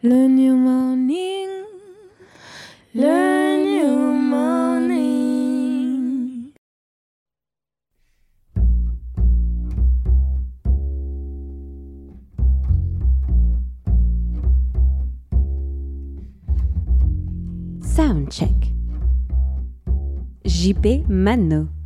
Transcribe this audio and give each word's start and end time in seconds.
Le 0.00 0.28
new 0.28 0.54
morning, 0.54 1.48
le 2.94 3.56
new 3.64 4.14
morning. 4.14 5.32
Soundcheck. 17.82 18.70
JP 20.44 21.08
Mano. 21.08 21.77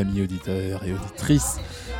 Amis 0.00 0.22
auditeurs 0.22 0.84
et 0.84 0.92
auditrices 0.92 1.58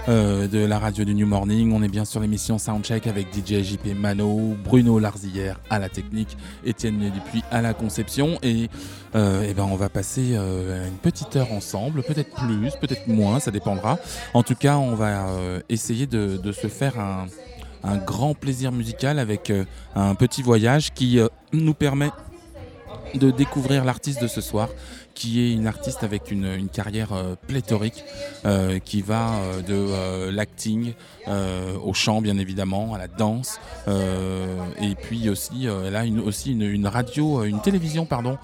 euh, 0.08 0.48
de 0.48 0.58
la 0.58 0.78
radio 0.78 1.04
du 1.04 1.14
New 1.14 1.26
Morning. 1.26 1.72
On 1.72 1.82
est 1.82 1.88
bien 1.88 2.04
sur 2.04 2.20
l'émission 2.20 2.58
Soundcheck 2.58 3.06
avec 3.06 3.28
DJ 3.32 3.62
JP 3.62 3.94
Mano, 3.94 4.56
Bruno 4.64 4.98
Larzillière 4.98 5.60
à 5.68 5.78
la 5.78 5.88
technique, 5.88 6.36
Étienne 6.64 6.98
Dupuis 7.10 7.44
à 7.50 7.62
la 7.62 7.74
conception. 7.74 8.38
Et, 8.42 8.68
euh, 9.14 9.44
eh 9.48 9.54
ben 9.54 9.64
on 9.64 9.76
va 9.76 9.88
passer 9.88 10.30
euh, 10.32 10.88
une 10.88 10.96
petite 10.96 11.36
heure 11.36 11.52
ensemble, 11.52 12.02
peut-être 12.02 12.34
plus, 12.34 12.72
peut-être 12.80 13.08
moins, 13.08 13.40
ça 13.40 13.50
dépendra. 13.50 13.98
En 14.34 14.42
tout 14.42 14.54
cas, 14.54 14.78
on 14.78 14.94
va 14.94 15.28
euh, 15.28 15.60
essayer 15.68 16.06
de, 16.06 16.52
se 16.52 16.68
faire 16.68 16.98
un, 16.98 17.26
grand 17.98 18.34
plaisir 18.34 18.72
musical 18.72 19.18
avec 19.18 19.52
un 19.94 20.14
petit 20.14 20.42
voyage 20.42 20.92
qui 20.92 21.18
nous 21.52 21.74
permet 21.74 22.10
de 23.14 23.30
découvrir 23.30 23.84
l'artiste 23.84 24.22
de 24.22 24.28
ce 24.28 24.40
soir, 24.40 24.68
qui 25.14 25.40
est 25.40 25.52
une 25.52 25.66
artiste 25.66 26.02
avec 26.04 26.30
une, 26.30 26.68
carrière 26.68 27.12
euh, 27.12 27.34
pléthorique, 27.46 28.04
euh, 28.46 28.78
qui 28.78 29.02
va 29.02 29.34
euh, 29.34 29.62
de 29.62 30.30
l'acting 30.30 30.94
au 31.84 31.94
chant 31.94 32.20
bien 32.22 32.38
évidemment, 32.38 32.94
à 32.94 32.98
la 32.98 33.06
danse, 33.06 33.60
et 33.86 34.94
puis 35.00 35.28
aussi 35.28 35.66
elle 35.66 35.94
a 35.94 36.04
aussi 36.24 36.52
une, 36.52 36.86
radio, 36.86 37.44
une 37.44 37.60
télévision 37.60 38.04
pardon, 38.04 38.36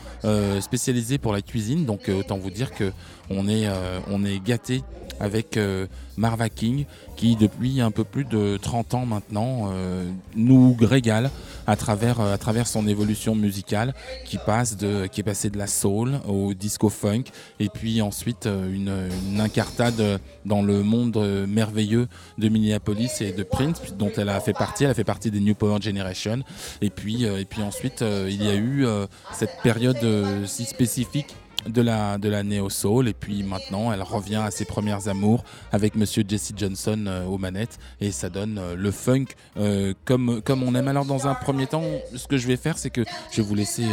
spécialisée 0.60 1.18
pour 1.18 1.32
la 1.32 1.42
cuisine. 1.42 1.84
Donc 1.84 2.08
autant 2.08 2.38
vous 2.38 2.50
dire 2.50 2.72
que 2.72 2.92
on 3.28 3.48
est 3.48 3.68
on 4.08 4.24
est 4.24 4.38
gâté 4.38 4.82
avec 5.20 5.56
euh, 5.56 5.86
Marva 6.16 6.48
King, 6.48 6.84
qui 7.16 7.36
depuis 7.36 7.80
un 7.80 7.90
peu 7.90 8.04
plus 8.04 8.24
de 8.24 8.58
30 8.58 8.94
ans 8.94 9.06
maintenant 9.06 9.70
euh, 9.72 10.10
nous 10.34 10.76
régale 10.80 11.30
à 11.66 11.76
travers 11.76 12.20
euh, 12.20 12.34
à 12.34 12.38
travers 12.38 12.66
son 12.66 12.86
évolution 12.86 13.34
musicale, 13.34 13.94
qui 14.24 14.38
passe 14.38 14.76
de 14.76 15.06
qui 15.06 15.20
est 15.20 15.24
passé 15.24 15.50
de 15.50 15.58
la 15.58 15.66
soul 15.66 16.20
au 16.28 16.54
disco 16.54 16.88
funk, 16.88 17.24
et 17.60 17.68
puis 17.68 18.02
ensuite 18.02 18.46
une, 18.46 18.92
une 19.30 19.40
incartade 19.40 20.20
dans 20.44 20.62
le 20.62 20.82
monde 20.82 21.16
merveilleux 21.48 22.08
de 22.38 22.48
Minneapolis 22.48 23.20
et 23.20 23.32
de 23.32 23.42
Prince, 23.42 23.80
dont 23.98 24.12
elle 24.16 24.28
a 24.28 24.40
fait 24.40 24.52
partie. 24.52 24.84
Elle 24.84 24.90
a 24.90 24.94
fait 24.94 25.04
partie 25.04 25.30
des 25.30 25.40
New 25.40 25.54
Power 25.54 25.80
Generation. 25.80 26.40
Et 26.80 26.90
puis, 26.90 27.24
et 27.24 27.44
puis 27.44 27.62
ensuite, 27.62 28.02
il 28.02 28.42
y 28.42 28.48
a 28.48 28.54
eu 28.54 28.86
cette 29.32 29.62
période 29.62 29.98
si 30.46 30.64
spécifique 30.64 31.34
de 31.68 31.82
la, 31.82 32.18
de 32.18 32.28
la 32.28 32.42
néo 32.42 32.68
soul. 32.70 33.08
Et 33.08 33.14
puis 33.14 33.42
maintenant 33.42 33.92
elle 33.92 34.02
revient 34.02 34.36
à 34.44 34.50
ses 34.50 34.64
premières 34.64 35.08
amours 35.08 35.44
avec 35.72 35.94
monsieur 35.94 36.24
Jesse 36.26 36.52
Johnson 36.56 37.04
euh, 37.06 37.24
aux 37.26 37.38
manettes. 37.38 37.78
Et 38.00 38.10
ça 38.12 38.28
donne 38.28 38.58
euh, 38.58 38.74
le 38.76 38.90
funk 38.90 39.26
euh, 39.56 39.94
comme, 40.04 40.42
comme 40.42 40.62
on 40.62 40.74
aime. 40.74 40.88
Alors 40.88 41.04
dans 41.04 41.26
un 41.28 41.34
premier 41.34 41.66
temps 41.66 41.84
ce 42.14 42.26
que 42.26 42.36
je 42.36 42.46
vais 42.46 42.56
faire 42.56 42.78
c'est 42.78 42.90
que 42.90 43.04
je 43.32 43.42
vais 43.42 43.48
vous 43.48 43.54
laisser 43.54 43.84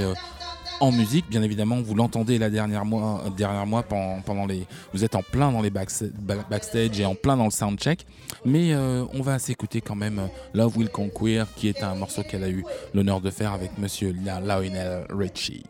en 0.80 0.92
musique, 0.92 1.30
bien 1.30 1.44
évidemment, 1.44 1.80
vous 1.82 1.94
l'entendez 1.94 2.38
la 2.38 2.50
dernière 2.50 2.84
mois, 2.84 3.22
pendant, 3.84 4.22
pendant 4.22 4.46
les, 4.46 4.66
vous 4.94 5.04
êtes 5.06 5.16
en 5.16 5.22
plein 5.22 5.52
dans 5.52 5.62
les 5.62 5.70
backsta- 5.70 6.12
ba- 6.12 6.44
backstage 6.50 7.00
et 7.00 7.06
en 7.06 7.16
plein 7.16 7.38
dans 7.38 7.46
le 7.46 7.52
soundcheck, 7.52 8.06
mais 8.44 8.76
on 8.76 9.22
va 9.22 9.40
s'écouter 9.40 9.82
quand 9.82 9.96
même 9.96 10.28
Love 10.54 10.78
Will 10.78 10.90
Conquer, 10.90 11.44
qui 11.56 11.68
est 11.70 11.84
un 11.84 11.96
morceau 11.96 12.24
qu'elle 12.24 12.44
a 12.44 12.50
eu 12.50 12.66
l'honneur 12.94 13.22
de 13.22 13.30
faire 13.30 13.54
avec 13.54 13.78
Monsieur 13.78 14.14
Lionel 14.14 15.06
Richie. 15.10 15.64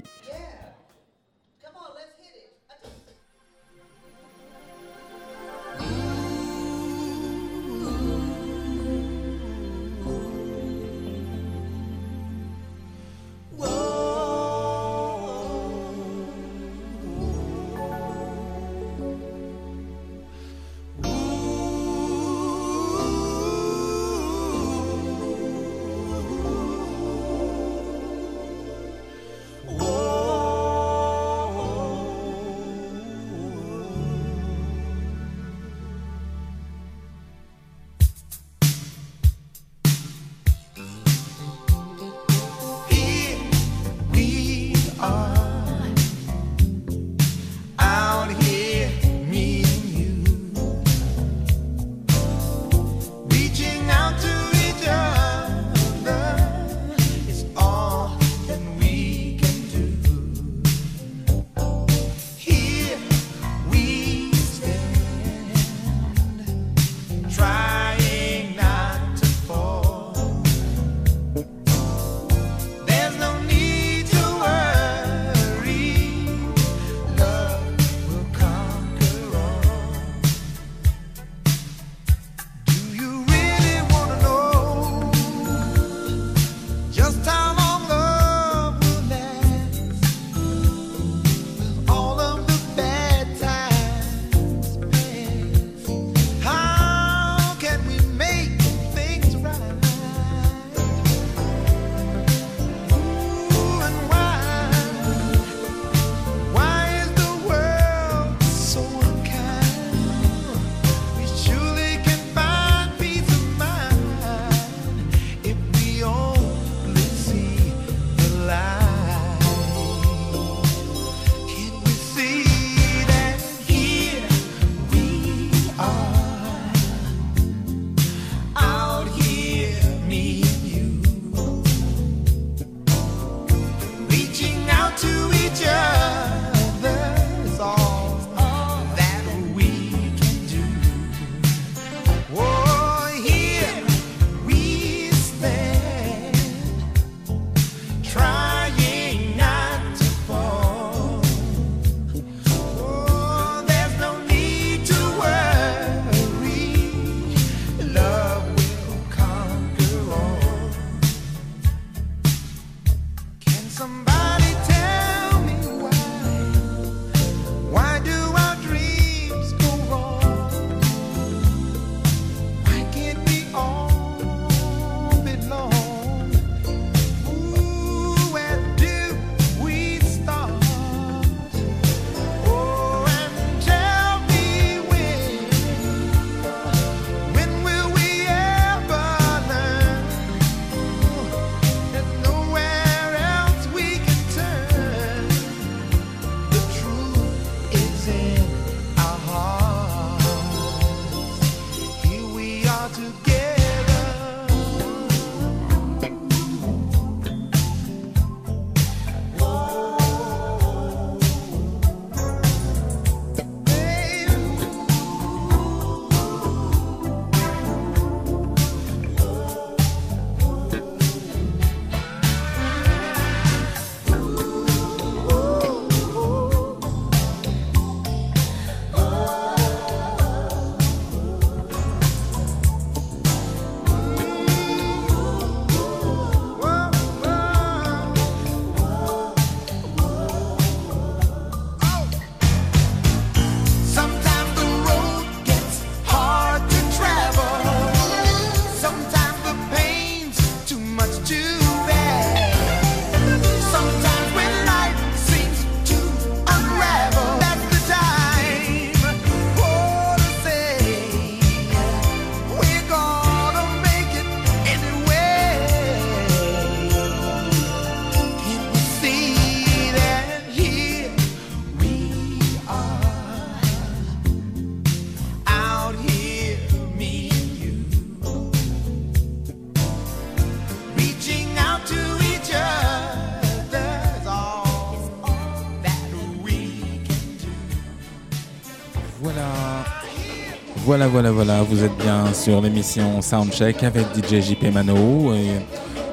Voilà, 290.94 291.08
voilà, 291.08 291.32
voilà, 291.32 291.64
vous 291.64 291.84
êtes 291.84 291.98
bien 291.98 292.32
sur 292.36 292.62
l'émission 292.62 293.20
Soundcheck 293.24 293.82
avec 293.82 294.06
DJ 294.16 294.42
JP 294.42 294.72
Mano. 294.72 295.34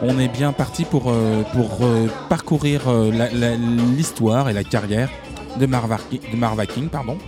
On 0.00 0.18
est 0.18 0.28
bien 0.28 0.54
parti 0.54 0.86
pour, 0.86 1.10
euh, 1.10 1.42
euh, 1.82 2.06
parcourir 2.30 2.88
euh, 2.88 3.12
l'histoire 3.94 4.48
et 4.48 4.54
la 4.54 4.64
carrière 4.64 5.10
de 5.58 5.66
Marva 5.66 5.98
King. 6.64 6.88
Pardon. 6.88 7.18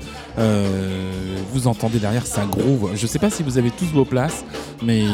vous 1.52 1.66
entendez 1.66 1.98
derrière 1.98 2.26
sa 2.26 2.46
groove. 2.46 2.92
Je 2.94 3.02
ne 3.02 3.06
sais 3.06 3.18
pas 3.18 3.28
si 3.28 3.42
vous 3.42 3.58
avez 3.58 3.70
tous 3.70 3.92
vos 3.92 4.06
places, 4.06 4.46
mais 4.82 5.04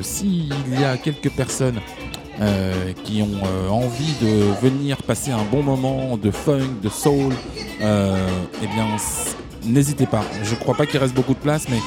s'il 0.00 0.48
y 0.80 0.82
a 0.82 0.96
quelques 0.96 1.30
personnes 1.30 1.80
qui 3.04 3.20
ont 3.20 3.70
envie 3.70 4.14
de 4.22 4.66
venir 4.66 5.02
passer 5.02 5.30
un 5.30 5.44
bon 5.52 5.62
moment 5.62 6.16
de 6.16 6.30
funk, 6.30 6.80
de 6.82 6.88
soul, 6.88 7.34
eh 7.82 8.66
bien 8.66 8.96
n'hésitez 9.66 10.06
pas. 10.06 10.24
Je 10.42 10.54
ne 10.54 10.56
crois 10.56 10.74
pas 10.74 10.86
qu'il 10.86 10.98
reste 10.98 11.14
beaucoup 11.14 11.34
de 11.34 11.38
place, 11.38 11.68
mais 11.68 11.78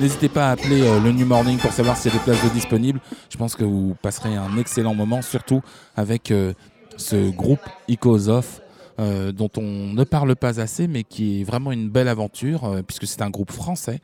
n'hésitez 0.00 0.28
pas 0.28 0.48
à 0.48 0.52
appeler 0.52 0.82
euh, 0.82 1.00
le 1.00 1.12
New 1.12 1.26
Morning 1.26 1.58
pour 1.58 1.72
savoir 1.72 1.96
s'il 1.96 2.12
y 2.12 2.14
a 2.14 2.18
des 2.18 2.24
places 2.24 2.52
disponibles. 2.52 3.00
Je 3.30 3.36
pense 3.36 3.54
que 3.54 3.64
vous 3.64 3.96
passerez 4.02 4.34
un 4.34 4.56
excellent 4.58 4.94
moment, 4.94 5.22
surtout 5.22 5.62
avec 5.96 6.30
euh, 6.30 6.52
ce 6.96 7.30
groupe 7.30 7.60
Icos 7.88 8.28
Off. 8.28 8.60
Euh, 8.98 9.30
dont 9.30 9.50
on 9.58 9.92
ne 9.92 10.04
parle 10.04 10.34
pas 10.36 10.58
assez, 10.58 10.88
mais 10.88 11.04
qui 11.04 11.42
est 11.42 11.44
vraiment 11.44 11.70
une 11.70 11.90
belle 11.90 12.08
aventure, 12.08 12.80
puisque 12.86 13.06
c'est 13.06 13.20
un 13.20 13.28
groupe 13.28 13.52
français, 13.52 14.00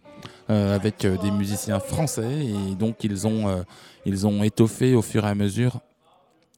avec 0.51 1.07
des 1.07 1.31
musiciens 1.31 1.81
français, 1.81 2.45
et 2.45 2.75
donc 2.75 3.03
ils 3.03 3.27
ont, 3.27 3.65
ils 4.05 4.27
ont 4.27 4.43
étoffé 4.43 4.95
au 4.95 5.01
fur 5.01 5.25
et 5.25 5.31
à 5.31 5.35
mesure 5.35 5.81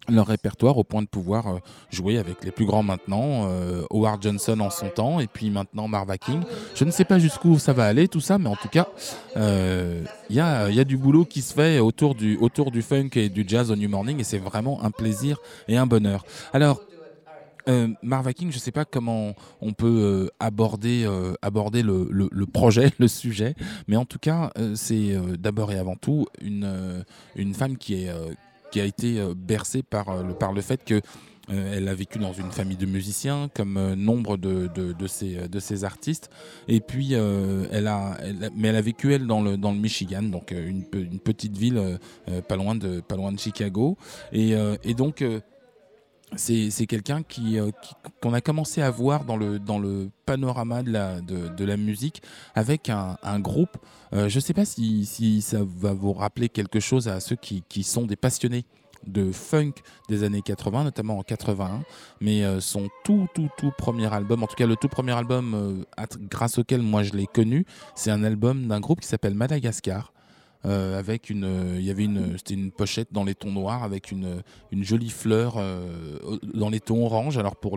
leur 0.09 0.27
répertoire 0.27 0.77
au 0.79 0.85
point 0.85 1.03
de 1.03 1.07
pouvoir 1.07 1.47
euh, 1.47 1.59
jouer 1.91 2.19
avec 2.19 2.45
les 2.45 2.51
plus 2.51 2.67
grands 2.67 2.83
maintenant, 2.83 3.49
euh, 3.49 3.83
Howard 3.91 4.23
Johnson 4.23 4.61
en 4.61 4.71
son 4.71 4.89
temps 4.89 5.21
et 5.21 5.27
puis 5.27 5.51
maintenant 5.51 5.89
Marva 5.89 6.19
King. 6.19 6.43
Je 6.75 6.85
ne 6.85 6.91
sais 6.91 7.05
pas 7.05 7.19
jusqu'où 7.19 7.59
ça 7.59 7.73
va 7.73 7.87
aller 7.87 8.09
tout 8.09 8.21
ça, 8.21 8.39
mais 8.39 8.49
en 8.49 8.57
tout 8.57 8.69
cas, 8.69 8.89
il 9.35 9.39
euh, 9.39 10.05
y, 10.31 10.41
a, 10.41 10.71
y, 10.71 10.81
a, 10.81 10.85
du 10.85 10.97
boulot 10.97 11.25
qui 11.25 11.43
se 11.43 11.55
fait 11.55 11.79
autour 11.79 12.15
du, 12.15 12.37
autour 12.37 12.71
du 12.71 12.83
funk 12.83 13.11
et 13.15 13.29
du 13.29 13.45
jazz 13.47 13.71
au 13.71 13.77
New 13.77 13.89
Morning 13.89 14.21
et 14.21 14.25
c'est 14.25 14.39
vraiment 14.39 14.83
un 14.83 14.91
plaisir 14.91 15.39
et 15.69 15.77
un 15.77 15.87
bonheur. 15.87 16.25
Alors, 16.53 16.81
Marva 18.03 18.35
King, 18.35 18.51
je 18.51 18.57
ne 18.57 18.61
sais 18.61 18.73
pas 18.73 18.85
comment 18.85 19.33
on 19.63 19.73
peut 19.73 20.31
aborder, 20.39 21.09
aborder 21.41 21.83
le, 21.83 22.09
le, 22.11 22.29
le, 22.31 22.47
projet, 22.47 22.93
le 22.99 23.09
sujet, 23.09 23.55
mais 23.89 23.97
en 23.97 24.05
tout 24.05 24.19
cas, 24.19 24.51
c'est 24.75 25.17
d'abord 25.39 25.73
et 25.73 25.79
avant 25.79 25.97
tout 25.97 26.27
une, 26.43 27.05
une 27.37 27.55
femme 27.55 27.79
qui 27.79 28.05
est 28.05 28.11
qui 28.75 28.81
a 28.81 28.85
été 28.87 29.21
euh, 29.21 29.35
bercée 29.37 29.85
par, 29.85 30.09
euh, 30.09 30.25
le, 30.25 30.35
par 30.35 30.53
le 30.53 30.61
fait 30.61 30.85
que 30.85 30.95
euh, 30.95 31.75
elle 31.77 31.87
a 31.87 31.95
vécu 31.95 32.19
dans 32.19 32.33
une 32.33 32.51
famille 32.51 32.77
de 32.77 32.87
musiciens, 32.87 33.49
comme 33.55 33.95
nombre 33.95 34.37
de, 34.37 34.67
de, 34.67 35.07
ces, 35.07 35.47
de 35.47 35.61
ces 35.61 35.85
artistes. 35.85 36.29
Et 36.67 36.81
puis, 36.81 37.13
elle, 37.13 37.87
a, 37.87 38.19
mais 38.57 38.69
elle 38.69 38.77
a 38.77 38.81
vécu, 38.81 39.13
elle, 39.13 39.27
dans 39.29 39.43
le, 39.43 39.57
dans 39.57 39.71
le 39.71 39.79
Michigan, 39.79 40.23
donc 40.23 40.53
une, 40.53 40.85
une 40.95 41.21
petite 41.21 41.57
ville 41.57 41.99
pas, 42.49 42.57
loin 42.57 42.75
de, 42.75 43.01
pas 43.01 43.17
loin 43.17 43.31
de 43.31 43.39
Chicago. 43.39 43.99
Et, 44.33 44.55
et 44.85 44.95
donc, 44.95 45.23
c'est 46.37 46.87
quelqu'un 46.87 47.23
qui, 47.23 47.59
qu'on 48.23 48.33
a 48.33 48.41
commencé 48.41 48.83
à 48.83 48.91
voir 48.91 49.25
dans 49.25 49.37
le, 49.37 50.11
panorama 50.27 50.83
de 50.83 51.65
la, 51.65 51.77
musique 51.77 52.23
avec 52.55 52.89
un, 52.91 53.41
groupe. 53.41 53.77
je 54.13 54.35
ne 54.35 54.41
sais 54.41 54.55
pas 54.55 54.65
si, 54.65 55.43
ça 55.43 55.61
va 55.65 55.93
vous 55.93 56.13
rappeler 56.13 56.49
quelque 56.49 56.81
chose 56.81 57.09
à 57.09 57.21
ceux 57.21 57.37
qui, 57.37 57.63
qui 57.69 57.83
sont 57.83 58.07
des 58.07 58.17
passionnés 58.17 58.65
de 59.07 59.33
funk 59.33 59.73
des 60.09 60.25
années 60.25 60.41
80, 60.41 60.85
notamment 60.85 61.19
en 61.19 61.23
81, 61.23 61.83
mais 62.21 62.43
son 62.61 62.89
tout, 63.05 63.27
tout, 63.35 63.51
tout 63.59 63.73
premier 63.77 64.13
album, 64.13 64.43
en 64.43 64.47
tout 64.47 64.57
cas 64.57 64.67
le 64.67 64.77
tout 64.77 64.89
premier 64.89 65.13
album 65.13 65.85
grâce 66.31 66.59
auquel 66.59 66.81
moi 66.81 67.03
je 67.03 67.13
l'ai 67.13 67.27
connu, 67.27 67.67
c'est 67.95 68.11
un 68.11 68.25
album 68.25 68.67
d'un 68.67 68.81
groupe 68.81 69.01
qui 69.01 69.09
s'appelle 69.09 69.35
Madagascar. 69.35 70.14
Euh, 70.67 70.99
avec 70.99 71.29
une, 71.29 71.45
euh, 71.45 71.77
il 71.79 71.85
y 71.85 71.91
avait 71.91 72.05
une, 72.05 72.39
c'était 72.39 72.55
une 72.55 72.71
pochette 72.71 73.09
dans 73.13 73.25
les 73.25 73.35
tons 73.35 73.53
noirs 73.53 73.83
avec 73.83 74.11
une, 74.11 74.43
jolie 74.73 75.11
fleur 75.11 75.57
euh, 75.59 76.09
dans 76.55 76.71
les 76.71 76.81
tons 76.81 77.05
orange. 77.05 77.37
Alors 77.37 77.57
pour 77.57 77.77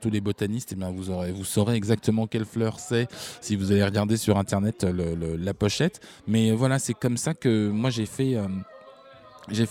tous 0.00 0.10
les 0.10 0.20
botanistes, 0.20 0.74
eh 0.76 0.92
vous 0.92 1.10
aurez, 1.10 1.30
vous 1.30 1.44
saurez 1.44 1.76
exactement 1.76 2.26
quelle 2.26 2.44
fleur 2.44 2.80
c'est 2.80 3.06
si 3.40 3.54
vous 3.54 3.70
allez 3.70 3.84
regarder 3.84 4.16
sur 4.16 4.38
internet 4.38 4.84
la 4.84 5.54
pochette. 5.54 6.00
Mais 6.26 6.50
voilà, 6.52 6.78
c'est 6.78 6.94
comme 6.94 7.16
ça 7.16 7.34
que 7.34 7.70
moi 7.70 7.90
j'ai 7.90 8.06
fait 8.06 8.36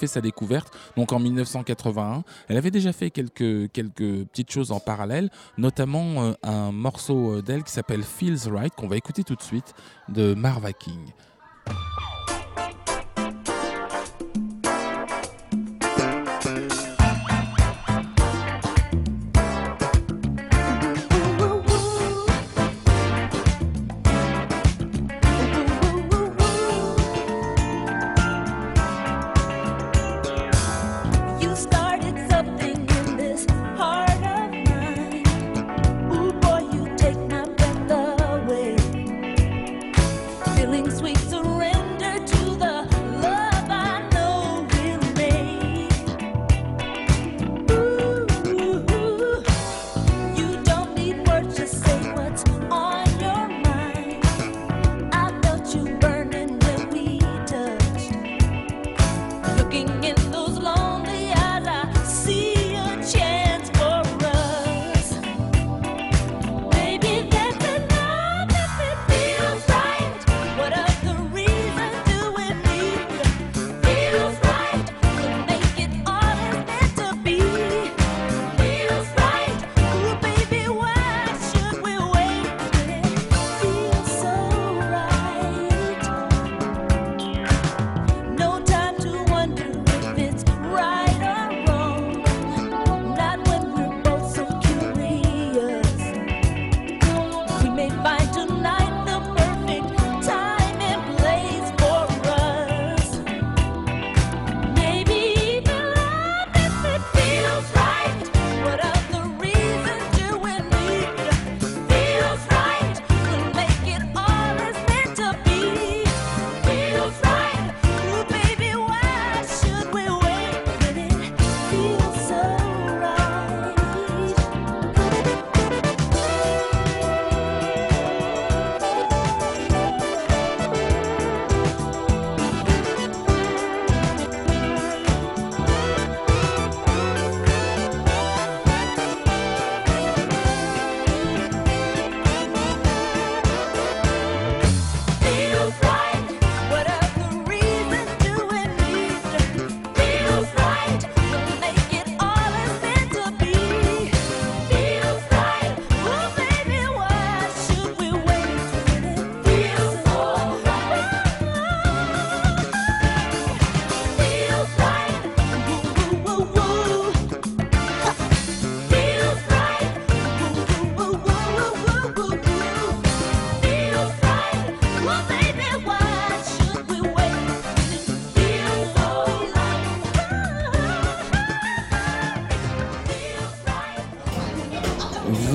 sa 0.08 0.22
découverte 0.22 0.74
donc 0.96 1.12
en 1.12 1.20
1981. 1.20 2.24
Elle 2.48 2.58
avait 2.58 2.72
déjà 2.72 2.94
fait 2.94 3.12
quelques, 3.12 3.70
petites 3.70 4.52
choses 4.52 4.72
en 4.72 4.80
parallèle, 4.80 5.30
notamment 5.58 6.34
un 6.44 6.72
morceau 6.72 7.42
d'elle 7.42 7.64
qui 7.64 7.74
s'appelle 7.74 8.04
Feels 8.04 8.50
Right, 8.50 8.74
qu'on 8.76 8.88
va 8.88 8.96
écouter 8.96 9.24
tout 9.24 9.36
de 9.36 9.44
suite, 9.44 9.74
de 10.08 10.34
Marva 10.34 10.72
King. 10.72 11.00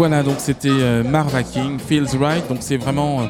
Voilà, 0.06 0.22
donc 0.22 0.34
c'était 0.36 0.68
euh, 0.68 1.02
Marva 1.02 1.42
King, 1.42 1.78
Feels 1.78 2.18
Right. 2.20 2.46
Donc 2.50 2.58
c'est 2.60 2.76
vraiment 2.76 3.22
euh, 3.22 3.26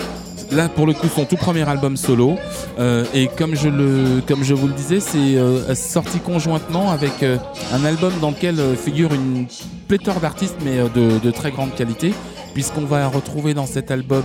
là 0.50 0.68
pour 0.68 0.88
le 0.88 0.92
coup 0.92 1.06
son 1.06 1.24
tout 1.24 1.36
premier 1.36 1.62
album 1.68 1.96
solo. 1.96 2.34
Euh, 2.80 3.04
et 3.14 3.28
comme 3.28 3.54
je, 3.54 3.68
le, 3.68 4.20
comme 4.26 4.42
je 4.42 4.54
vous 4.54 4.66
le 4.66 4.72
disais, 4.72 4.98
c'est 4.98 5.38
sorti 5.76 6.18
conjointement 6.18 6.90
avec 6.90 7.22
un 7.22 7.84
album 7.84 8.12
dans 8.20 8.30
lequel 8.30 8.56
figure 8.76 9.14
une 9.14 9.46
pléthore 9.86 10.18
d'artistes, 10.18 10.56
mais 10.64 10.78
de, 10.78 11.20
de, 11.20 11.30
très 11.30 11.52
grande 11.52 11.72
qualité, 11.76 12.12
puisqu'on 12.54 12.86
va 12.86 13.06
retrouver 13.06 13.54
dans 13.54 13.66
cet 13.66 13.92
album 13.92 14.24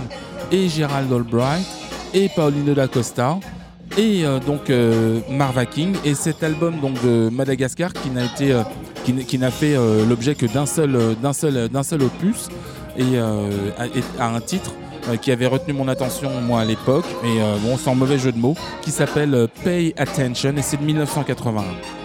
et 0.50 0.68
Gerald 0.68 1.12
Albright 1.12 1.64
et 2.14 2.28
Paulino 2.30 2.74
da 2.74 2.88
Costa 2.88 3.38
et 3.96 4.24
donc 4.44 4.72
Marva 5.30 5.66
King 5.66 5.94
et 6.04 6.14
cet 6.14 6.42
album 6.42 6.80
donc 6.80 7.00
de 7.04 7.28
Madagascar 7.30 7.92
qui 7.92 8.10
n'a 8.10 8.24
été 8.24 8.60
qui, 9.12 9.38
n'a 9.38 9.50
fait 9.50 9.74
euh, 9.76 10.04
l'objet 10.06 10.34
que 10.34 10.46
d'un 10.46 10.66
seul, 10.66 10.96
euh, 10.96 11.82
seul 11.82 12.02
opus 12.02 12.48
et 12.96 13.02
euh, 13.14 13.70
à, 14.18 14.26
un 14.28 14.40
titre 14.40 14.72
qui 15.22 15.32
avait 15.32 15.46
retenu 15.46 15.72
mon 15.72 15.88
attention 15.88 16.30
moi 16.42 16.60
à 16.60 16.64
l'époque, 16.66 17.06
et 17.24 17.40
bon 17.62 17.78
sans 17.78 17.94
mauvais 17.94 18.18
jeu 18.18 18.32
de 18.32 18.38
mots, 18.38 18.54
qui 18.82 18.90
s'appelle 18.90 19.48
Pay 19.64 19.94
Attention 19.96 20.54
et 20.58 20.62
c'est 20.62 20.76
de 20.76 20.84
1981. 20.84 21.99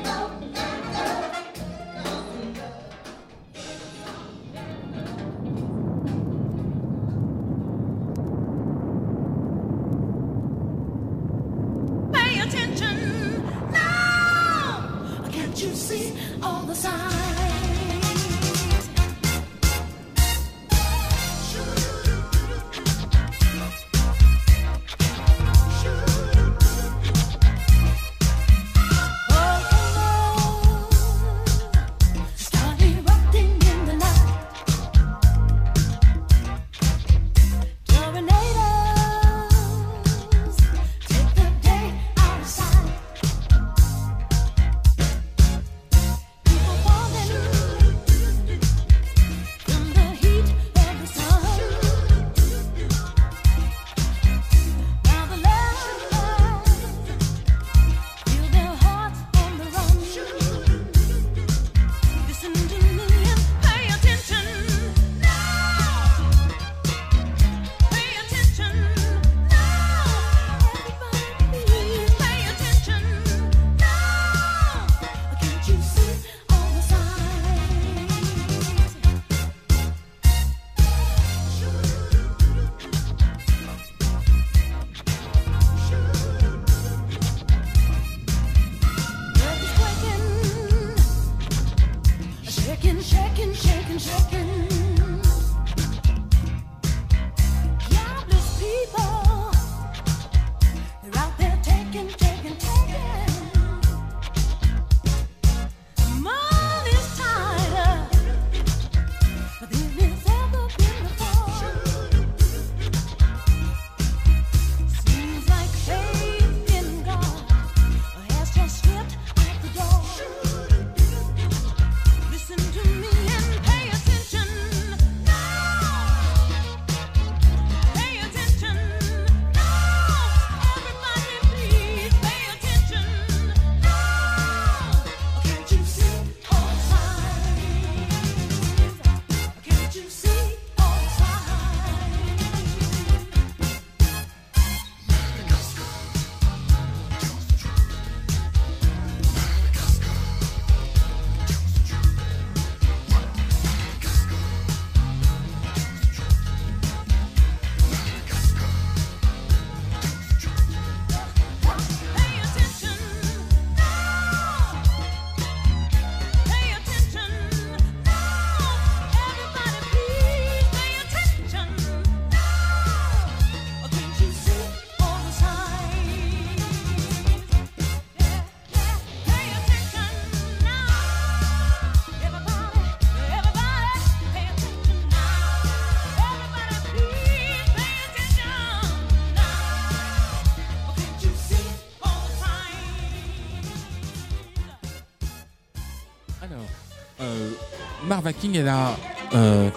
King, 198.34 198.56
elle 198.56 198.68
a 198.68 198.96
euh, 199.34 199.70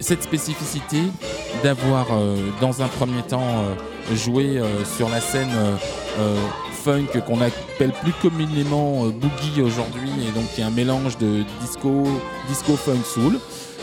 cette 0.00 0.22
spécificité 0.22 0.98
d'avoir, 1.62 2.06
euh, 2.12 2.36
dans 2.60 2.82
un 2.82 2.88
premier 2.88 3.22
temps, 3.22 3.42
euh, 3.42 4.14
joué 4.14 4.60
sur 4.98 5.08
la 5.08 5.18
scène 5.18 5.48
funk 6.84 7.18
qu'on 7.26 7.40
appelle 7.40 7.92
plus 8.02 8.12
communément 8.20 9.06
boogie 9.06 9.62
aujourd'hui, 9.62 10.10
et 10.28 10.30
donc 10.32 10.44
y 10.58 10.60
a 10.60 10.66
un 10.66 10.70
mélange 10.70 11.16
de 11.16 11.42
disco, 11.62 12.04
disco 12.46 12.76
funk 12.76 13.02
soul. 13.02 13.38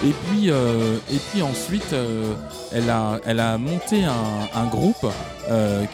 Et 0.06 0.12
puis, 0.12 0.50
et 0.50 1.20
puis 1.32 1.42
ensuite, 1.42 1.96
elle, 2.72 2.92
a, 2.92 3.20
elle 3.26 3.39
a 3.39 3.58
monté 3.58 4.04
un, 4.04 4.66
groupe 4.68 5.08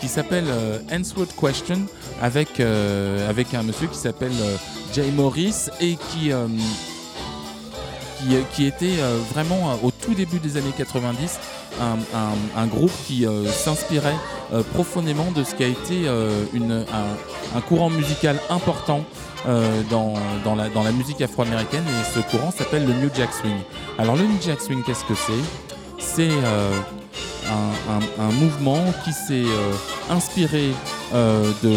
qui 0.02 0.10
s'appelle 0.10 0.48
Answered 0.92 1.30
Question 1.40 1.86
avec, 2.22 2.60
avec 2.60 3.54
un 3.54 3.64
monsieur 3.64 3.88
qui 3.88 3.98
s'appelle 3.98 4.36
Jay 4.94 5.10
Morris 5.16 5.70
et 5.80 5.96
qui 5.96 6.34
qui, 8.54 8.66
était 8.66 9.00
euh, 9.00 9.20
vraiment 9.34 9.72
euh, 9.72 9.76
au 9.84 9.92
tout 9.92 10.14
début 10.14 10.40
des 10.40 10.58
années 10.58 10.74
90 10.76 11.40
un, 12.56 12.68
groupe 12.68 12.92
qui 13.06 13.26
euh, 13.26 13.46
s'inspirait 13.48 14.16
profondément 14.74 15.30
de 15.32 15.44
ce 15.44 15.54
qui 15.54 15.64
a 15.64 15.68
été 15.68 16.08
un, 16.08 17.62
courant 17.62 17.90
musical 17.90 18.40
important 18.50 19.04
dans, 19.90 20.14
dans, 20.44 20.56
la, 20.56 20.92
musique 20.92 21.22
afro-américaine. 21.22 21.84
Et 21.84 22.16
ce 22.16 22.20
courant 22.32 22.52
s'appelle 22.52 22.88
le 22.88 22.94
New 22.94 23.10
Jack 23.14 23.34
Swing. 23.34 23.58
Alors 23.98 24.16
le 24.16 24.24
New 24.24 24.42
Jack 24.42 24.62
Swing, 24.62 24.84
qu'est-ce 24.84 25.04
que 25.04 25.16
c'est? 25.16 25.34
C'est 26.00 26.32
un, 28.20 28.32
mouvement 28.32 28.84
qui 29.04 29.12
s'est 29.14 29.46
inspiré 30.10 30.72
de, 31.14 31.74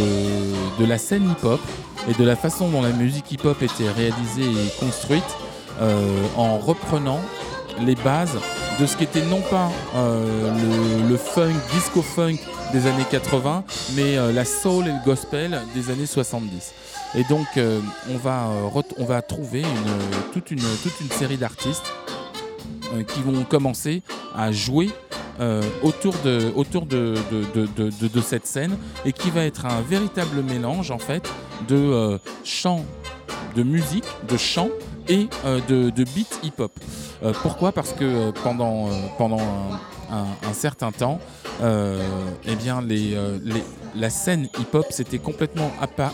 de 0.79 0.85
la 0.87 0.97
scène 0.97 1.31
hip-hop 1.31 1.61
et 2.09 2.15
de 2.15 2.25
la 2.25 2.37
façon 2.37 2.69
dont 2.69 2.83
la 2.83 2.91
musique 2.91 3.31
hip-hop 3.33 3.61
était 3.63 3.91
réalisée 3.91 4.43
et 4.43 4.81
construite 4.85 5.37
en 6.37 6.59
reprenant 6.59 7.21
les 7.85 7.95
bases 7.95 8.39
de 8.79 8.87
ce 8.87 8.97
qui 8.97 9.05
était 9.05 9.25
non 9.25 9.41
pas 9.43 9.71
euh, 9.95 11.09
le, 11.09 11.17
funk, 11.17 11.53
disco 11.73 12.03
funk 12.03 12.37
des 12.73 12.87
années 12.87 13.05
80, 13.11 13.65
mais 13.95 14.17
euh, 14.17 14.33
la 14.33 14.45
soul 14.45 14.87
et 14.87 14.93
le 14.93 15.05
gospel 15.05 15.61
des 15.75 15.91
années 15.91 16.07
70. 16.07 16.73
Et 17.17 17.25
donc 17.25 17.47
on, 17.59 18.17
va, 18.19 18.49
on 18.97 19.05
va 19.05 19.21
trouver 19.21 19.65
toute, 20.33 20.53
une, 20.53 20.63
toute 20.83 21.01
une 21.01 21.11
série 21.11 21.37
d'artistes 21.37 21.93
qui 23.09 23.21
vont 23.23 23.43
commencer 23.43 24.03
à 24.33 24.53
jouer 24.53 24.91
autour, 25.83 26.15
de, 26.25 26.53
autour 26.55 26.87
de, 26.87 27.17
de, 27.53 28.21
cette 28.21 28.47
scène 28.47 28.77
et 29.05 29.13
qui 29.13 29.31
va 29.31 29.45
être 29.45 29.67
un 29.67 29.81
véritable 29.81 30.45
mélange 30.45 30.93
en 30.93 31.01
fait 31.01 31.29
de 31.67 32.17
chants, 32.45 32.85
de 33.57 33.65
musique, 33.65 34.07
de 34.29 34.37
chants 34.37 34.71
et 35.09 35.29
euh, 35.45 35.61
de, 35.69 36.05
beat 36.05 36.41
hip-hop. 36.43 36.73
Euh, 37.23 37.33
pourquoi? 37.43 37.73
Parce 37.73 37.93
que 37.93 38.05
euh, 38.05 38.33
pendant, 38.45 38.89
pendant 39.19 39.41
un, 40.11 40.53
certain 40.53 40.91
temps, 40.93 41.21
eh 41.63 42.57
bien 42.57 42.83
la 43.95 44.11
scène 44.11 44.49
hip-hop 44.59 44.87
s'était 44.91 45.19
complètement 45.19 45.71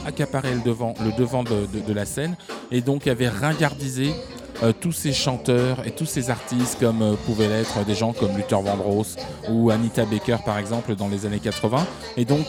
accaparé 0.06 0.52
le 0.54 0.60
devant, 0.60 0.94
le 1.02 1.16
devant 1.16 1.44
de, 1.44 1.66
de, 1.86 1.92
la 1.92 2.04
scène 2.04 2.36
et 2.70 2.80
donc 2.82 3.06
avait 3.06 3.28
ringardisé 3.28 4.12
tous 4.80 4.92
ces 4.92 5.12
chanteurs 5.12 5.86
et 5.86 5.92
tous 5.92 6.04
ces 6.04 6.30
artistes 6.30 6.78
comme 6.78 7.16
pouvaient 7.24 7.48
l'être 7.48 7.84
des 7.86 7.94
gens 7.94 8.12
comme 8.12 8.36
Luther 8.36 8.60
Vandross 8.60 9.16
ou 9.50 9.70
Anita 9.70 10.04
Baker 10.04 10.38
par 10.44 10.58
exemple 10.58 10.94
dans 10.94 11.08
les 11.08 11.24
années 11.24 11.40
80 11.40 11.86
et 12.18 12.26
donc 12.26 12.46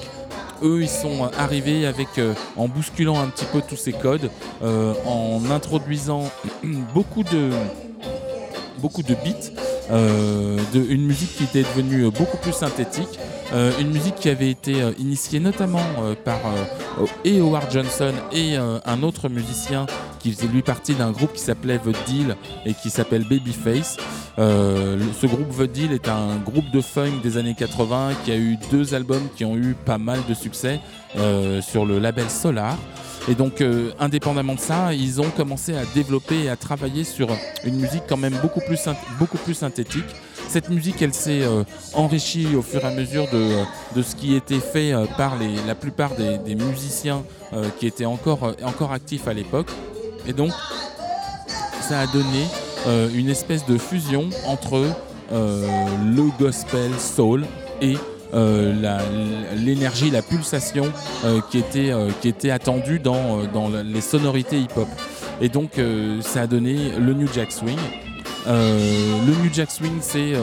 eux, 0.63 0.81
ils 0.81 0.89
sont 0.89 1.29
arrivés 1.37 1.85
avec, 1.85 2.17
euh, 2.17 2.33
en 2.55 2.67
bousculant 2.67 3.19
un 3.19 3.27
petit 3.27 3.45
peu 3.45 3.61
tous 3.67 3.75
ces 3.75 3.93
codes, 3.93 4.29
euh, 4.63 4.93
en 5.05 5.41
introduisant 5.51 6.23
beaucoup 6.93 7.23
de, 7.23 7.49
beaucoup 8.79 9.03
de 9.03 9.13
beats, 9.15 9.51
euh, 9.91 10.57
de, 10.73 10.79
une 10.89 11.05
musique 11.05 11.35
qui 11.35 11.43
était 11.43 11.63
devenue 11.63 12.09
beaucoup 12.11 12.37
plus 12.37 12.53
synthétique, 12.53 13.19
une 13.79 13.91
musique 13.91 14.15
qui 14.15 14.27
avait 14.27 14.49
été 14.51 14.73
initiée 14.99 15.39
notamment 15.39 15.79
par 16.25 16.37
et 17.23 17.39
Howard 17.39 17.71
Johnson 17.71 18.11
et 18.33 18.57
un 18.57 19.03
autre 19.03 19.29
musicien 19.29 19.85
qui 20.27 20.33
faisait 20.33 20.47
lui 20.47 20.61
partie 20.61 20.93
d'un 20.93 21.11
groupe 21.11 21.33
qui 21.33 21.41
s'appelait 21.41 21.79
The 21.79 21.95
Deal 22.05 22.35
et 22.65 22.73
qui 22.73 22.89
s'appelle 22.89 23.23
Babyface. 23.23 23.95
Euh, 24.39 24.99
ce 25.19 25.25
groupe 25.25 25.55
The 25.57 25.71
Deal 25.71 25.93
est 25.93 26.09
un 26.09 26.35
groupe 26.35 26.69
de 26.71 26.81
funk 26.81 27.21
des 27.23 27.37
années 27.37 27.55
80 27.57 28.09
qui 28.25 28.31
a 28.31 28.35
eu 28.35 28.57
deux 28.69 28.93
albums 28.93 29.27
qui 29.37 29.45
ont 29.45 29.55
eu 29.55 29.73
pas 29.85 29.97
mal 29.97 30.19
de 30.27 30.33
succès 30.33 30.81
euh, 31.17 31.61
sur 31.61 31.85
le 31.85 31.99
label 31.99 32.29
Solar. 32.29 32.77
Et 33.29 33.35
donc, 33.35 33.61
euh, 33.61 33.91
indépendamment 33.99 34.55
de 34.55 34.59
ça, 34.59 34.93
ils 34.93 35.21
ont 35.21 35.29
commencé 35.29 35.75
à 35.75 35.83
développer 35.95 36.43
et 36.43 36.49
à 36.49 36.57
travailler 36.57 37.05
sur 37.05 37.29
une 37.63 37.77
musique 37.77 38.03
quand 38.07 38.17
même 38.17 38.37
beaucoup 38.41 38.61
plus, 38.61 38.79
beaucoup 39.19 39.37
plus 39.37 39.53
synthétique. 39.53 40.05
Cette 40.49 40.69
musique, 40.69 41.01
elle 41.01 41.13
s'est 41.13 41.43
enrichie 41.93 42.55
au 42.55 42.61
fur 42.61 42.81
et 42.81 42.87
à 42.87 42.91
mesure 42.91 43.27
de, 43.33 43.49
de 43.97 44.01
ce 44.01 44.15
qui 44.15 44.33
était 44.33 44.61
fait 44.61 44.93
par 45.17 45.37
les, 45.37 45.55
la 45.67 45.75
plupart 45.75 46.15
des, 46.15 46.37
des 46.37 46.55
musiciens 46.55 47.23
qui 47.79 47.85
étaient 47.85 48.05
encore, 48.05 48.55
encore 48.63 48.93
actifs 48.93 49.27
à 49.27 49.33
l'époque. 49.33 49.67
Et 50.27 50.33
donc, 50.33 50.51
ça 51.81 52.01
a 52.01 52.07
donné 52.07 52.45
euh, 52.85 53.09
une 53.13 53.29
espèce 53.29 53.65
de 53.65 53.77
fusion 53.77 54.29
entre 54.45 54.85
euh, 55.31 55.67
le 56.15 56.23
gospel 56.37 56.91
soul 56.99 57.45
et 57.81 57.95
euh, 58.33 58.73
l'énergie, 59.55 60.11
la, 60.11 60.21
pulsation 60.21 60.91
qui, 61.49 61.59
était, 61.59 61.93
qui 62.21 62.27
était 62.27 62.51
attendue 62.51 62.99
dans, 62.99 63.43
dans 63.53 63.69
les 63.69 64.01
sonorités 64.01 64.59
hip-hop. 64.59 64.87
Et 65.39 65.49
donc 65.49 65.79
ça 66.21 66.41
a 66.41 66.47
donné 66.47 66.91
le 66.99 67.13
New 67.13 67.27
Jack 67.33 67.51
Swing. 67.51 67.77
le 68.45 69.43
New 69.43 69.53
Jack 69.53 69.71
Swing, 69.71 69.99
c'est 70.01 70.33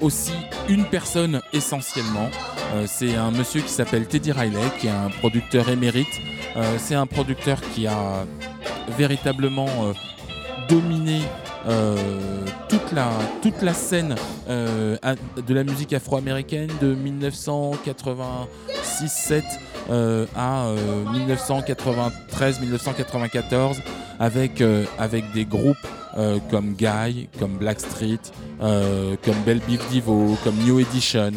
aussi 0.00 0.32
une 0.68 0.84
personne 0.84 1.40
essentiellement. 1.52 2.30
c'est 2.86 3.16
un 3.16 3.32
monsieur 3.32 3.60
qui 3.60 3.70
s'appelle 3.70 4.06
Teddy 4.06 4.30
Riley, 4.30 4.60
qui 4.78 4.86
est 4.86 4.90
un 4.90 5.10
producteur 5.18 5.68
émérite. 5.68 6.20
c'est 6.78 6.94
un 6.94 7.06
producteur 7.06 7.60
qui 7.74 7.88
a 7.88 8.24
véritablement 8.96 9.68
dominé 10.68 11.22
toute, 12.68 12.92
la, 12.92 13.10
toute 13.40 13.62
la 13.62 13.74
scène 13.74 14.14
de 14.48 15.54
la 15.54 15.64
musique 15.64 15.92
afro-américaine 15.92 16.70
de 16.80 16.94
1986-7 16.94 19.42
à 20.36 20.66
1993-1994 21.28 23.76
avec, 24.18 24.62
avec 24.98 25.30
des 25.32 25.44
groupes 25.44 25.76
comme 26.50 26.74
Guy, 26.74 27.28
comme 27.38 27.58
Blackstreet, 27.58 28.18
comme 28.58 29.42
Belle 29.46 29.60
Beef 29.68 29.88
Divo, 29.90 30.36
comme 30.44 30.56
New 30.64 30.80
Edition, 30.80 31.30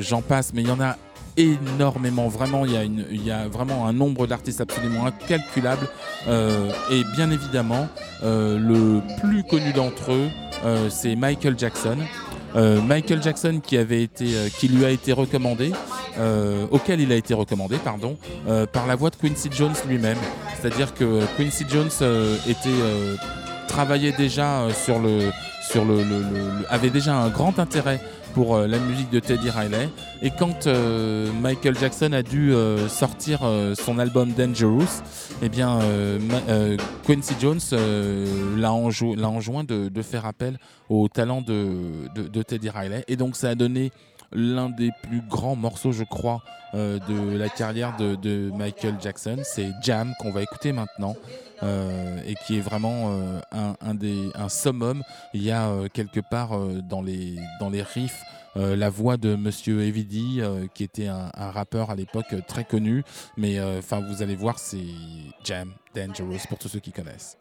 j'en 0.00 0.22
passe, 0.22 0.52
mais 0.54 0.62
il 0.62 0.68
y 0.68 0.72
en 0.72 0.80
a 0.80 0.96
énormément. 1.36 2.28
Vraiment, 2.28 2.64
il 2.64 2.72
y 2.72 2.76
a, 2.76 2.84
il 2.84 3.24
y 3.24 3.30
a 3.30 3.48
vraiment 3.48 3.86
un 3.86 3.92
nombre 3.92 4.26
d'artistes 4.26 4.60
absolument 4.60 5.06
incalculable. 5.06 5.88
Euh, 6.28 6.70
et 6.90 7.02
bien 7.16 7.30
évidemment, 7.30 7.88
euh, 8.22 8.58
le 8.58 9.00
plus 9.20 9.44
connu 9.44 9.72
d'entre 9.72 10.12
eux, 10.12 10.28
euh, 10.64 10.88
c'est 10.90 11.16
Michael 11.16 11.58
Jackson. 11.58 11.96
Michael 12.86 13.20
Jackson 13.20 13.60
qui 13.60 13.76
avait 13.76 14.04
été, 14.04 14.26
qui 14.60 14.68
lui 14.68 14.84
a 14.84 14.90
été 14.90 15.12
recommandé, 15.12 15.72
auquel 16.70 17.00
il 17.00 17.10
a 17.10 17.16
été 17.16 17.34
recommandé, 17.34 17.78
pardon, 17.78 18.16
par 18.72 18.86
la 18.86 18.94
voix 18.94 19.10
de 19.10 19.16
Quincy 19.16 19.48
Jones 19.50 19.74
lui-même. 19.88 20.16
C'est-à-dire 20.60 20.94
que 20.94 21.22
Quincy 21.36 21.64
Jones 21.68 21.90
était 22.46 22.68
travaillait 23.66 24.12
déjà 24.12 24.68
sur 24.72 25.00
le, 25.00 25.32
sur 25.68 25.84
le, 25.84 26.04
avait 26.70 26.90
déjà 26.90 27.16
un 27.16 27.28
grand 27.28 27.58
intérêt 27.58 28.00
pour 28.34 28.56
euh, 28.56 28.66
la 28.66 28.78
musique 28.78 29.10
de 29.10 29.20
Teddy 29.20 29.48
Riley. 29.48 29.88
Et 30.20 30.30
quand 30.30 30.66
euh, 30.66 31.30
Michael 31.40 31.78
Jackson 31.78 32.12
a 32.12 32.22
dû 32.22 32.52
euh, 32.52 32.88
sortir 32.88 33.40
son 33.74 33.98
album 33.98 34.32
Dangerous, 34.32 35.02
eh 35.42 35.48
bien, 35.48 35.78
Quincy 37.06 37.34
Jones 37.40 37.60
l'a 38.56 38.72
enjoint 38.72 39.64
de, 39.64 40.02
faire 40.02 40.26
appel 40.26 40.58
au 40.88 41.08
talent 41.08 41.40
de, 41.40 42.42
Teddy 42.42 42.70
Riley. 42.70 43.04
Et 43.08 43.16
donc, 43.16 43.36
ça 43.36 43.50
a 43.50 43.54
donné 43.54 43.92
l'un 44.34 44.70
des 44.70 44.90
plus 45.02 45.20
grands 45.20 45.56
morceaux, 45.56 45.92
je 45.92 46.04
crois, 46.04 46.42
de 46.74 47.36
la 47.36 47.48
carrière 47.48 47.96
de, 47.96 48.50
Michael 48.50 48.96
Jackson. 49.00 49.38
C'est 49.44 49.70
Jam 49.80 50.12
qu'on 50.18 50.32
va 50.32 50.42
écouter 50.42 50.72
maintenant. 50.72 51.16
et 51.62 52.34
qui 52.46 52.58
est 52.58 52.60
vraiment 52.60 53.16
un, 53.52 53.94
des, 53.94 54.30
un 54.34 54.48
summum. 54.48 55.02
Il 55.34 55.42
y 55.42 55.50
a 55.50 55.70
quelque 55.92 56.20
part 56.20 56.58
dans, 56.88 57.02
les, 57.02 57.36
riffs 57.82 58.22
euh, 58.56 58.76
la 58.76 58.88
voix 58.88 59.16
de 59.16 59.34
Monsieur 59.34 59.82
Evidi, 59.82 60.40
euh, 60.40 60.66
qui 60.72 60.84
était 60.84 61.08
un, 61.08 61.30
rappeur 61.34 61.90
à 61.90 61.96
l'époque 61.96 62.32
euh, 62.32 62.40
très 62.46 62.64
connu. 62.64 63.02
Mais 63.36 63.60
enfin, 63.60 64.00
vous 64.00 64.22
allez 64.22 64.36
voir, 64.36 64.58
c'est 64.58 64.86
Jam 65.42 65.72
Dangerous 65.94 66.46
pour 66.48 66.58
tous 66.58 66.68
ceux 66.68 66.80
qui 66.80 66.92
connaissent. 66.92 67.36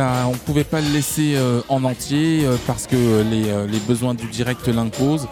On 0.00 0.30
ne 0.32 0.36
pouvait 0.46 0.64
pas 0.64 0.80
le 0.80 0.88
laisser 0.88 1.34
euh, 1.34 1.60
en 1.68 1.84
entier 1.84 2.44
euh, 2.44 2.56
parce 2.66 2.86
que 2.86 3.22
les, 3.22 3.50
euh, 3.50 3.66
les 3.66 3.78
besoins 3.78 4.14
du 4.14 4.26
direct 4.26 4.66
l'imposent. 4.68 5.28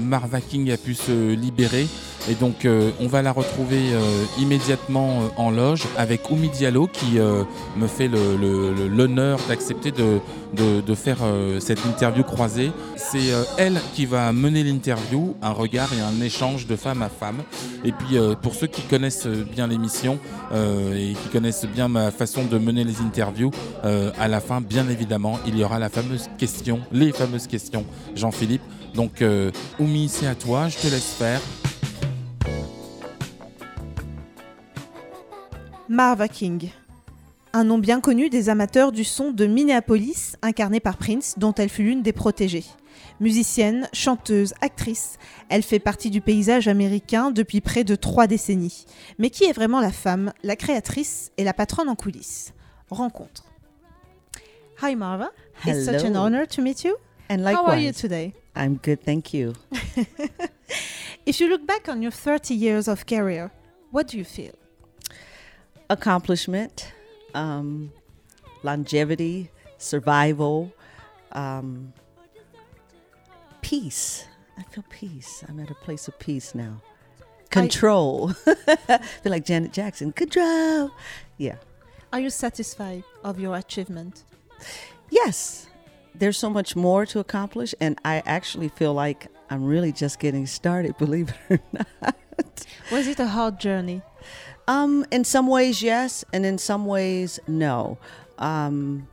Marva 0.00 0.40
King 0.40 0.70
a 0.70 0.76
pu 0.76 0.94
se 0.94 1.34
libérer 1.34 1.86
et 2.28 2.34
donc 2.34 2.64
euh, 2.64 2.90
on 3.00 3.06
va 3.06 3.22
la 3.22 3.32
retrouver 3.32 3.92
euh, 3.92 4.24
immédiatement 4.38 5.20
euh, 5.22 5.28
en 5.36 5.50
loge 5.50 5.84
avec 5.96 6.30
Oumi 6.30 6.48
Diallo 6.48 6.86
qui 6.86 7.18
me 7.76 7.86
fait 7.86 8.08
l'honneur 8.08 9.38
d'accepter 9.48 9.90
de, 9.90 10.20
de- 10.54 10.94
faire 10.94 11.18
cette 11.60 11.84
interview 11.86 12.22
croisée. 12.24 12.72
C'est 12.96 13.30
elle 13.56 13.80
qui 13.94 14.06
va 14.06 14.32
mener 14.32 14.64
l'interview, 14.64 15.36
un 15.42 15.52
regard 15.52 15.88
et 15.92 16.00
un 16.00 16.20
échange 16.24 16.66
de 16.66 16.76
femme 16.76 17.02
à 17.02 17.08
femme. 17.08 17.38
Et 17.84 17.92
puis 17.92 18.16
pour 18.42 18.54
ceux 18.54 18.66
qui 18.66 18.82
connaissent 18.82 19.26
bien 19.26 19.66
l'émission 19.66 20.18
et 20.54 21.12
qui 21.22 21.28
connaissent 21.30 21.66
bien 21.66 21.88
ma 21.88 22.10
façon 22.10 22.44
de 22.44 22.58
mener 22.58 22.84
les 22.84 23.00
interviews, 23.00 23.50
à 23.84 24.28
la 24.28 24.40
fin, 24.40 24.60
bien 24.60 24.88
évidemment, 24.88 25.38
il 25.46 25.56
y 25.58 25.64
aura 25.64 25.78
la 25.78 25.88
fameuse 25.88 26.28
question, 26.38 26.80
les 26.92 27.12
fameuses 27.12 27.46
questions, 27.46 27.84
Jean-Philippe. 28.16 28.62
Donc, 28.94 29.22
Oumi, 29.78 30.08
c'est 30.08 30.26
à 30.26 30.34
toi, 30.34 30.68
je 30.68 30.76
te 30.78 30.86
laisse 30.88 31.14
faire. 31.18 31.40
Marva 35.88 36.28
King. 36.28 36.70
Un 37.54 37.64
nom 37.64 37.78
bien 37.78 38.00
connu 38.00 38.28
des 38.28 38.50
amateurs 38.50 38.92
du 38.92 39.04
son 39.04 39.30
de 39.32 39.46
Minneapolis, 39.46 40.36
incarné 40.42 40.80
par 40.80 40.98
Prince, 40.98 41.34
dont 41.38 41.54
elle 41.54 41.70
fut 41.70 41.82
l'une 41.82 42.02
des 42.02 42.12
protégées. 42.12 42.66
Musicienne, 43.20 43.88
chanteuse, 43.94 44.52
actrice, 44.60 45.18
elle 45.48 45.62
fait 45.62 45.78
partie 45.78 46.10
du 46.10 46.20
paysage 46.20 46.68
américain 46.68 47.30
depuis 47.30 47.60
près 47.62 47.84
de 47.84 47.94
trois 47.94 48.26
décennies. 48.26 48.84
Mais 49.18 49.30
qui 49.30 49.44
est 49.44 49.52
vraiment 49.52 49.80
la 49.80 49.90
femme, 49.90 50.32
la 50.42 50.56
créatrice 50.56 51.32
et 51.38 51.44
la 51.44 51.54
patronne 51.54 51.88
en 51.88 51.94
coulisses? 51.94 52.52
Rencontre. 52.90 53.44
Hi 54.82 54.94
Marva, 54.94 55.30
it's 55.66 55.84
such 55.84 56.04
an 56.04 56.10
Hello. 56.10 56.20
honor 56.20 56.46
to 56.46 56.62
meet 56.62 56.84
you. 56.84 56.94
And 57.30 57.38
How 57.40 57.66
are 57.66 57.76
you 57.78 57.88
likewise, 57.88 57.96
today? 58.00 58.34
I'm 58.54 58.76
good, 58.76 59.02
thank 59.04 59.32
you. 59.32 59.54
If 61.26 61.40
you 61.40 61.48
look 61.48 61.66
back 61.66 61.88
on 61.88 62.00
your 62.00 62.12
30 62.12 62.54
years 62.54 62.88
of 62.88 63.04
career, 63.04 63.50
what 63.90 64.06
do 64.08 64.16
you 64.16 64.24
feel? 64.24 64.54
Accomplishment, 65.90 66.92
um, 67.34 67.92
longevity, 68.62 69.50
survival, 69.78 70.72
um, 71.32 71.92
peace. 73.62 74.26
I 74.58 74.62
feel 74.64 74.84
peace. 74.90 75.44
I'm 75.48 75.60
at 75.60 75.70
a 75.70 75.74
place 75.74 76.08
of 76.08 76.18
peace 76.18 76.54
now. 76.54 76.82
Control. 77.50 78.32
I 78.46 78.98
feel 79.22 79.30
like 79.32 79.44
Janet 79.44 79.72
Jackson. 79.72 80.12
Control. 80.12 80.90
Yeah. 81.38 81.56
Are 82.12 82.20
you 82.20 82.30
satisfied 82.30 83.04
of 83.24 83.38
your 83.38 83.56
achievement? 83.56 84.24
Yes. 85.10 85.68
There's 86.14 86.36
so 86.36 86.50
much 86.50 86.74
more 86.74 87.06
to 87.06 87.20
accomplish, 87.20 87.74
and 87.80 87.98
I 88.04 88.22
actually 88.26 88.68
feel 88.68 88.92
like 88.92 89.28
I'm 89.50 89.64
really 89.64 89.92
just 89.92 90.18
getting 90.18 90.46
started, 90.46 90.96
believe 90.98 91.32
it 91.48 91.60
or 91.60 91.60
not. 91.72 92.66
Was 92.90 93.06
it 93.06 93.20
a 93.20 93.28
hard 93.28 93.60
journey? 93.60 94.02
Um, 94.68 95.06
in 95.10 95.24
some 95.24 95.46
ways, 95.46 95.80
yes, 95.82 96.26
and 96.30 96.44
in 96.44 96.58
some 96.58 96.84
ways, 96.84 97.40
no. 97.48 97.96
Um, 98.38 99.08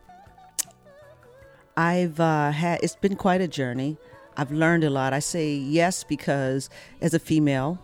I've 1.78 2.20
uh, 2.20 2.52
had 2.52 2.84
it's 2.84 2.98
been 2.98 3.16
quite 3.16 3.40
a 3.40 3.48
journey. 3.48 3.96
I've 4.36 4.52
learned 4.52 4.84
a 4.84 4.90
lot. 4.90 5.14
I 5.14 5.20
say 5.20 5.56
yes 5.56 6.04
because 6.04 6.70
as 7.00 7.14
a 7.14 7.20
female, 7.20 7.80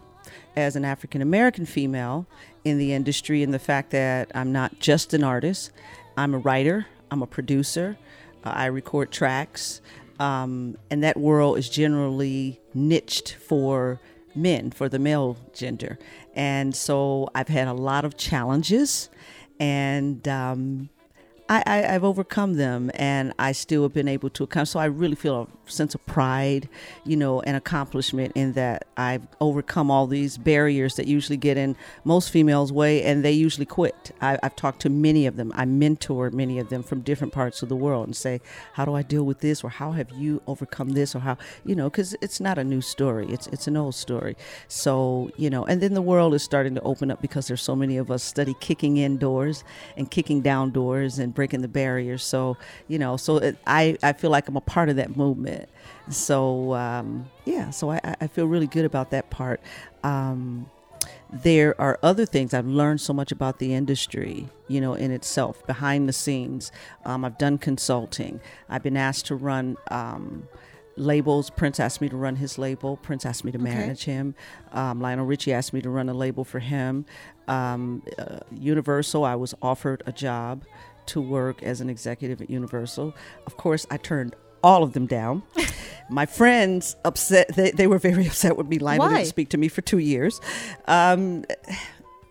as 0.57 0.75
an 0.75 0.83
African 0.83 1.21
American 1.21 1.65
female 1.65 2.27
in 2.65 2.77
the 2.77 2.91
industry, 2.91 3.41
and 3.41 3.53
the 3.53 3.59
fact 3.59 3.91
that 3.91 4.29
I'm 4.35 4.51
not 4.51 4.79
just 4.79 5.13
an 5.13 5.23
artist, 5.23 5.71
I'm 6.17 6.33
a 6.33 6.39
writer, 6.39 6.87
I'm 7.09 7.21
a 7.21 7.27
producer, 7.27 7.97
uh, 8.43 8.49
I 8.49 8.65
record 8.65 9.11
tracks, 9.11 9.79
um, 10.19 10.77
and 10.89 11.01
that 11.03 11.15
world 11.15 11.57
is 11.57 11.69
generally 11.69 12.59
niched 12.73 13.33
for 13.35 14.01
men, 14.35 14.71
for 14.71 14.89
the 14.89 14.99
male 14.99 15.37
gender. 15.53 15.97
And 16.35 16.75
so 16.75 17.29
I've 17.35 17.47
had 17.47 17.67
a 17.67 17.73
lot 17.73 18.05
of 18.05 18.17
challenges, 18.17 19.09
and 19.59 20.27
um, 20.27 20.89
I, 21.49 21.85
I've 21.93 22.03
overcome 22.03 22.53
them, 22.53 22.91
and 22.95 23.33
I 23.37 23.51
still 23.51 23.83
have 23.83 23.93
been 23.93 24.07
able 24.07 24.29
to 24.29 24.43
accomplish. 24.43 24.69
So 24.69 24.79
I 24.79 24.85
really 24.85 25.15
feel 25.15 25.49
sense 25.71 25.95
of 25.95 26.05
pride, 26.05 26.69
you 27.05 27.15
know, 27.15 27.41
and 27.41 27.57
accomplishment 27.57 28.33
in 28.35 28.53
that 28.53 28.87
I've 28.97 29.27
overcome 29.39 29.89
all 29.89 30.07
these 30.07 30.37
barriers 30.37 30.95
that 30.95 31.07
usually 31.07 31.37
get 31.37 31.57
in 31.57 31.75
most 32.03 32.29
females' 32.29 32.71
way, 32.71 33.03
and 33.03 33.23
they 33.23 33.31
usually 33.31 33.65
quit. 33.65 34.11
I, 34.21 34.37
I've 34.43 34.55
talked 34.55 34.81
to 34.81 34.89
many 34.89 35.25
of 35.25 35.35
them. 35.35 35.51
I 35.55 35.65
mentor 35.65 36.29
many 36.31 36.59
of 36.59 36.69
them 36.69 36.83
from 36.83 37.01
different 37.01 37.33
parts 37.33 37.61
of 37.63 37.69
the 37.69 37.75
world, 37.75 38.07
and 38.07 38.15
say, 38.15 38.41
"How 38.73 38.85
do 38.85 38.93
I 38.95 39.01
deal 39.01 39.23
with 39.23 39.39
this?" 39.39 39.63
or 39.63 39.69
"How 39.69 39.91
have 39.91 40.11
you 40.11 40.41
overcome 40.47 40.89
this?" 40.89 41.15
or 41.15 41.19
"How 41.19 41.37
you 41.65 41.75
know?" 41.75 41.89
Because 41.89 42.15
it's 42.21 42.39
not 42.39 42.57
a 42.57 42.63
new 42.63 42.81
story; 42.81 43.27
it's 43.29 43.47
it's 43.47 43.67
an 43.67 43.77
old 43.77 43.95
story. 43.95 44.35
So 44.67 45.31
you 45.37 45.49
know, 45.49 45.65
and 45.65 45.81
then 45.81 45.93
the 45.93 46.01
world 46.01 46.33
is 46.33 46.43
starting 46.43 46.75
to 46.75 46.81
open 46.81 47.11
up 47.11 47.21
because 47.21 47.47
there's 47.47 47.61
so 47.61 47.75
many 47.75 47.97
of 47.97 48.11
us 48.11 48.23
study 48.23 48.55
kicking 48.59 48.97
in 48.97 49.17
doors 49.17 49.63
and 49.97 50.09
kicking 50.09 50.41
down 50.41 50.71
doors 50.71 51.19
and 51.19 51.33
breaking 51.33 51.61
the 51.61 51.67
barriers. 51.67 52.23
So 52.23 52.57
you 52.87 52.99
know, 52.99 53.17
so 53.17 53.37
it, 53.37 53.57
I 53.67 53.97
I 54.03 54.13
feel 54.13 54.29
like 54.31 54.47
I'm 54.47 54.57
a 54.57 54.61
part 54.61 54.89
of 54.89 54.95
that 54.97 55.15
movement. 55.15 55.60
So 56.09 56.73
um, 56.73 57.29
yeah, 57.45 57.69
so 57.69 57.91
I 57.91 57.99
I- 58.19 58.27
feel 58.27 58.45
really 58.47 58.67
good 58.67 58.85
about 58.85 59.11
that 59.11 59.29
part. 59.29 59.61
Um, 60.03 60.69
there 61.31 61.79
are 61.79 61.97
other 62.03 62.25
things 62.25 62.53
I've 62.53 62.67
learned 62.67 62.99
so 63.01 63.13
much 63.13 63.31
about 63.31 63.59
the 63.59 63.73
industry, 63.73 64.49
you 64.67 64.81
know, 64.81 64.93
in 64.93 65.11
itself, 65.11 65.65
behind 65.65 66.07
the 66.09 66.13
scenes. 66.13 66.71
Um, 67.05 67.23
I've 67.23 67.37
done 67.37 67.57
consulting. 67.57 68.41
I've 68.69 68.83
been 68.83 68.97
asked 68.97 69.27
to 69.27 69.35
run 69.35 69.77
um, 69.89 70.47
labels. 70.97 71.49
Prince 71.49 71.79
asked 71.79 72.01
me 72.01 72.09
to 72.09 72.17
run 72.17 72.35
his 72.35 72.57
label. 72.57 72.97
Prince 72.97 73.25
asked 73.25 73.45
me 73.45 73.51
to 73.53 73.57
manage 73.57 74.03
him. 74.03 74.35
Um, 74.73 74.99
Lionel 75.01 75.25
Richie 75.25 75.53
asked 75.53 75.71
me 75.73 75.81
to 75.81 75.89
run 75.89 76.09
a 76.09 76.13
label 76.13 76.43
for 76.43 76.59
him. 76.59 77.05
Um, 77.47 78.03
uh, 78.19 78.39
Universal, 78.51 79.23
I 79.23 79.35
was 79.35 79.55
offered 79.61 80.03
a 80.05 80.11
job 80.11 80.63
to 81.07 81.21
work 81.21 81.63
as 81.63 81.79
an 81.81 81.89
executive 81.89 82.41
at 82.41 82.49
Universal. 82.49 83.15
Of 83.47 83.55
course, 83.57 83.87
I 83.89 83.97
turned 83.97 84.35
all 84.63 84.83
of 84.83 84.93
them 84.93 85.05
down. 85.05 85.43
My 86.09 86.25
friends 86.25 86.95
upset. 87.05 87.55
They, 87.55 87.71
they 87.71 87.87
were 87.87 87.97
very 87.97 88.27
upset 88.31 88.57
with 88.57 88.67
me. 88.67 88.79
Lionel 88.79 89.07
Why? 89.07 89.15
didn't 89.15 89.27
speak 89.27 89.49
to 89.49 89.57
me 89.57 89.67
for 89.67 89.81
two 89.81 89.99
years. 89.99 90.41
Um, 90.87 91.45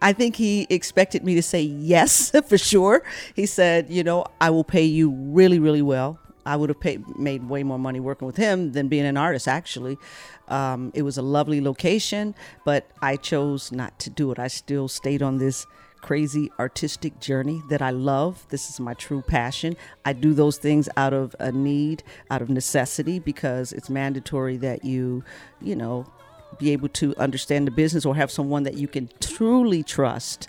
I 0.02 0.12
think 0.12 0.36
he 0.36 0.66
expected 0.70 1.24
me 1.24 1.34
to 1.34 1.42
say 1.42 1.62
yes 1.62 2.30
for 2.48 2.58
sure. 2.58 3.02
He 3.34 3.46
said, 3.46 3.90
you 3.90 4.02
know, 4.02 4.24
I 4.40 4.50
will 4.50 4.64
pay 4.64 4.84
you 4.84 5.10
really, 5.10 5.58
really 5.58 5.82
well. 5.82 6.18
I 6.46 6.56
would 6.56 6.70
have 6.70 6.80
paid, 6.80 7.06
made 7.18 7.48
way 7.48 7.62
more 7.62 7.78
money 7.78 8.00
working 8.00 8.26
with 8.26 8.36
him 8.36 8.72
than 8.72 8.88
being 8.88 9.04
an 9.04 9.18
artist, 9.18 9.46
actually. 9.46 9.98
Um, 10.48 10.90
it 10.94 11.02
was 11.02 11.18
a 11.18 11.22
lovely 11.22 11.60
location, 11.60 12.34
but 12.64 12.90
I 13.02 13.16
chose 13.16 13.70
not 13.70 13.98
to 14.00 14.10
do 14.10 14.32
it. 14.32 14.38
I 14.38 14.48
still 14.48 14.88
stayed 14.88 15.22
on 15.22 15.36
this 15.36 15.66
crazy 16.00 16.50
artistic 16.58 17.20
journey 17.20 17.62
that 17.68 17.82
I 17.82 17.90
love. 17.90 18.46
This 18.48 18.70
is 18.70 18.80
my 18.80 18.94
true 18.94 19.22
passion. 19.22 19.76
I 20.04 20.12
do 20.12 20.34
those 20.34 20.58
things 20.58 20.88
out 20.96 21.12
of 21.12 21.34
a 21.38 21.52
need, 21.52 22.02
out 22.30 22.42
of 22.42 22.50
necessity, 22.50 23.18
because 23.18 23.72
it's 23.72 23.90
mandatory 23.90 24.56
that 24.58 24.84
you, 24.84 25.24
you 25.60 25.76
know, 25.76 26.06
be 26.58 26.72
able 26.72 26.88
to 26.88 27.14
understand 27.16 27.66
the 27.66 27.70
business 27.70 28.04
or 28.04 28.14
have 28.16 28.30
someone 28.30 28.64
that 28.64 28.74
you 28.74 28.88
can 28.88 29.08
truly 29.20 29.82
trust 29.82 30.48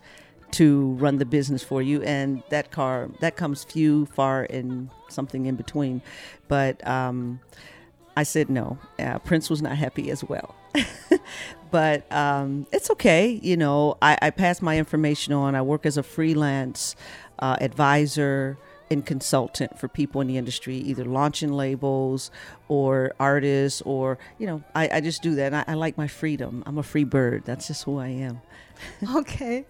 to 0.51 0.91
run 0.93 1.17
the 1.17 1.25
business 1.25 1.63
for 1.63 1.81
you 1.81 2.01
and 2.03 2.43
that 2.49 2.71
car 2.71 3.09
that 3.21 3.37
comes 3.37 3.63
few 3.63 4.05
far 4.07 4.43
and 4.49 4.89
something 5.07 5.45
in 5.45 5.55
between 5.55 6.01
but 6.49 6.85
um, 6.85 7.39
i 8.15 8.23
said 8.23 8.49
no 8.49 8.77
uh, 8.99 9.19
prince 9.19 9.49
was 9.49 9.61
not 9.61 9.77
happy 9.77 10.09
as 10.11 10.23
well 10.23 10.55
but 11.71 12.11
um, 12.11 12.65
it's 12.71 12.89
okay 12.89 13.39
you 13.41 13.57
know 13.57 13.97
I, 14.01 14.17
I 14.21 14.29
pass 14.29 14.61
my 14.61 14.77
information 14.77 15.33
on 15.33 15.55
i 15.55 15.61
work 15.61 15.85
as 15.85 15.97
a 15.97 16.03
freelance 16.03 16.95
uh, 17.39 17.57
advisor 17.59 18.57
and 18.91 19.05
consultant 19.05 19.79
for 19.79 19.87
people 19.87 20.19
in 20.19 20.27
the 20.27 20.37
industry, 20.37 20.75
either 20.75 21.05
launching 21.05 21.53
labels 21.53 22.29
or 22.67 23.13
artists, 23.19 23.81
or 23.83 24.19
you 24.37 24.45
know, 24.45 24.61
I, 24.75 24.89
I 24.97 25.01
just 25.01 25.23
do 25.23 25.35
that. 25.35 25.53
I, 25.53 25.63
I 25.65 25.73
like 25.75 25.97
my 25.97 26.07
freedom. 26.07 26.61
I'm 26.65 26.77
a 26.77 26.83
free 26.83 27.05
bird. 27.05 27.43
That's 27.45 27.67
just 27.67 27.85
who 27.85 27.99
I 27.99 28.09
am. 28.09 28.41
okay. 29.15 29.65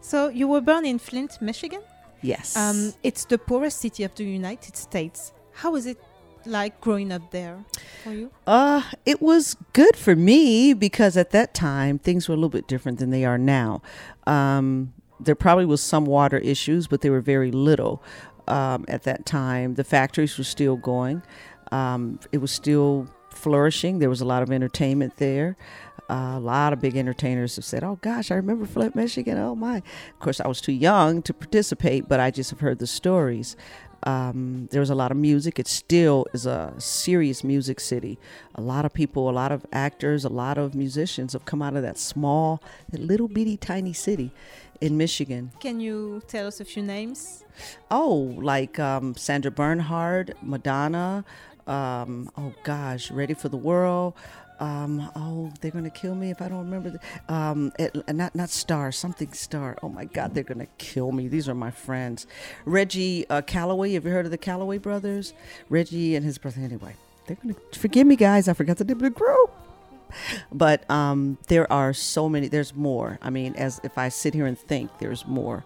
So 0.00 0.28
you 0.28 0.48
were 0.48 0.62
born 0.62 0.86
in 0.86 0.98
Flint, 0.98 1.40
Michigan. 1.42 1.82
Yes. 2.22 2.56
Um, 2.56 2.94
it's 3.02 3.26
the 3.26 3.36
poorest 3.36 3.78
city 3.78 4.04
of 4.04 4.14
the 4.14 4.24
United 4.24 4.76
States. 4.76 5.32
How 5.52 5.76
is 5.76 5.86
it 5.86 5.98
like 6.46 6.80
growing 6.80 7.12
up 7.12 7.30
there 7.30 7.64
for 8.02 8.12
you? 8.12 8.30
Uh, 8.46 8.82
it 9.06 9.20
was 9.20 9.56
good 9.72 9.96
for 9.96 10.16
me 10.16 10.74
because 10.74 11.16
at 11.16 11.30
that 11.30 11.54
time 11.54 11.98
things 11.98 12.28
were 12.28 12.34
a 12.34 12.36
little 12.36 12.50
bit 12.50 12.66
different 12.66 12.98
than 12.98 13.10
they 13.10 13.24
are 13.24 13.38
now. 13.38 13.82
Um, 14.26 14.92
there 15.20 15.34
probably 15.34 15.66
was 15.66 15.80
some 15.80 16.04
water 16.04 16.38
issues, 16.38 16.86
but 16.86 17.00
they 17.00 17.10
were 17.10 17.20
very 17.20 17.50
little 17.50 18.02
um, 18.48 18.84
at 18.88 19.04
that 19.04 19.24
time. 19.24 19.74
The 19.74 19.84
factories 19.84 20.36
were 20.36 20.44
still 20.44 20.76
going. 20.76 21.22
Um, 21.70 22.20
it 22.32 22.38
was 22.38 22.50
still 22.50 23.08
flourishing. 23.30 23.98
There 23.98 24.10
was 24.10 24.20
a 24.20 24.24
lot 24.24 24.42
of 24.42 24.50
entertainment 24.50 25.16
there. 25.16 25.56
Uh, 26.10 26.34
a 26.36 26.40
lot 26.40 26.72
of 26.72 26.80
big 26.80 26.96
entertainers 26.96 27.56
have 27.56 27.64
said, 27.64 27.82
"Oh 27.82 27.98
gosh, 28.02 28.30
I 28.30 28.34
remember 28.34 28.66
Flint, 28.66 28.94
Michigan. 28.94 29.38
Oh 29.38 29.54
my!" 29.54 29.76
Of 29.76 30.20
course, 30.20 30.40
I 30.40 30.48
was 30.48 30.60
too 30.60 30.72
young 30.72 31.22
to 31.22 31.32
participate, 31.32 32.08
but 32.08 32.20
I 32.20 32.30
just 32.30 32.50
have 32.50 32.60
heard 32.60 32.80
the 32.80 32.86
stories. 32.86 33.56
Um, 34.04 34.68
there 34.72 34.80
was 34.80 34.90
a 34.90 34.94
lot 34.94 35.10
of 35.10 35.16
music. 35.16 35.58
It 35.58 35.68
still 35.68 36.26
is 36.32 36.46
a 36.46 36.74
serious 36.78 37.44
music 37.44 37.78
city. 37.80 38.18
A 38.54 38.60
lot 38.60 38.84
of 38.84 38.92
people, 38.92 39.30
a 39.30 39.32
lot 39.32 39.52
of 39.52 39.64
actors, 39.72 40.24
a 40.24 40.28
lot 40.28 40.58
of 40.58 40.74
musicians 40.74 41.32
have 41.34 41.44
come 41.44 41.62
out 41.62 41.76
of 41.76 41.82
that 41.82 41.98
small, 41.98 42.62
that 42.90 43.00
little 43.00 43.28
bitty 43.28 43.56
tiny 43.56 43.92
city 43.92 44.32
in 44.80 44.96
Michigan. 44.96 45.52
Can 45.60 45.78
you 45.78 46.22
tell 46.26 46.46
us 46.46 46.60
a 46.60 46.64
few 46.64 46.82
names? 46.82 47.44
Oh, 47.90 48.34
like 48.38 48.78
um, 48.78 49.14
Sandra 49.14 49.50
Bernhard, 49.50 50.34
Madonna. 50.42 51.24
Um, 51.66 52.28
oh 52.36 52.52
gosh, 52.64 53.10
Ready 53.12 53.34
for 53.34 53.48
the 53.48 53.56
World. 53.56 54.14
Um, 54.60 55.10
oh, 55.16 55.52
they're 55.60 55.70
gonna 55.70 55.90
kill 55.90 56.14
me 56.14 56.30
if 56.30 56.40
I 56.40 56.48
don't 56.48 56.58
remember. 56.58 56.90
The, 56.90 57.34
um, 57.34 57.72
it, 57.78 57.96
not 58.14 58.34
not 58.34 58.50
Star, 58.50 58.92
something 58.92 59.32
Star. 59.32 59.76
Oh 59.82 59.88
my 59.88 60.04
God, 60.04 60.34
they're 60.34 60.44
gonna 60.44 60.66
kill 60.78 61.12
me. 61.12 61.28
These 61.28 61.48
are 61.48 61.54
my 61.54 61.70
friends. 61.70 62.26
Reggie 62.64 63.28
uh, 63.28 63.42
Calloway. 63.42 63.92
Have 63.94 64.04
you 64.04 64.10
heard 64.10 64.24
of 64.24 64.30
the 64.30 64.38
Calloway 64.38 64.78
brothers? 64.78 65.34
Reggie 65.68 66.14
and 66.14 66.24
his 66.24 66.38
brother. 66.38 66.60
Anyway, 66.60 66.94
they're 67.26 67.36
gonna 67.42 67.56
forgive 67.72 68.06
me, 68.06 68.16
guys. 68.16 68.48
I 68.48 68.52
forgot 68.52 68.76
the 68.76 68.84
name 68.84 68.98
of 68.98 69.02
the 69.02 69.10
group. 69.10 69.50
But 70.52 70.88
um, 70.90 71.38
there 71.48 71.70
are 71.72 71.92
so 71.92 72.28
many. 72.28 72.48
There's 72.48 72.74
more. 72.74 73.18
I 73.22 73.30
mean, 73.30 73.54
as 73.54 73.80
if 73.82 73.96
I 73.98 74.08
sit 74.10 74.34
here 74.34 74.46
and 74.46 74.58
think, 74.58 74.90
there's 74.98 75.26
more. 75.26 75.64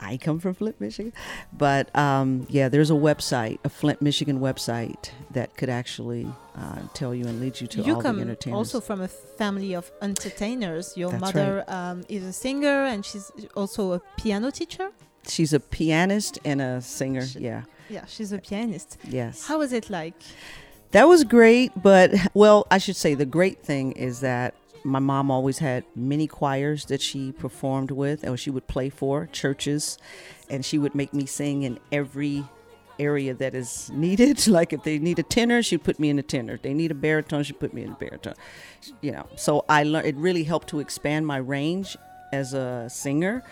I 0.00 0.16
come 0.16 0.38
from 0.40 0.54
Flint, 0.54 0.80
Michigan. 0.80 1.12
But 1.52 1.94
um, 1.96 2.46
yeah, 2.48 2.68
there's 2.68 2.90
a 2.90 2.94
website, 2.94 3.58
a 3.64 3.68
Flint, 3.68 4.00
Michigan 4.02 4.40
website 4.40 5.10
that 5.32 5.56
could 5.56 5.68
actually 5.68 6.26
uh, 6.56 6.80
tell 6.94 7.14
you 7.14 7.24
and 7.26 7.40
lead 7.40 7.60
you 7.60 7.66
to 7.68 7.82
you 7.82 7.94
all 7.96 8.02
come 8.02 8.16
the 8.16 8.22
entertainers. 8.22 8.56
also 8.56 8.80
from 8.80 9.00
a 9.00 9.08
family 9.08 9.74
of 9.74 9.90
entertainers. 10.02 10.96
Your 10.96 11.10
That's 11.10 11.20
mother 11.20 11.64
um, 11.68 12.04
is 12.08 12.24
a 12.24 12.32
singer 12.32 12.84
and 12.84 13.04
she's 13.04 13.30
also 13.56 13.92
a 13.92 14.02
piano 14.18 14.50
teacher. 14.50 14.90
She's 15.28 15.52
a 15.52 15.60
pianist 15.60 16.38
and 16.44 16.60
a 16.60 16.80
singer. 16.80 17.26
She- 17.26 17.40
Yeah. 17.40 17.62
Yeah, 17.90 18.06
she's 18.06 18.32
a 18.32 18.38
pianist. 18.38 18.96
Yes. 19.06 19.46
How 19.46 19.58
was 19.58 19.72
it 19.72 19.90
like? 19.90 20.14
That 20.92 21.08
was 21.08 21.24
great, 21.24 21.72
but 21.82 22.12
well, 22.34 22.66
I 22.70 22.78
should 22.78 22.96
say 22.96 23.14
the 23.14 23.26
great 23.26 23.62
thing 23.62 23.92
is 23.92 24.20
that 24.20 24.54
my 24.84 24.98
mom 24.98 25.30
always 25.30 25.58
had 25.58 25.84
many 25.96 26.26
choirs 26.26 26.84
that 26.86 27.00
she 27.00 27.32
performed 27.32 27.90
with 27.90 28.26
or 28.26 28.36
she 28.36 28.50
would 28.50 28.66
play 28.66 28.90
for 28.90 29.26
churches. 29.32 29.98
And 30.50 30.64
she 30.64 30.78
would 30.78 30.94
make 30.94 31.14
me 31.14 31.26
sing 31.26 31.62
in 31.62 31.78
every 31.90 32.44
area 32.98 33.34
that 33.34 33.54
is 33.54 33.90
needed. 33.92 34.46
Like 34.54 34.72
if 34.72 34.82
they 34.84 34.98
need 34.98 35.18
a 35.18 35.22
tenor 35.22 35.62
she'd 35.62 35.82
put 35.82 35.98
me 35.98 36.10
in 36.10 36.18
a 36.18 36.22
tenor. 36.22 36.54
If 36.54 36.62
they 36.62 36.74
need 36.74 36.90
a 36.90 36.94
baritone 36.94 37.42
she'd 37.42 37.58
put 37.58 37.72
me 37.72 37.82
in 37.82 37.92
a 37.92 37.94
baritone. 37.94 38.34
You 39.00 39.12
know 39.12 39.26
so 39.36 39.64
i 39.68 39.82
learned 39.82 40.06
it 40.06 40.16
really 40.16 40.44
helped 40.44 40.68
to 40.68 40.80
expand 40.80 41.26
my 41.26 41.38
range 41.38 41.96
as 42.32 42.52
a 42.52 42.88
singer 42.90 43.42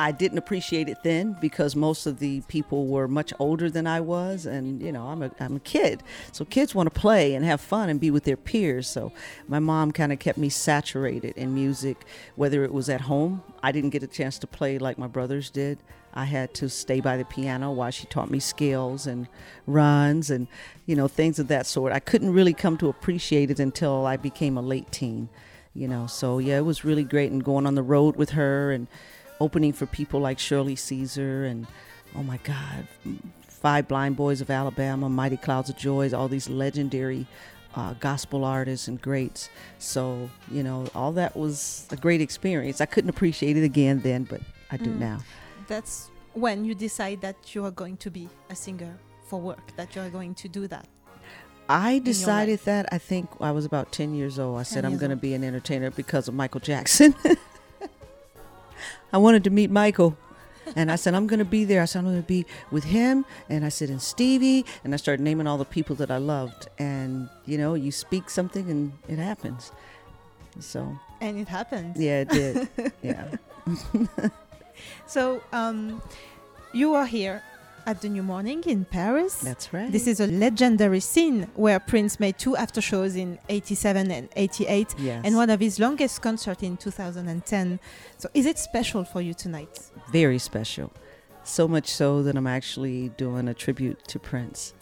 I 0.00 0.12
didn't 0.12 0.38
appreciate 0.38 0.88
it 0.88 1.02
then 1.02 1.36
because 1.40 1.74
most 1.74 2.06
of 2.06 2.20
the 2.20 2.40
people 2.42 2.86
were 2.86 3.08
much 3.08 3.32
older 3.40 3.68
than 3.68 3.88
I 3.88 4.00
was, 4.00 4.46
and 4.46 4.80
you 4.80 4.92
know 4.92 5.08
I'm 5.08 5.22
a 5.22 5.30
I'm 5.40 5.56
a 5.56 5.60
kid, 5.60 6.04
so 6.30 6.44
kids 6.44 6.72
want 6.72 6.92
to 6.92 7.00
play 7.00 7.34
and 7.34 7.44
have 7.44 7.60
fun 7.60 7.88
and 7.88 7.98
be 7.98 8.12
with 8.12 8.22
their 8.22 8.36
peers. 8.36 8.86
So 8.86 9.12
my 9.48 9.58
mom 9.58 9.90
kind 9.90 10.12
of 10.12 10.20
kept 10.20 10.38
me 10.38 10.50
saturated 10.50 11.36
in 11.36 11.52
music, 11.52 12.06
whether 12.36 12.62
it 12.62 12.72
was 12.72 12.88
at 12.88 13.02
home. 13.02 13.42
I 13.60 13.72
didn't 13.72 13.90
get 13.90 14.04
a 14.04 14.06
chance 14.06 14.38
to 14.38 14.46
play 14.46 14.78
like 14.78 14.98
my 14.98 15.08
brothers 15.08 15.50
did. 15.50 15.78
I 16.14 16.26
had 16.26 16.54
to 16.54 16.68
stay 16.68 17.00
by 17.00 17.16
the 17.16 17.24
piano 17.24 17.72
while 17.72 17.90
she 17.90 18.06
taught 18.06 18.30
me 18.30 18.38
scales 18.38 19.06
and 19.06 19.26
runs 19.66 20.30
and 20.30 20.46
you 20.86 20.94
know 20.94 21.08
things 21.08 21.40
of 21.40 21.48
that 21.48 21.66
sort. 21.66 21.92
I 21.92 21.98
couldn't 21.98 22.32
really 22.32 22.54
come 22.54 22.78
to 22.78 22.88
appreciate 22.88 23.50
it 23.50 23.58
until 23.58 24.06
I 24.06 24.16
became 24.16 24.56
a 24.56 24.62
late 24.62 24.92
teen, 24.92 25.28
you 25.74 25.88
know. 25.88 26.06
So 26.06 26.38
yeah, 26.38 26.58
it 26.58 26.64
was 26.64 26.84
really 26.84 27.04
great 27.04 27.32
and 27.32 27.42
going 27.42 27.66
on 27.66 27.74
the 27.74 27.82
road 27.82 28.14
with 28.14 28.30
her 28.30 28.70
and 28.70 28.86
opening 29.40 29.72
for 29.72 29.86
people 29.86 30.20
like 30.20 30.38
Shirley 30.38 30.76
Caesar 30.76 31.44
and 31.44 31.66
oh 32.16 32.22
my 32.22 32.38
God, 32.38 32.86
Five 33.48 33.88
Blind 33.88 34.16
Boys 34.16 34.40
of 34.40 34.50
Alabama, 34.50 35.08
Mighty 35.08 35.36
Clouds 35.36 35.68
of 35.70 35.76
Joys, 35.76 36.12
all 36.14 36.28
these 36.28 36.48
legendary 36.48 37.26
uh, 37.74 37.94
gospel 38.00 38.44
artists 38.44 38.88
and 38.88 39.00
greats. 39.00 39.50
So 39.78 40.30
you 40.50 40.62
know, 40.62 40.86
all 40.94 41.12
that 41.12 41.36
was 41.36 41.86
a 41.90 41.96
great 41.96 42.20
experience. 42.20 42.80
I 42.80 42.86
couldn't 42.86 43.10
appreciate 43.10 43.56
it 43.56 43.64
again 43.64 44.00
then, 44.00 44.24
but 44.24 44.40
I 44.70 44.76
do 44.76 44.90
Mm. 44.90 44.98
now. 44.98 45.18
That's 45.66 46.10
when 46.34 46.64
you 46.64 46.74
decide 46.74 47.20
that 47.22 47.54
you 47.54 47.64
are 47.64 47.70
going 47.70 47.96
to 47.98 48.10
be 48.10 48.28
a 48.50 48.54
singer 48.54 48.96
for 49.26 49.40
work, 49.40 49.76
that 49.76 49.94
you 49.96 50.02
are 50.02 50.10
going 50.10 50.34
to 50.36 50.48
do 50.48 50.66
that. 50.68 50.86
I 51.70 51.98
decided 51.98 52.60
that 52.64 52.88
I 52.92 52.96
think 52.96 53.28
I 53.40 53.50
was 53.50 53.66
about 53.66 53.92
10 53.92 54.14
years 54.14 54.38
old. 54.38 54.58
I 54.58 54.62
said 54.62 54.86
I'm 54.86 54.96
going 54.96 55.10
to 55.10 55.16
be 55.16 55.34
an 55.34 55.44
entertainer 55.44 55.90
because 55.90 56.26
of 56.26 56.34
Michael 56.34 56.60
Jackson. 56.60 57.14
I 59.12 59.18
wanted 59.18 59.44
to 59.44 59.50
meet 59.50 59.70
Michael. 59.70 60.16
And 60.76 60.92
I 60.92 60.96
said, 60.96 61.14
I'm 61.14 61.26
going 61.26 61.38
to 61.38 61.46
be 61.46 61.64
there. 61.64 61.80
I 61.80 61.86
said, 61.86 62.00
I'm 62.00 62.04
going 62.04 62.20
to 62.20 62.26
be 62.26 62.44
with 62.70 62.84
him. 62.84 63.24
And 63.48 63.64
I 63.64 63.70
said, 63.70 63.88
and 63.88 64.02
Stevie. 64.02 64.66
And 64.84 64.92
I 64.92 64.98
started 64.98 65.22
naming 65.22 65.46
all 65.46 65.56
the 65.56 65.64
people 65.64 65.96
that 65.96 66.10
I 66.10 66.18
loved. 66.18 66.68
And, 66.78 67.30
you 67.46 67.56
know, 67.56 67.72
you 67.72 67.90
speak 67.90 68.28
something 68.28 68.70
and 68.70 68.92
it 69.08 69.18
happens. 69.18 69.72
So, 70.60 70.98
And 71.22 71.38
it 71.38 71.48
happened. 71.48 71.94
yeah, 71.96 72.20
it 72.20 72.28
did. 72.28 72.68
yeah. 73.02 73.28
So 75.06 75.42
um, 75.52 76.02
you 76.72 76.94
are 76.94 77.06
here 77.06 77.42
at 77.88 78.02
the 78.02 78.08
New 78.10 78.22
Morning 78.22 78.62
in 78.66 78.84
Paris. 78.84 79.40
That's 79.40 79.72
right. 79.72 79.90
This 79.90 80.06
is 80.06 80.20
a 80.20 80.26
legendary 80.26 81.00
scene 81.00 81.48
where 81.54 81.80
Prince 81.80 82.20
made 82.20 82.38
two 82.38 82.54
after 82.54 82.82
shows 82.82 83.16
in 83.16 83.38
87 83.48 84.10
and 84.10 84.28
88 84.36 84.94
yes. 84.98 85.22
and 85.24 85.34
one 85.34 85.48
of 85.48 85.58
his 85.58 85.80
longest 85.80 86.20
concerts 86.20 86.62
in 86.62 86.76
2010. 86.76 87.80
So 88.18 88.28
is 88.34 88.44
it 88.44 88.58
special 88.58 89.04
for 89.04 89.22
you 89.22 89.32
tonight? 89.32 89.90
very 90.12 90.38
special. 90.38 90.92
So 91.44 91.66
much 91.66 91.88
so 91.88 92.22
that 92.24 92.36
I'm 92.36 92.46
actually 92.46 93.08
doing 93.10 93.48
a 93.48 93.54
tribute 93.54 94.06
to 94.08 94.18
Prince. 94.18 94.74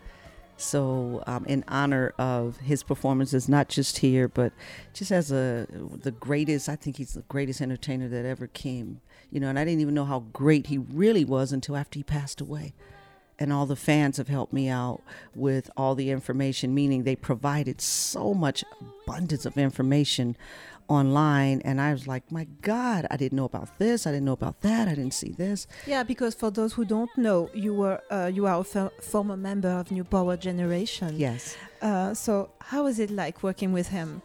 So, 0.57 1.23
um, 1.27 1.45
in 1.45 1.65
honor 1.69 2.15
of 2.19 2.57
his 2.57 2.83
performances, 2.83 3.47
not 3.49 3.69
just 3.69 3.99
here, 3.99 4.27
but 4.27 4.53
just 4.95 5.13
as 5.13 5.31
a 5.31 5.67
the 6.03 6.13
greatest, 6.13 6.69
I 6.69 6.77
think 6.77 6.97
he's 6.97 7.13
the 7.13 7.23
greatest 7.29 7.61
entertainer 7.61 8.09
that 8.09 8.25
ever 8.25 8.47
came. 8.47 9.01
You 9.31 9.39
know, 9.39 9.49
and 9.49 9.59
I 9.59 9.65
didn't 9.65 9.81
even 9.81 9.95
know 9.95 10.07
how 10.07 10.21
great 10.33 10.69
he 10.69 10.79
really 10.79 11.25
was 11.25 11.53
until 11.53 11.77
after 11.77 11.99
he 11.99 12.03
passed 12.03 12.41
away. 12.41 12.73
And 13.39 13.53
all 13.53 13.67
the 13.67 13.77
fans 13.77 14.17
have 14.17 14.29
helped 14.29 14.53
me 14.53 14.69
out 14.69 15.03
with 15.35 15.71
all 15.77 15.95
the 15.95 16.11
information, 16.11 16.75
meaning 16.75 17.03
they 17.03 17.17
provided 17.17 17.81
so 17.81 18.33
much 18.33 18.65
abundance 18.81 19.45
of 19.45 19.59
information 19.59 20.37
online. 20.89 21.61
And 21.63 21.81
I 21.81 21.93
was 21.93 22.07
like, 22.07 22.31
my 22.33 22.47
God, 22.63 23.07
I 23.11 23.17
didn't 23.17 23.37
know 23.37 23.45
about 23.45 23.79
this. 23.79 24.07
I 24.07 24.13
didn't 24.13 24.25
know 24.25 24.33
about 24.33 24.61
that. 24.63 24.89
I 24.89 24.95
didn't 24.95 25.15
see 25.15 25.33
this. 25.33 25.67
Yeah, 25.87 26.03
because 26.03 26.35
for 26.35 26.51
those 26.51 26.73
who 26.73 26.85
don't 26.85 27.11
know, 27.17 27.51
you 27.53 27.75
were 27.75 28.01
uh, 28.11 28.31
you 28.33 28.47
are 28.47 28.61
a 28.61 28.91
former 29.03 29.37
member 29.37 29.69
of 29.69 29.91
New 29.91 30.05
Power 30.05 30.37
Generation. 30.37 31.15
Yes. 31.17 31.57
Uh, 31.83 32.15
so 32.15 32.51
how 32.61 32.85
was 32.85 32.99
it 32.99 33.11
like 33.11 33.43
working 33.43 33.73
with 33.73 33.89
him? 33.89 34.23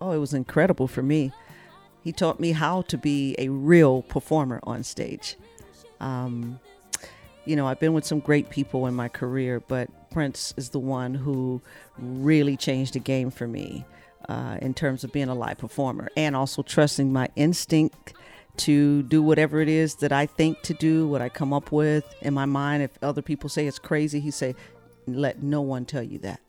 Oh, 0.00 0.12
it 0.12 0.18
was 0.18 0.34
incredible 0.34 0.86
for 0.86 1.02
me. 1.02 1.32
He 2.02 2.12
taught 2.12 2.38
me 2.38 2.52
how 2.52 2.82
to 2.82 2.96
be 2.96 3.34
a 3.38 3.48
real 3.48 4.02
performer 4.02 4.60
on 4.62 4.84
stage. 4.84 5.36
Um, 5.98 6.60
you 7.46 7.56
know, 7.56 7.66
I've 7.66 7.80
been 7.80 7.94
with 7.94 8.04
some 8.04 8.20
great 8.20 8.50
people 8.50 8.86
in 8.86 8.94
my 8.94 9.08
career, 9.08 9.60
but 9.60 9.88
Prince 10.10 10.52
is 10.56 10.70
the 10.70 10.78
one 10.78 11.14
who 11.14 11.62
really 11.98 12.56
changed 12.56 12.94
the 12.94 12.98
game 12.98 13.30
for 13.30 13.46
me 13.46 13.84
uh, 14.28 14.58
in 14.60 14.74
terms 14.74 15.04
of 15.04 15.12
being 15.12 15.28
a 15.28 15.34
live 15.34 15.58
performer 15.58 16.08
and 16.16 16.34
also 16.34 16.62
trusting 16.62 17.12
my 17.12 17.28
instinct 17.36 18.14
to 18.58 19.02
do 19.04 19.22
whatever 19.22 19.60
it 19.60 19.68
is 19.68 19.96
that 19.96 20.12
I 20.12 20.26
think 20.26 20.62
to 20.62 20.74
do, 20.74 21.06
what 21.06 21.20
I 21.20 21.28
come 21.28 21.52
up 21.52 21.72
with 21.72 22.04
in 22.22 22.34
my 22.34 22.46
mind. 22.46 22.82
If 22.82 22.98
other 23.02 23.22
people 23.22 23.48
say 23.48 23.66
it's 23.66 23.78
crazy, 23.78 24.18
he 24.20 24.30
say, 24.30 24.54
"Let 25.06 25.42
no 25.42 25.60
one 25.60 25.84
tell 25.84 26.02
you 26.02 26.18
that." 26.20 26.40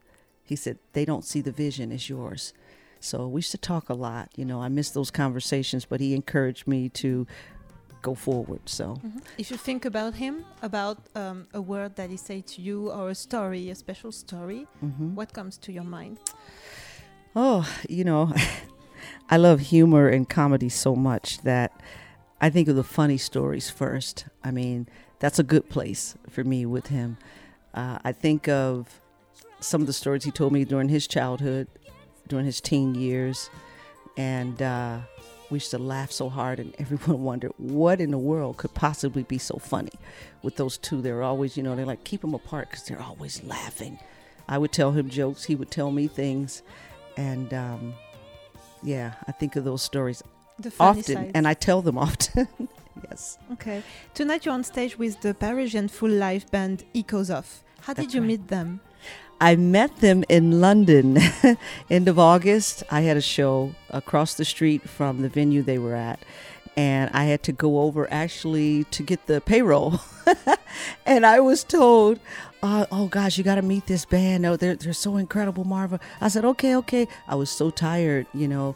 He 0.43 0.55
said, 0.55 0.79
"They 0.93 1.03
don't 1.03 1.25
see 1.25 1.41
the 1.41 1.51
vision; 1.51 1.91
as 1.91 2.09
yours." 2.09 2.53
So 2.99 3.27
we 3.27 3.39
used 3.39 3.51
to 3.51 3.57
talk 3.57 3.89
a 3.89 3.93
lot. 3.93 4.29
You 4.35 4.45
know, 4.45 4.61
I 4.61 4.69
miss 4.69 4.89
those 4.89 5.11
conversations, 5.11 5.85
but 5.85 5.99
he 5.99 6.15
encouraged 6.15 6.67
me 6.67 6.89
to 6.89 7.27
go 8.01 8.15
forward. 8.15 8.61
So 8.65 8.99
If 9.37 9.51
you 9.51 9.57
think 9.57 9.85
about 9.85 10.15
him, 10.15 10.45
about 10.61 10.97
um, 11.15 11.47
a 11.53 11.61
word 11.61 11.95
that 11.95 12.09
he 12.09 12.17
said 12.17 12.47
to 12.47 12.61
you 12.61 12.91
or 12.91 13.09
a 13.09 13.15
story, 13.15 13.69
a 13.69 13.75
special 13.75 14.11
story, 14.11 14.67
mhm. 14.83 15.13
what 15.15 15.33
comes 15.33 15.57
to 15.59 15.71
your 15.71 15.83
mind? 15.85 16.17
Oh, 17.35 17.67
you 17.89 18.03
know, 18.03 18.33
I 19.29 19.37
love 19.37 19.59
humor 19.59 20.07
and 20.07 20.27
comedy 20.27 20.69
so 20.69 20.95
much 20.95 21.41
that 21.41 21.71
I 22.41 22.49
think 22.49 22.67
of 22.67 22.75
the 22.75 22.83
funny 22.83 23.17
stories 23.17 23.69
first. 23.69 24.25
I 24.43 24.51
mean, 24.51 24.87
that's 25.19 25.39
a 25.39 25.43
good 25.43 25.69
place 25.69 26.15
for 26.29 26.43
me 26.43 26.65
with 26.65 26.87
him. 26.87 27.17
Uh, 27.73 27.99
I 28.03 28.11
think 28.11 28.47
of 28.47 29.01
some 29.59 29.81
of 29.81 29.87
the 29.87 29.93
stories 29.93 30.23
he 30.23 30.31
told 30.31 30.53
me 30.53 30.63
during 30.65 30.89
his 30.89 31.07
childhood, 31.07 31.67
during 32.27 32.45
his 32.45 32.61
teen 32.61 32.95
years, 32.95 33.49
and 34.15 34.61
uh, 34.61 34.99
we 35.49 35.55
used 35.55 35.71
to 35.71 35.77
laugh 35.77 36.11
so 36.11 36.29
hard, 36.29 36.59
and 36.59 36.75
everyone 36.79 37.23
wondered 37.23 37.53
what 37.57 38.01
in 38.01 38.11
the 38.11 38.17
world 38.17 38.57
could 38.57 38.73
possibly 38.73 39.23
be 39.23 39.37
so 39.37 39.57
funny 39.57 39.93
with 40.41 40.55
those 40.57 40.77
two. 40.77 41.01
They're 41.01 41.23
always, 41.23 41.57
you 41.57 41.63
know, 41.63 41.75
they're 41.75 41.85
like 41.85 42.03
keep 42.03 42.21
them 42.21 42.33
apart 42.33 42.69
because 42.69 42.85
they're 42.85 43.01
always 43.01 43.43
laughing. 43.43 43.99
I 44.47 44.57
would 44.57 44.71
tell 44.71 44.91
him 44.91 45.09
jokes, 45.09 45.43
he 45.43 45.55
would 45.55 45.71
tell 45.71 45.91
me 45.91 46.07
things, 46.07 46.63
and 47.17 47.53
um, 47.53 47.93
yeah, 48.83 49.13
I 49.27 49.31
think 49.31 49.55
of 49.55 49.63
those 49.63 49.81
stories 49.81 50.23
often, 50.79 51.03
side. 51.03 51.31
and 51.35 51.47
I 51.47 51.53
tell 51.53 51.81
them 51.81 51.97
often. 52.07 52.47
yes. 53.09 53.37
okay. 53.53 53.83
Tonight 54.13 54.45
you're 54.45 54.53
on 54.53 54.63
stage 54.63 54.97
with 54.97 55.19
the 55.21 55.33
Parisian 55.33 55.87
full 55.87 56.09
live 56.09 56.49
band 56.51 56.83
Echoes 56.95 57.29
Off. 57.29 57.63
How 57.81 57.93
did 57.93 58.13
you 58.13 58.21
right. 58.21 58.27
meet 58.27 58.47
them? 58.47 58.81
I 59.39 59.55
met 59.55 59.97
them 59.97 60.23
in 60.29 60.59
London, 60.61 61.19
end 61.89 62.07
of 62.07 62.17
August. 62.17 62.83
I 62.89 63.01
had 63.01 63.17
a 63.17 63.21
show 63.21 63.75
across 63.89 64.33
the 64.33 64.45
street 64.45 64.89
from 64.89 65.21
the 65.21 65.29
venue 65.29 65.61
they 65.61 65.77
were 65.77 65.93
at, 65.93 66.19
and 66.75 67.11
I 67.13 67.25
had 67.25 67.43
to 67.43 67.51
go 67.51 67.81
over 67.81 68.11
actually 68.11 68.85
to 68.85 69.03
get 69.03 69.27
the 69.27 69.39
payroll. 69.39 70.01
and 71.05 71.23
I 71.23 71.39
was 71.39 71.63
told, 71.63 72.19
uh, 72.63 72.87
"Oh 72.91 73.07
gosh, 73.07 73.37
you 73.37 73.43
got 73.43 73.55
to 73.55 73.61
meet 73.61 73.85
this 73.85 74.05
band. 74.05 74.45
Oh, 74.45 74.55
they're 74.55 74.75
they're 74.75 74.93
so 74.93 75.17
incredible, 75.17 75.65
Marva." 75.65 75.99
I 76.19 76.29
said, 76.29 76.43
"Okay, 76.43 76.75
okay." 76.77 77.07
I 77.27 77.35
was 77.35 77.51
so 77.51 77.69
tired, 77.69 78.25
you 78.33 78.47
know, 78.47 78.75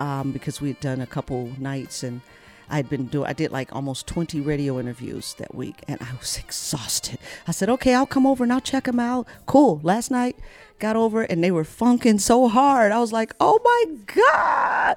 um, 0.00 0.32
because 0.32 0.60
we 0.60 0.68
had 0.68 0.80
done 0.80 1.00
a 1.00 1.06
couple 1.06 1.52
nights 1.58 2.02
and. 2.02 2.20
I'd 2.68 2.88
been 2.88 3.06
doing, 3.06 3.26
I 3.26 3.32
did 3.32 3.52
like 3.52 3.74
almost 3.74 4.06
20 4.06 4.40
radio 4.40 4.78
interviews 4.78 5.34
that 5.34 5.54
week 5.54 5.82
and 5.88 6.00
I 6.00 6.14
was 6.18 6.36
exhausted. 6.44 7.18
I 7.46 7.52
said, 7.52 7.68
okay, 7.70 7.94
I'll 7.94 8.06
come 8.06 8.26
over 8.26 8.44
and 8.44 8.52
I'll 8.52 8.60
check 8.60 8.84
them 8.84 9.00
out. 9.00 9.26
Cool. 9.46 9.80
Last 9.82 10.10
night, 10.10 10.36
got 10.78 10.96
over 10.96 11.22
and 11.22 11.42
they 11.42 11.50
were 11.50 11.64
funking 11.64 12.18
so 12.18 12.48
hard. 12.48 12.92
I 12.92 13.00
was 13.00 13.12
like, 13.12 13.34
oh 13.40 13.60
my 13.64 13.96
God. 14.14 14.96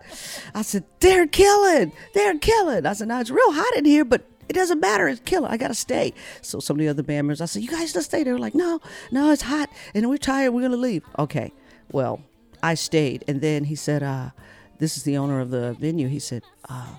I 0.54 0.62
said, 0.62 0.84
they're 1.00 1.28
killing. 1.28 1.92
They're 2.14 2.38
killing. 2.40 2.86
I 2.86 2.94
said, 2.94 3.08
now 3.08 3.20
it's 3.20 3.30
real 3.30 3.52
hot 3.52 3.78
in 3.78 3.86
here, 3.86 4.06
but 4.06 4.26
it 4.50 4.54
doesn't 4.54 4.80
matter. 4.80 5.08
It's 5.08 5.22
killer. 5.22 5.50
I 5.50 5.58
got 5.58 5.70
to 5.70 5.76
stay. 5.76 6.14
So 6.42 6.60
some 6.60 6.78
of 6.78 6.80
the 6.80 6.88
other 6.88 7.04
band 7.04 7.28
members, 7.28 7.42
I 7.42 7.46
said, 7.46 7.62
you 7.62 7.70
guys 7.70 7.94
just 7.94 8.10
stay. 8.10 8.24
They 8.24 8.32
were 8.32 8.40
like, 8.40 8.56
no, 8.56 8.80
no, 9.12 9.32
it's 9.32 9.44
hot 9.44 9.70
and 9.94 10.10
we're 10.10 10.18
tired. 10.18 10.52
We're 10.52 10.68
to 10.68 10.78
leave. 10.78 11.04
Okay. 11.20 11.54
Well, 11.92 12.22
I 12.64 12.74
stayed. 12.76 13.24
And 13.28 13.42
then 13.42 13.66
he 13.66 13.76
said, 13.76 14.04
uh, 14.04 14.32
this 14.80 14.98
is 14.98 15.04
the 15.04 15.18
owner 15.18 15.40
of 15.40 15.50
the 15.50 15.74
venue. 15.80 16.08
He 16.08 16.20
said, 16.20 16.44
uh, 16.70 16.96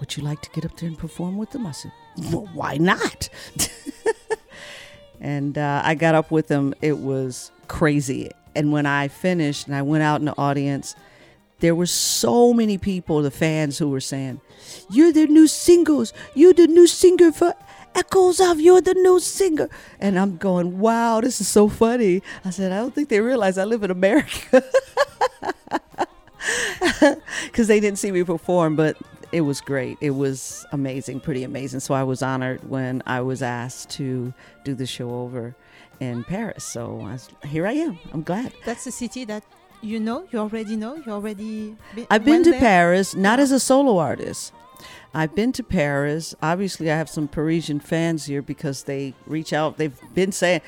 would 0.00 0.16
you 0.16 0.22
like 0.22 0.40
to 0.42 0.50
get 0.50 0.64
up 0.64 0.76
there 0.76 0.88
and 0.88 0.98
perform 0.98 1.36
with 1.36 1.50
them? 1.50 1.66
I 1.66 1.72
said, 1.72 1.92
well, 2.32 2.48
why 2.52 2.76
not? 2.76 3.28
and 5.20 5.58
uh, 5.58 5.82
I 5.84 5.94
got 5.94 6.14
up 6.14 6.30
with 6.30 6.48
them. 6.48 6.74
It 6.80 6.98
was 6.98 7.50
crazy. 7.66 8.30
And 8.54 8.72
when 8.72 8.86
I 8.86 9.08
finished 9.08 9.66
and 9.66 9.74
I 9.74 9.82
went 9.82 10.02
out 10.02 10.20
in 10.20 10.26
the 10.26 10.38
audience, 10.38 10.94
there 11.60 11.74
were 11.74 11.86
so 11.86 12.52
many 12.52 12.78
people, 12.78 13.22
the 13.22 13.30
fans, 13.30 13.78
who 13.78 13.88
were 13.88 14.00
saying, 14.00 14.40
You're 14.90 15.12
the 15.12 15.26
new 15.26 15.48
singles. 15.48 16.12
You're 16.34 16.54
the 16.54 16.68
new 16.68 16.86
singer 16.86 17.32
for 17.32 17.54
Echoes 17.94 18.40
of 18.40 18.60
You're 18.60 18.80
the 18.80 18.94
new 18.94 19.18
singer. 19.18 19.68
And 19.98 20.18
I'm 20.18 20.36
going, 20.36 20.78
Wow, 20.78 21.20
this 21.20 21.40
is 21.40 21.48
so 21.48 21.68
funny. 21.68 22.22
I 22.44 22.50
said, 22.50 22.70
I 22.70 22.76
don't 22.76 22.94
think 22.94 23.08
they 23.08 23.20
realize 23.20 23.58
I 23.58 23.64
live 23.64 23.82
in 23.82 23.90
America. 23.90 24.62
Because 27.44 27.66
they 27.66 27.80
didn't 27.80 27.98
see 27.98 28.10
me 28.10 28.22
perform, 28.24 28.76
but 28.76 28.96
it 29.32 29.42
was 29.42 29.60
great. 29.60 29.98
It 30.00 30.10
was 30.10 30.66
amazing, 30.72 31.20
pretty 31.20 31.44
amazing. 31.44 31.80
So 31.80 31.94
I 31.94 32.02
was 32.02 32.22
honored 32.22 32.68
when 32.68 33.02
I 33.06 33.20
was 33.20 33.42
asked 33.42 33.90
to 33.90 34.32
do 34.64 34.74
the 34.74 34.86
show 34.86 35.10
over 35.10 35.54
in 36.00 36.24
Paris. 36.24 36.64
So 36.64 37.00
I 37.00 37.12
was, 37.12 37.28
here 37.44 37.66
I 37.66 37.72
am. 37.72 37.98
I'm 38.12 38.22
glad. 38.22 38.52
That's 38.64 38.86
a 38.86 38.92
city 38.92 39.24
that 39.26 39.44
you 39.80 40.00
know, 40.00 40.26
you 40.30 40.38
already 40.38 40.76
know, 40.76 40.96
you 40.96 41.12
already 41.12 41.76
be- 41.94 42.06
I've 42.10 42.24
been 42.24 42.42
to 42.44 42.50
there? 42.50 42.60
Paris, 42.60 43.14
not 43.14 43.38
as 43.38 43.52
a 43.52 43.60
solo 43.60 43.98
artist. 43.98 44.52
I've 45.14 45.34
been 45.34 45.52
to 45.52 45.62
Paris. 45.62 46.34
Obviously, 46.42 46.90
I 46.90 46.96
have 46.96 47.08
some 47.08 47.28
Parisian 47.28 47.80
fans 47.80 48.26
here 48.26 48.42
because 48.42 48.84
they 48.84 49.14
reach 49.26 49.52
out. 49.52 49.76
They've 49.78 49.96
been 50.14 50.32
saying, 50.32 50.60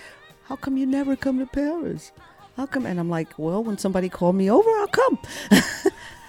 How 0.44 0.56
come 0.56 0.76
you 0.76 0.86
never 0.86 1.16
come 1.16 1.38
to 1.38 1.46
Paris? 1.46 2.12
How 2.56 2.66
come? 2.66 2.86
And 2.86 2.98
I'm 2.98 3.10
like, 3.10 3.38
Well, 3.38 3.62
when 3.62 3.78
somebody 3.78 4.08
called 4.08 4.36
me 4.36 4.50
over, 4.50 4.68
I'll 4.70 4.88
come. 4.88 5.18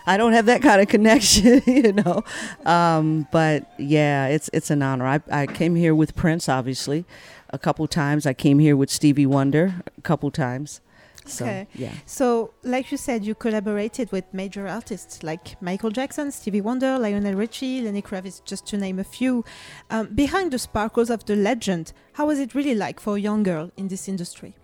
I 0.06 0.18
don't 0.18 0.34
have 0.34 0.46
that 0.48 0.62
kind 0.62 0.82
of 0.82 0.88
connection, 0.88 1.62
you 1.68 1.94
know. 1.94 2.24
Um, 2.66 3.28
but 3.32 3.72
yeah, 3.78 4.28
it's 4.28 4.50
it's 4.54 4.70
an 4.70 4.82
honor. 4.82 5.06
I, 5.06 5.20
I 5.32 5.48
came 5.48 5.76
here 5.76 5.94
with 5.96 6.16
Prince, 6.16 6.50
obviously, 6.50 7.06
a 7.50 7.58
couple 7.60 7.88
times. 7.88 8.26
I 8.26 8.34
came 8.34 8.60
here 8.60 8.76
with 8.76 8.90
Stevie 8.90 9.26
Wonder 9.28 9.76
a 9.98 10.02
couple 10.02 10.32
times. 10.32 10.82
So 11.26 11.46
Okay. 11.46 11.68
yeah. 11.76 11.94
So, 12.08 12.52
like 12.64 12.92
you 12.92 12.98
said, 12.98 13.24
you 13.24 13.36
collaborated 13.36 14.12
with 14.12 14.26
major 14.34 14.68
artists 14.68 15.22
like 15.22 15.62
Michael 15.62 15.92
Jackson, 15.92 16.32
Stevie 16.32 16.62
Wonder, 16.62 16.98
Lionel 16.98 17.36
Richie, 17.36 17.80
Lenny 17.82 18.02
Kravitz, 18.02 18.44
just 18.44 18.66
to 18.68 18.78
name 18.78 18.98
a 18.98 19.04
few. 19.04 19.46
Um, 19.92 20.08
behind 20.08 20.52
the 20.52 20.58
sparkles 20.58 21.12
of 21.12 21.24
the 21.26 21.36
legend, 21.36 21.94
how 22.14 22.26
was 22.26 22.40
it 22.40 22.56
really 22.56 22.74
like 22.74 23.00
for 23.00 23.18
a 23.18 23.20
young 23.20 23.44
girl 23.44 23.70
in 23.78 23.88
this 23.88 24.08
industry? 24.10 24.56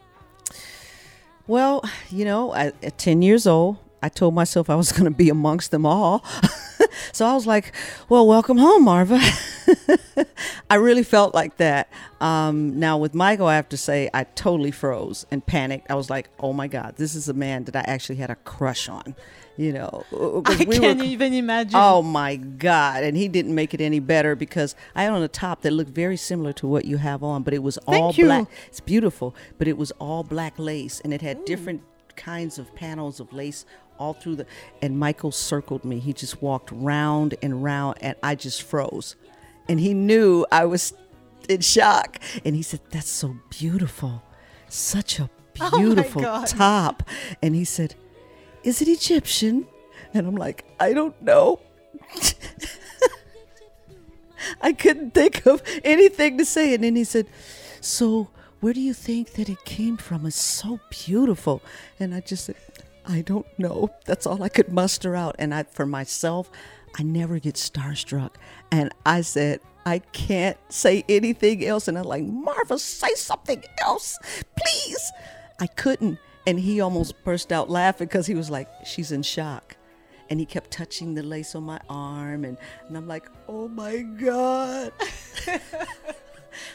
Well, 1.45 1.83
you 2.09 2.25
know, 2.25 2.51
I, 2.53 2.73
at 2.83 2.97
10 2.97 3.21
years 3.21 3.45
old, 3.47 3.77
I 4.01 4.09
told 4.09 4.33
myself 4.33 4.69
I 4.69 4.75
was 4.75 4.91
going 4.91 5.05
to 5.05 5.11
be 5.11 5.29
amongst 5.29 5.71
them 5.71 5.85
all. 5.85 6.23
so 7.11 7.25
I 7.25 7.33
was 7.33 7.47
like, 7.47 7.73
well, 8.09 8.27
welcome 8.27 8.57
home, 8.57 8.83
Marva. 8.83 9.19
I 10.69 10.75
really 10.75 11.03
felt 11.03 11.33
like 11.33 11.57
that. 11.57 11.89
Um, 12.21 12.79
now, 12.79 12.97
with 12.97 13.13
Michael, 13.13 13.47
I 13.47 13.55
have 13.55 13.69
to 13.69 13.77
say, 13.77 14.09
I 14.13 14.23
totally 14.23 14.71
froze 14.71 15.25
and 15.31 15.45
panicked. 15.45 15.89
I 15.89 15.95
was 15.95 16.09
like, 16.09 16.29
oh 16.39 16.53
my 16.53 16.67
God, 16.67 16.95
this 16.97 17.15
is 17.15 17.27
a 17.27 17.33
man 17.33 17.63
that 17.65 17.75
I 17.75 17.81
actually 17.81 18.17
had 18.17 18.29
a 18.29 18.35
crush 18.35 18.87
on. 18.89 19.15
You 19.57 19.73
know, 19.73 20.03
I 20.45 20.65
we 20.67 20.77
can't 20.77 21.01
even 21.01 21.33
imagine. 21.33 21.73
Oh 21.73 22.03
my 22.03 22.35
God. 22.35 23.03
And 23.03 23.17
he 23.17 23.27
didn't 23.27 23.55
make 23.55 23.73
it 23.73 23.81
any 23.81 23.99
better 23.99 24.35
because 24.35 24.75
I 24.93 25.03
had 25.03 25.13
on 25.13 25.23
a 25.23 25.27
top 25.27 25.61
that 25.61 25.71
looked 25.71 25.89
very 25.89 26.17
similar 26.17 26.53
to 26.53 26.67
what 26.67 26.85
you 26.85 26.97
have 26.97 27.23
on, 27.23 27.41
but 27.41 27.55
it 27.55 27.63
was 27.63 27.79
all 27.79 28.13
black. 28.13 28.47
It's 28.67 28.79
beautiful, 28.79 29.35
but 29.57 29.67
it 29.67 29.75
was 29.75 29.89
all 29.93 30.23
black 30.23 30.53
lace 30.59 30.99
and 30.99 31.11
it 31.11 31.23
had 31.23 31.43
different 31.45 31.81
kinds 32.15 32.57
of 32.59 32.73
panels 32.75 33.19
of 33.19 33.31
lace 33.31 33.65
all 33.99 34.13
through 34.13 34.37
the. 34.37 34.45
And 34.81 34.97
Michael 34.99 35.31
circled 35.31 35.83
me. 35.85 35.99
He 35.99 36.13
just 36.13 36.41
walked 36.41 36.71
round 36.71 37.35
and 37.41 37.63
round 37.63 37.97
and 38.01 38.15
I 38.23 38.35
just 38.35 38.61
froze. 38.63 39.15
And 39.69 39.79
he 39.79 39.93
knew 39.93 40.45
I 40.51 40.65
was 40.65 40.93
in 41.49 41.61
shock. 41.61 42.19
And 42.45 42.55
he 42.55 42.61
said, 42.61 42.81
That's 42.91 43.09
so 43.09 43.35
beautiful. 43.49 44.23
Such 44.69 45.19
a 45.19 45.29
Oh 45.59 45.77
beautiful 45.79 46.21
God. 46.21 46.47
top. 46.47 47.03
And 47.41 47.55
he 47.55 47.65
said, 47.65 47.95
Is 48.63 48.81
it 48.81 48.87
Egyptian? 48.87 49.67
And 50.13 50.27
I'm 50.27 50.35
like, 50.35 50.65
I 50.79 50.93
don't 50.93 51.19
know. 51.21 51.59
I 54.61 54.71
couldn't 54.73 55.13
think 55.13 55.45
of 55.45 55.61
anything 55.83 56.37
to 56.37 56.45
say. 56.45 56.73
And 56.73 56.83
then 56.83 56.95
he 56.95 57.03
said, 57.03 57.27
So, 57.81 58.29
where 58.59 58.73
do 58.73 58.79
you 58.81 58.93
think 58.93 59.33
that 59.33 59.49
it 59.49 59.65
came 59.65 59.97
from? 59.97 60.25
It's 60.25 60.35
so 60.39 60.79
beautiful. 60.89 61.61
And 61.99 62.13
I 62.13 62.21
just 62.21 62.45
said, 62.45 62.55
I 63.07 63.21
don't 63.21 63.47
know. 63.57 63.89
That's 64.05 64.27
all 64.27 64.43
I 64.43 64.49
could 64.49 64.71
muster 64.71 65.15
out. 65.15 65.35
And 65.39 65.53
I, 65.53 65.63
for 65.63 65.85
myself, 65.85 66.51
I 66.99 67.03
never 67.03 67.39
get 67.39 67.55
starstruck. 67.55 68.31
And 68.69 68.93
I 69.05 69.21
said, 69.21 69.61
I 69.85 69.99
can't 69.99 70.57
say 70.69 71.05
anything 71.07 71.65
else. 71.65 71.87
And 71.87 71.97
I'm 71.97 72.03
like, 72.03 72.23
Marva, 72.23 72.77
say 72.77 73.13
something 73.15 73.63
else, 73.83 74.19
please. 74.57 75.11
I 75.59 75.67
couldn't. 75.67 76.19
And 76.45 76.59
he 76.59 76.81
almost 76.81 77.23
burst 77.23 77.51
out 77.53 77.69
laughing 77.69 78.07
because 78.07 78.27
he 78.27 78.35
was 78.35 78.49
like, 78.49 78.69
she's 78.85 79.11
in 79.11 79.23
shock 79.23 79.77
and 80.29 80.39
he 80.39 80.45
kept 80.45 80.71
touching 80.71 81.15
the 81.15 81.23
lace 81.23 81.55
on 81.55 81.63
my 81.63 81.79
arm 81.89 82.43
and, 82.43 82.57
and 82.87 82.97
i'm 82.97 83.07
like 83.07 83.29
oh 83.47 83.67
my 83.67 84.01
god 84.01 84.91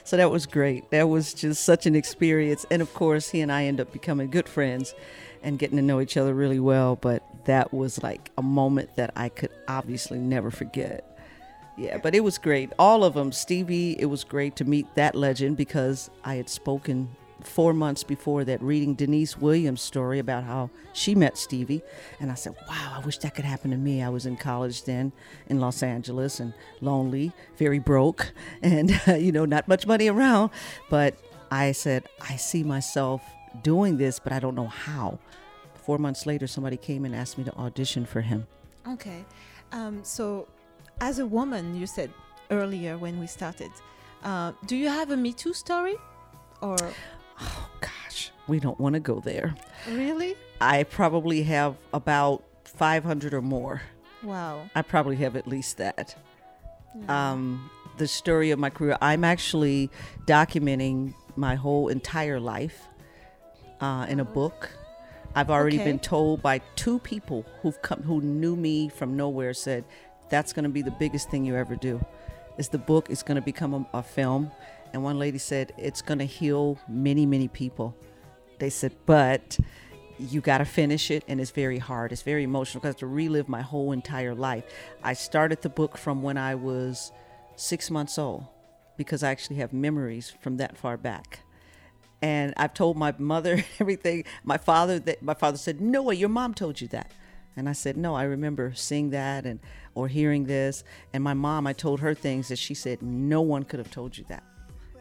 so 0.04 0.16
that 0.16 0.30
was 0.30 0.46
great 0.46 0.90
that 0.90 1.08
was 1.08 1.34
just 1.34 1.64
such 1.64 1.86
an 1.86 1.94
experience 1.94 2.64
and 2.70 2.82
of 2.82 2.92
course 2.94 3.30
he 3.30 3.40
and 3.40 3.52
i 3.52 3.64
end 3.64 3.80
up 3.80 3.92
becoming 3.92 4.30
good 4.30 4.48
friends 4.48 4.94
and 5.42 5.58
getting 5.58 5.76
to 5.76 5.82
know 5.82 6.00
each 6.00 6.16
other 6.16 6.34
really 6.34 6.60
well 6.60 6.96
but 6.96 7.22
that 7.44 7.72
was 7.72 8.02
like 8.02 8.30
a 8.38 8.42
moment 8.42 8.94
that 8.96 9.12
i 9.16 9.28
could 9.28 9.50
obviously 9.68 10.18
never 10.18 10.50
forget 10.50 11.16
yeah 11.76 11.98
but 11.98 12.14
it 12.14 12.20
was 12.20 12.38
great 12.38 12.70
all 12.78 13.04
of 13.04 13.14
them 13.14 13.32
stevie 13.32 13.96
it 13.98 14.06
was 14.06 14.24
great 14.24 14.56
to 14.56 14.64
meet 14.64 14.86
that 14.94 15.14
legend 15.14 15.56
because 15.56 16.10
i 16.24 16.34
had 16.34 16.48
spoken 16.48 17.08
four 17.44 17.72
months 17.72 18.02
before 18.02 18.44
that 18.44 18.62
reading 18.62 18.94
Deniece 18.94 19.36
Williams' 19.36 19.82
story 19.82 20.18
about 20.18 20.44
how 20.44 20.70
she 20.92 21.14
met 21.14 21.36
Stevie. 21.36 21.82
And 22.20 22.30
I 22.30 22.34
said, 22.34 22.54
wow, 22.68 22.96
I 22.96 23.00
wish 23.04 23.18
that 23.18 23.34
could 23.34 23.44
happen 23.44 23.70
to 23.70 23.76
me. 23.76 24.02
I 24.02 24.08
was 24.08 24.26
in 24.26 24.36
college 24.36 24.84
then 24.84 25.12
in 25.48 25.60
Los 25.60 25.82
Angeles 25.82 26.40
and 26.40 26.54
lonely, 26.80 27.32
very 27.56 27.78
broke, 27.78 28.32
and, 28.62 28.90
you 29.06 29.32
know, 29.32 29.44
not 29.44 29.68
much 29.68 29.86
money 29.86 30.08
around. 30.08 30.50
But 30.88 31.16
I 31.50 31.72
said, 31.72 32.08
I 32.20 32.36
see 32.36 32.62
myself 32.62 33.22
doing 33.62 33.96
this, 33.98 34.18
but 34.18 34.32
I 34.32 34.38
don't 34.38 34.54
know 34.54 34.68
how. 34.68 35.18
Four 35.74 35.98
months 35.98 36.26
later, 36.26 36.46
somebody 36.46 36.76
came 36.76 37.04
and 37.04 37.14
asked 37.14 37.36
me 37.38 37.44
to 37.44 37.54
audition 37.56 38.06
for 38.06 38.20
him. 38.20 38.46
Okay. 38.88 39.24
Um, 39.72 40.02
so, 40.04 40.48
as 41.00 41.18
a 41.18 41.26
woman, 41.26 41.74
you 41.74 41.86
said 41.86 42.10
earlier 42.50 42.96
when 42.98 43.18
we 43.20 43.26
started, 43.26 43.70
uh, 44.22 44.52
do 44.66 44.76
you 44.76 44.88
have 44.88 45.10
a 45.10 45.16
Me 45.16 45.32
Too 45.32 45.52
story? 45.52 45.96
Or 46.60 46.76
Oh, 47.40 47.68
gosh, 47.80 48.30
we 48.46 48.60
don't 48.60 48.78
want 48.78 48.94
to 48.94 49.00
go 49.00 49.18
there. 49.20 49.54
really? 49.90 50.36
I 50.60 50.84
probably 50.84 51.42
have 51.42 51.76
about 51.92 52.44
500 52.64 53.34
or 53.34 53.42
more. 53.42 53.82
Wow. 54.22 54.70
I 54.76 54.82
probably 54.82 55.16
have 55.16 55.34
at 55.34 55.48
least 55.48 55.78
that. 55.78 56.14
Um, 57.08 57.68
the 57.96 58.06
story 58.06 58.50
of 58.52 58.58
my 58.60 58.70
career. 58.70 58.96
I'm 59.00 59.24
actually 59.24 59.90
documenting 60.26 61.14
my 61.36 61.54
whole 61.56 61.88
entire 61.88 62.38
life. 62.38 62.86
Uh, 63.82 64.06
in 64.08 64.20
a 64.20 64.24
book. 64.24 64.70
I've 65.34 65.50
already 65.50 65.76
Okay. 65.78 65.84
been 65.86 65.98
told 65.98 66.42
by 66.42 66.58
two 66.76 66.98
people 67.00 67.44
who've 67.62 67.80
come 67.82 68.02
who 68.02 68.20
knew 68.20 68.56
me 68.56 68.88
from 68.88 69.16
nowhere 69.16 69.54
said 69.54 69.84
that's 70.30 70.52
going 70.52 70.64
to 70.64 70.70
be 70.70 70.82
the 70.82 70.90
biggest 70.92 71.30
thing 71.30 71.44
you 71.44 71.56
ever 71.56 71.76
do. 71.76 72.02
Is 72.58 72.68
the 72.68 72.78
book 72.78 73.10
is 73.10 73.22
going 73.22 73.36
to 73.36 73.42
become 73.42 73.74
a, 73.74 73.98
a 73.98 74.02
film, 74.02 74.50
and 74.92 75.02
one 75.02 75.18
lady 75.18 75.38
said 75.38 75.72
it's 75.78 76.02
going 76.02 76.18
to 76.18 76.26
heal 76.26 76.78
many 76.88 77.26
many 77.26 77.48
people. 77.48 77.96
They 78.58 78.70
said, 78.70 78.92
but 79.06 79.58
you 80.18 80.40
got 80.40 80.58
to 80.58 80.64
finish 80.64 81.10
it, 81.10 81.24
and 81.26 81.40
it's 81.40 81.50
very 81.50 81.78
hard. 81.78 82.12
It's 82.12 82.22
very 82.22 82.44
emotional 82.44 82.80
because 82.80 82.96
to 82.96 83.06
relive 83.06 83.48
my 83.48 83.62
whole 83.62 83.90
entire 83.92 84.34
life. 84.34 84.64
I 85.02 85.14
started 85.14 85.62
the 85.62 85.68
book 85.70 85.96
from 85.98 86.22
when 86.22 86.38
I 86.38 86.54
was 86.54 87.10
six 87.56 87.90
months 87.90 88.18
old 88.18 88.44
because 88.96 89.22
I 89.22 89.30
actually 89.30 89.56
have 89.56 89.72
memories 89.72 90.32
from 90.40 90.58
that 90.58 90.76
far 90.76 90.96
back 90.96 91.40
and 92.22 92.54
I've 92.56 92.72
told 92.72 92.96
my 92.96 93.12
mother 93.18 93.62
everything. 93.80 94.24
My 94.44 94.56
father 94.56 94.98
that 95.00 95.22
my 95.22 95.34
father 95.34 95.58
said, 95.58 95.80
"No 95.80 96.02
way, 96.02 96.14
your 96.14 96.28
mom 96.28 96.54
told 96.54 96.80
you 96.80 96.88
that," 96.88 97.10
and 97.56 97.68
I 97.68 97.72
said, 97.72 97.96
"No, 97.96 98.14
I 98.14 98.22
remember 98.22 98.72
seeing 98.74 99.10
that 99.10 99.44
and 99.44 99.58
or 99.94 100.08
hearing 100.08 100.44
this." 100.44 100.84
And 101.12 101.22
my 101.22 101.34
mom, 101.34 101.66
I 101.66 101.72
told 101.72 102.00
her 102.00 102.14
things 102.14 102.48
that 102.48 102.58
she 102.58 102.74
said, 102.74 103.02
"No 103.02 103.42
one 103.42 103.64
could 103.64 103.80
have 103.80 103.90
told 103.90 104.16
you 104.16 104.24
that. 104.28 104.44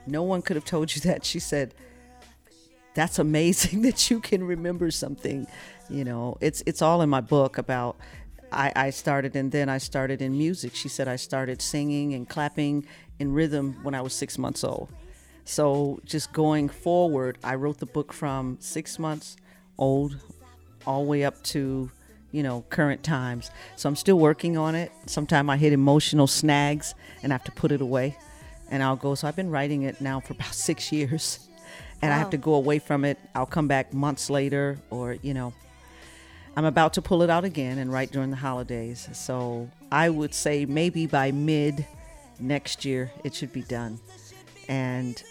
No 0.08 0.24
one 0.24 0.42
could 0.42 0.56
have 0.56 0.66
told 0.66 0.94
you 0.96 1.02
that." 1.02 1.24
She 1.24 1.40
said, 1.40 1.76
"That's 2.96 3.20
amazing 3.20 3.82
that 3.88 4.10
you 4.10 4.20
can 4.20 4.44
remember 4.44 4.90
something." 4.92 5.48
You 5.90 6.04
know, 6.04 6.38
it's 6.42 6.64
it's 6.66 6.82
all 6.82 7.02
in 7.04 7.10
my 7.10 7.22
book 7.22 7.58
about. 7.58 7.98
I, 8.54 8.74
I 8.76 8.90
started 8.90 9.38
and 9.38 9.50
then 9.50 9.70
I 9.70 9.78
started 9.78 10.22
in 10.22 10.38
music. 10.38 10.76
She 10.76 10.90
said 10.90 11.08
I 11.08 11.16
started 11.16 11.62
singing 11.62 12.14
and 12.14 12.28
clapping 12.28 12.86
in 13.18 13.34
rhythm 13.34 13.80
when 13.82 13.96
I 13.96 14.02
was 14.02 14.12
six 14.12 14.38
months 14.38 14.66
old. 14.66 14.92
So 15.46 16.00
just 16.06 16.32
going 16.34 16.70
forward, 16.70 17.38
I 17.44 17.56
wrote 17.56 17.80
the 17.80 17.86
book 17.86 18.14
from 18.14 18.58
six 18.60 19.00
months 19.00 19.38
old 19.78 20.18
all 20.86 21.04
the 21.04 21.10
way 21.10 21.24
up 21.24 21.42
to, 21.44 21.92
you 22.32 22.44
know, 22.44 22.64
current 22.70 23.04
times. 23.04 23.52
So 23.76 23.90
I'm 23.90 23.96
still 23.96 24.18
working 24.18 24.58
on 24.58 24.76
it. 24.76 24.92
Sometimes 25.06 25.50
I 25.50 25.58
hit 25.58 25.74
emotional 25.74 26.28
snags 26.28 26.96
and 27.24 27.32
I 27.32 27.36
have 27.36 27.44
to 27.46 27.52
put 27.52 27.72
it 27.72 27.82
away. 27.82 28.18
And 28.70 28.82
I'll 28.82 28.96
go. 28.96 29.16
So 29.16 29.28
I've 29.28 29.36
been 29.36 29.52
writing 29.52 29.84
it 29.84 30.00
now 30.00 30.20
for 30.20 30.34
about 30.34 30.54
six 30.54 30.92
years. 30.92 31.48
And 32.04 32.12
I 32.12 32.18
have 32.18 32.32
to 32.32 32.38
go 32.38 32.56
away 32.56 32.80
from 32.80 33.06
it. 33.06 33.20
I'll 33.36 33.46
come 33.46 33.68
back 33.68 33.94
months 33.94 34.32
later 34.32 34.80
or, 34.90 35.14
you 35.22 35.36
know, 35.36 35.54
I'm 36.56 36.66
about 36.66 36.94
to 36.94 37.02
pull 37.02 37.22
it 37.22 37.30
out 37.30 37.46
again 37.46 37.78
and 37.78 37.94
write 37.94 38.12
during 38.12 38.32
the 38.32 38.38
holidays. 38.38 39.08
So 39.14 39.70
I 39.92 40.10
would 40.10 40.34
say 40.34 40.66
maybe 40.66 41.06
by 41.06 41.32
mid 41.32 41.86
next 42.40 42.84
year 42.84 43.12
it 43.24 43.36
should 43.36 43.54
be 43.54 43.62
done. 43.62 44.00
And 44.72 45.22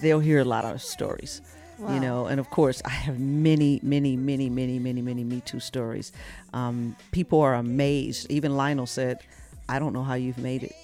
they'll 0.00 0.20
hear 0.20 0.38
a 0.38 0.44
lot 0.44 0.64
of 0.64 0.80
stories. 0.80 1.42
Wow. 1.78 1.94
You 1.94 2.00
know, 2.00 2.26
and 2.26 2.40
of 2.40 2.50
course, 2.50 2.82
I 2.84 2.90
have 2.90 3.18
many, 3.18 3.80
many, 3.82 4.16
many, 4.16 4.50
many, 4.50 4.78
many, 4.78 5.02
many 5.02 5.24
Me 5.24 5.40
Too 5.40 5.60
stories. 5.60 6.12
Um, 6.52 6.96
people 7.12 7.40
are 7.40 7.54
amazed. 7.54 8.30
Even 8.30 8.56
Lionel 8.56 8.86
said, 8.86 9.20
I 9.68 9.78
don't 9.78 9.92
know 9.92 10.02
how 10.02 10.14
you've 10.14 10.38
made 10.38 10.64
it. 10.64 10.74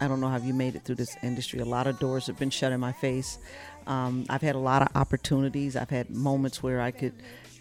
I 0.00 0.08
don't 0.08 0.20
know 0.20 0.28
how 0.28 0.38
you 0.38 0.54
made 0.54 0.76
it 0.76 0.82
through 0.82 0.94
this 0.94 1.16
industry. 1.22 1.60
A 1.60 1.64
lot 1.64 1.86
of 1.86 1.98
doors 1.98 2.26
have 2.26 2.38
been 2.38 2.48
shut 2.48 2.72
in 2.72 2.80
my 2.80 2.92
face. 2.92 3.38
Um, 3.86 4.24
I've 4.30 4.40
had 4.40 4.54
a 4.54 4.58
lot 4.58 4.80
of 4.82 4.88
opportunities. 4.94 5.76
I've 5.76 5.90
had 5.90 6.08
moments 6.08 6.62
where 6.62 6.80
I 6.80 6.90
could 6.90 7.12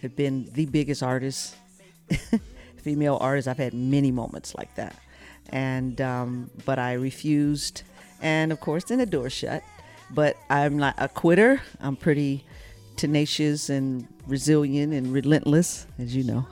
have 0.01 0.15
been 0.15 0.49
the 0.53 0.65
biggest 0.65 1.03
artist, 1.03 1.55
female 2.77 3.17
artist. 3.19 3.47
I've 3.49 3.57
had 3.57 3.73
many 3.73 4.11
moments 4.11 4.55
like 4.55 4.73
that, 4.75 4.95
and 5.49 5.99
um, 5.99 6.49
but 6.65 6.80
I 6.80 6.93
refused. 6.93 7.84
And 8.22 8.51
of 8.51 8.59
course, 8.59 8.86
then 8.86 8.97
the 8.99 9.05
door 9.05 9.30
shut. 9.30 9.63
But 10.11 10.38
I'm 10.49 10.78
not 10.78 10.95
a 10.97 11.07
quitter. 11.07 11.61
I'm 11.80 11.95
pretty 11.95 12.45
tenacious 12.95 13.70
and 13.70 14.07
resilient 14.28 14.93
and 14.93 15.13
relentless, 15.13 15.88
as 15.97 16.13
you 16.15 16.24
know 16.24 16.45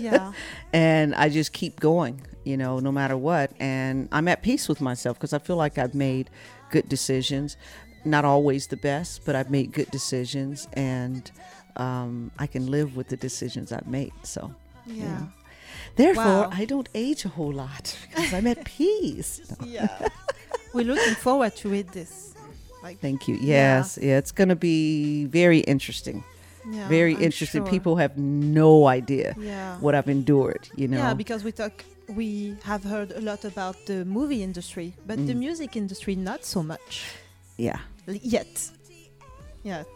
yeah. 0.00 0.32
and 0.72 1.14
I 1.14 1.28
just 1.28 1.52
keep 1.52 1.78
going, 1.80 2.20
you 2.44 2.56
know, 2.56 2.80
no 2.80 2.92
matter 2.92 3.16
what. 3.16 3.52
And 3.60 4.08
I'm 4.12 4.28
at 4.28 4.42
peace 4.42 4.68
with 4.68 4.80
myself 4.80 5.16
because 5.16 5.32
I 5.32 5.38
feel 5.38 5.56
like 5.56 5.78
I've 5.78 5.94
made 5.94 6.30
good 6.70 6.88
decisions. 6.88 7.56
Not 8.04 8.24
always 8.24 8.66
the 8.66 8.76
best, 8.76 9.24
but 9.24 9.34
I've 9.34 9.50
made 9.50 9.72
good 9.72 9.90
decisions, 9.90 10.68
and 10.74 11.30
um, 11.76 12.30
I 12.38 12.46
can 12.46 12.70
live 12.70 12.96
with 12.96 13.08
the 13.08 13.16
decisions 13.16 13.72
I've 13.72 13.86
made. 13.86 14.12
So, 14.24 14.54
Yeah. 14.86 15.26
Therefore, 15.96 16.24
Wow. 16.24 16.50
I 16.52 16.64
don't 16.64 16.88
age 16.94 17.24
a 17.24 17.28
whole 17.28 17.52
lot 17.52 17.96
because 18.08 18.32
I'm 18.34 18.46
at 18.46 18.64
peace. 18.64 19.40
Yeah. 19.66 19.88
We're 20.74 20.84
looking 20.86 21.14
forward 21.14 21.54
to 21.56 21.68
read 21.68 21.88
this. 21.90 22.34
Like, 22.82 22.98
Thank 23.00 23.28
you. 23.28 23.36
Yes, 23.40 23.98
yeah, 24.02 24.18
it's 24.18 24.32
going 24.32 24.48
to 24.50 24.56
be 24.56 25.24
very 25.26 25.60
interesting. 25.60 26.22
yeah, 26.70 26.88
very 26.88 27.14
I'm 27.16 27.22
interesting. 27.22 27.62
sure. 27.64 27.70
People 27.70 27.96
have 27.96 28.18
no 28.18 28.86
idea 28.88 29.34
Yeah. 29.38 29.78
what 29.80 29.94
I've 29.94 30.08
endured. 30.10 30.68
You 30.76 30.88
know. 30.88 30.98
Yeah, 30.98 31.14
because 31.14 31.44
we 31.44 31.52
talk, 31.52 31.84
we 32.08 32.56
have 32.64 32.82
heard 32.84 33.12
a 33.12 33.20
lot 33.20 33.44
about 33.44 33.76
the 33.86 34.04
movie 34.04 34.42
industry, 34.42 34.94
but 35.06 35.16
the 35.26 35.32
Mm. 35.34 35.38
music 35.46 35.76
industry 35.76 36.14
not 36.16 36.44
so 36.44 36.62
much 36.62 37.02
yeah. 37.56 37.78
L- 38.08 38.18
yet. 38.36 38.70
Yet. 39.62 39.88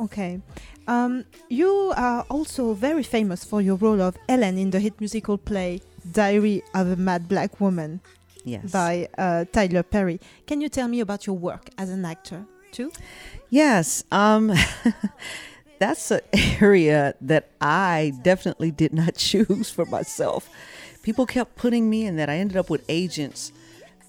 Okay. 0.00 0.40
Um, 0.86 1.24
you 1.48 1.92
are 1.96 2.22
also 2.30 2.74
very 2.74 3.02
famous 3.02 3.44
for 3.44 3.62
your 3.62 3.76
role 3.76 4.02
of 4.02 4.16
Ellen 4.28 4.58
in 4.58 4.70
the 4.70 4.80
hit 4.80 5.00
musical 5.00 5.38
play 5.38 5.80
Diary 6.12 6.62
of 6.74 6.88
a 6.88 6.96
Mad 6.96 7.28
Black 7.28 7.60
Woman 7.60 8.00
Yes. 8.44 8.70
by 8.70 9.08
uh, 9.16 9.46
Tyler 9.52 9.82
Perry. 9.82 10.20
Can 10.46 10.60
you 10.60 10.68
tell 10.68 10.86
me 10.88 11.00
about 11.00 11.26
your 11.26 11.36
work 11.36 11.70
as 11.78 11.88
an 11.88 12.04
actor 12.04 12.44
too? 12.72 12.92
Yes, 13.48 14.04
um, 14.12 14.52
that's 15.78 16.10
an 16.10 16.20
area 16.60 17.14
that 17.22 17.48
I 17.60 18.12
definitely 18.22 18.70
did 18.70 18.92
not 18.92 19.14
choose 19.16 19.70
for 19.70 19.86
myself. 19.86 20.50
People 21.02 21.24
kept 21.24 21.56
putting 21.56 21.88
me 21.88 22.04
in 22.04 22.16
that. 22.16 22.28
I 22.28 22.36
ended 22.36 22.58
up 22.58 22.68
with 22.68 22.84
agents, 22.88 23.52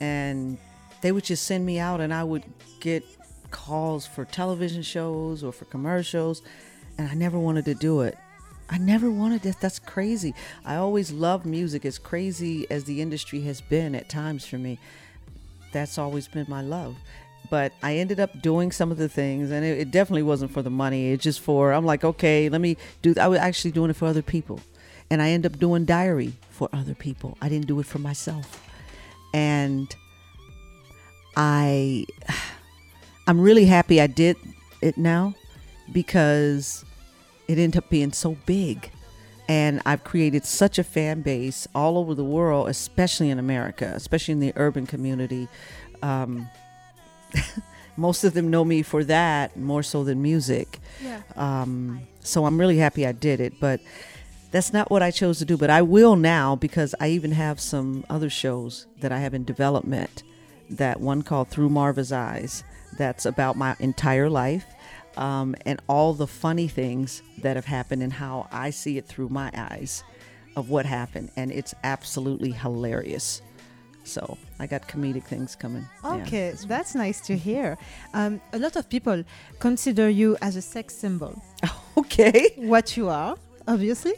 and 0.02 0.58
they 1.02 1.14
would 1.14 1.24
just 1.24 1.46
send 1.46 1.66
me 1.66 1.80
out, 1.80 2.02
and 2.02 2.14
I 2.14 2.24
would 2.26 2.44
get 2.82 3.06
calls 3.56 4.06
for 4.06 4.26
television 4.26 4.84
shows 4.84 5.44
or 5.44 5.52
for 5.52 5.66
commercials, 5.66 6.42
and 6.98 7.08
I 7.10 7.14
never 7.14 7.40
wanted 7.40 7.66
to 7.66 7.74
do 7.74 8.02
it. 8.02 8.18
I 8.70 8.78
never 8.78 9.10
wanted 9.10 9.42
this. 9.42 9.56
That's 9.56 9.80
crazy. 9.80 10.34
I 10.66 10.76
always 10.76 11.12
loved 11.12 11.46
music, 11.46 11.86
as 11.86 11.98
crazy 11.98 12.70
as 12.70 12.84
the 12.84 13.02
industry 13.02 13.42
has 13.42 13.62
been 13.62 13.96
at 13.96 14.10
times 14.10 14.46
for 14.46 14.58
me 14.58 14.80
that's 15.76 15.98
always 15.98 16.28
been 16.28 16.46
my 16.48 16.62
love. 16.62 16.96
But 17.50 17.74
I 17.84 17.98
ended 17.98 18.20
up 18.20 18.42
doing 18.42 18.72
some 18.72 18.92
of 18.92 18.98
the 18.98 19.10
things, 19.10 19.52
and 19.52 19.64
it, 19.64 19.78
it 19.78 19.92
definitely 19.92 20.24
wasn't 20.24 20.52
for 20.52 20.64
the 20.64 20.72
money. 20.72 21.12
It's 21.12 21.24
just 21.24 21.42
for 21.42 21.74
I'm 21.74 21.86
like, 21.86 22.04
okay, 22.04 22.50
let 22.50 22.62
me 22.62 22.78
do. 23.04 23.14
I 23.22 23.28
was 23.28 23.40
actually 23.40 23.72
doing 23.72 23.92
it 23.92 23.96
for 23.96 24.08
other 24.08 24.24
people, 24.24 24.62
and 25.12 25.22
I 25.22 25.30
end 25.30 25.46
up 25.46 25.60
doing 25.60 25.86
diary 25.86 26.34
for 26.50 26.70
other 26.74 26.96
people. 26.96 27.38
I 27.42 27.50
didn't 27.50 27.68
do 27.68 27.80
it 27.80 27.86
for 27.86 28.00
myself, 28.00 28.68
and 29.34 29.94
I, 31.38 32.06
I'm 33.28 33.40
really 33.40 33.66
happy 33.66 34.00
I 34.00 34.08
did 34.08 34.38
it 34.82 34.98
now 34.98 35.34
because 35.92 36.86
it 37.48 37.58
ended 37.58 37.78
up 37.78 37.90
being 37.90 38.12
so 38.12 38.38
big 38.46 38.92
and 39.48 39.82
I've 39.86 40.04
created 40.04 40.46
such 40.46 40.80
a 40.80 40.84
fan 40.84 41.22
base 41.22 41.68
all 41.76 41.98
over 41.98 42.16
the 42.16 42.24
world, 42.24 42.70
especially 42.70 43.30
in 43.30 43.40
America, 43.40 43.92
especially 43.96 44.34
in 44.34 44.40
the 44.40 44.54
urban 44.56 44.88
community. 44.88 45.48
Um, 46.02 46.50
most 47.98 48.24
of 48.24 48.34
them 48.34 48.50
know 48.50 48.66
me 48.66 48.82
for 48.82 49.04
that 49.04 49.56
more 49.58 49.84
so 49.84 50.04
than 50.04 50.22
music. 50.22 50.80
Yeah. 51.04 51.22
Um, 51.36 52.02
so 52.22 52.46
I'm 52.46 52.60
really 52.60 52.78
happy 52.78 53.06
I 53.06 53.12
did 53.12 53.40
it, 53.40 53.60
but 53.60 53.80
that's 54.52 54.74
not 54.74 54.90
what 54.90 55.04
I 55.04 55.12
chose 55.12 55.40
to 55.40 55.46
do. 55.46 55.58
But 55.58 55.70
I 55.70 55.82
will 55.82 56.16
now 56.16 56.56
because 56.56 56.96
I 57.00 57.10
even 57.10 57.32
have 57.32 57.60
some 57.60 58.04
other 58.10 58.30
shows 58.30 58.88
that 59.00 59.12
I 59.12 59.20
have 59.20 59.34
in 59.34 59.44
development. 59.44 60.24
That 60.68 61.00
one 61.00 61.22
called 61.22 61.50
Through 61.50 61.70
Marva's 61.70 62.12
Eyes, 62.12 62.64
that's 62.98 63.26
about 63.26 63.56
my 63.58 63.76
entire 63.80 64.30
life 64.30 64.66
um, 65.18 65.56
and 65.66 65.80
all 65.88 66.14
the 66.14 66.28
funny 66.28 66.68
things 66.68 67.22
that 67.42 67.56
have 67.56 67.66
happened 67.66 68.04
and 68.04 68.14
how 68.14 68.48
I 68.52 68.70
see 68.70 68.98
it 68.98 69.06
through 69.06 69.30
my 69.30 69.52
eyes 69.56 70.04
of 70.56 70.70
what 70.70 70.86
happened. 70.86 71.32
And 71.36 71.52
it's 71.52 71.74
absolutely 71.84 72.52
hilarious. 72.52 73.42
So 74.04 74.38
I 74.60 74.68
got 74.68 74.88
comedic 74.88 75.24
things 75.24 75.56
coming. 75.56 75.86
Yeah. 76.04 76.16
Okay, 76.18 76.54
that's 76.68 76.94
nice 76.96 77.22
to 77.22 77.36
hear. 77.36 77.78
Um, 78.14 78.40
a 78.54 78.60
lot 78.60 78.76
of 78.76 78.88
people 78.88 79.24
consider 79.60 80.10
you 80.10 80.38
as 80.42 80.56
a 80.56 80.62
sex 80.62 80.96
symbol. 80.96 81.42
Okay. 81.98 82.52
What 82.58 82.98
you 82.98 83.08
are, 83.08 83.38
obviously. 83.70 84.16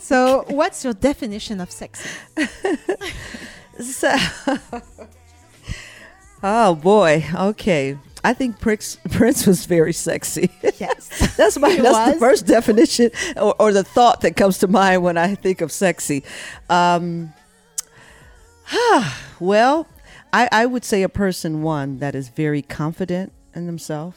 So, 0.00 0.44
what's 0.48 0.84
your 0.84 0.92
definition 0.92 1.60
of 1.60 1.70
sex? 1.70 2.06
So, 3.80 4.12
oh 6.42 6.74
boy. 6.74 7.24
Okay. 7.34 7.98
I 8.22 8.34
think 8.34 8.60
Prince, 8.60 8.98
Prince 9.10 9.46
was 9.46 9.66
very 9.66 9.92
sexy. 9.92 10.50
Yes. 10.78 11.36
That's 11.36 11.58
my 11.58 11.74
that's 11.76 11.82
was? 11.82 12.14
the 12.14 12.20
first 12.20 12.46
definition 12.46 13.10
or, 13.36 13.54
or 13.58 13.72
the 13.72 13.84
thought 13.84 14.20
that 14.22 14.36
comes 14.36 14.58
to 14.58 14.68
mind 14.68 15.02
when 15.02 15.16
I 15.16 15.34
think 15.34 15.60
of 15.60 15.72
sexy. 15.72 16.22
Um, 16.68 17.32
well, 19.40 19.86
I, 20.32 20.48
I 20.52 20.66
would 20.66 20.84
say 20.84 21.02
a 21.02 21.08
person 21.08 21.62
one 21.62 21.98
that 21.98 22.14
is 22.14 22.28
very 22.28 22.62
confident 22.62 23.32
in 23.54 23.66
themselves, 23.66 24.16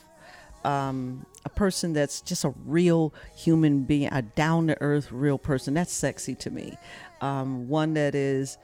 um, 0.63 1.25
a 1.45 1.49
person 1.49 1.93
that's 1.93 2.21
just 2.21 2.43
a 2.43 2.53
real 2.65 3.13
human 3.35 3.83
being, 3.83 4.09
a 4.11 4.21
down 4.21 4.67
to 4.67 4.81
earth, 4.81 5.11
real 5.11 5.37
person. 5.37 5.73
That's 5.73 5.91
sexy 5.91 6.35
to 6.35 6.51
me. 6.51 6.77
Um, 7.21 7.67
one 7.67 7.93
that 7.95 8.15
is 8.15 8.57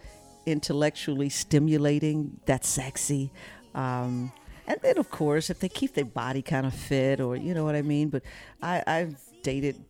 intellectually 0.45 1.29
stimulating, 1.29 2.39
that's 2.45 2.67
sexy. 2.67 3.31
Um, 3.75 4.31
and 4.67 4.79
then, 4.81 4.97
of 4.97 5.09
course, 5.09 5.49
if 5.49 5.59
they 5.59 5.69
keep 5.69 5.95
their 5.95 6.05
body 6.05 6.41
kind 6.41 6.65
of 6.65 6.73
fit, 6.73 7.19
or 7.19 7.35
you 7.35 7.53
know 7.53 7.63
what 7.63 7.75
I 7.75 7.81
mean. 7.81 8.09
But 8.09 8.23
I, 8.61 8.83
I've 8.85 9.17
dated 9.41 9.83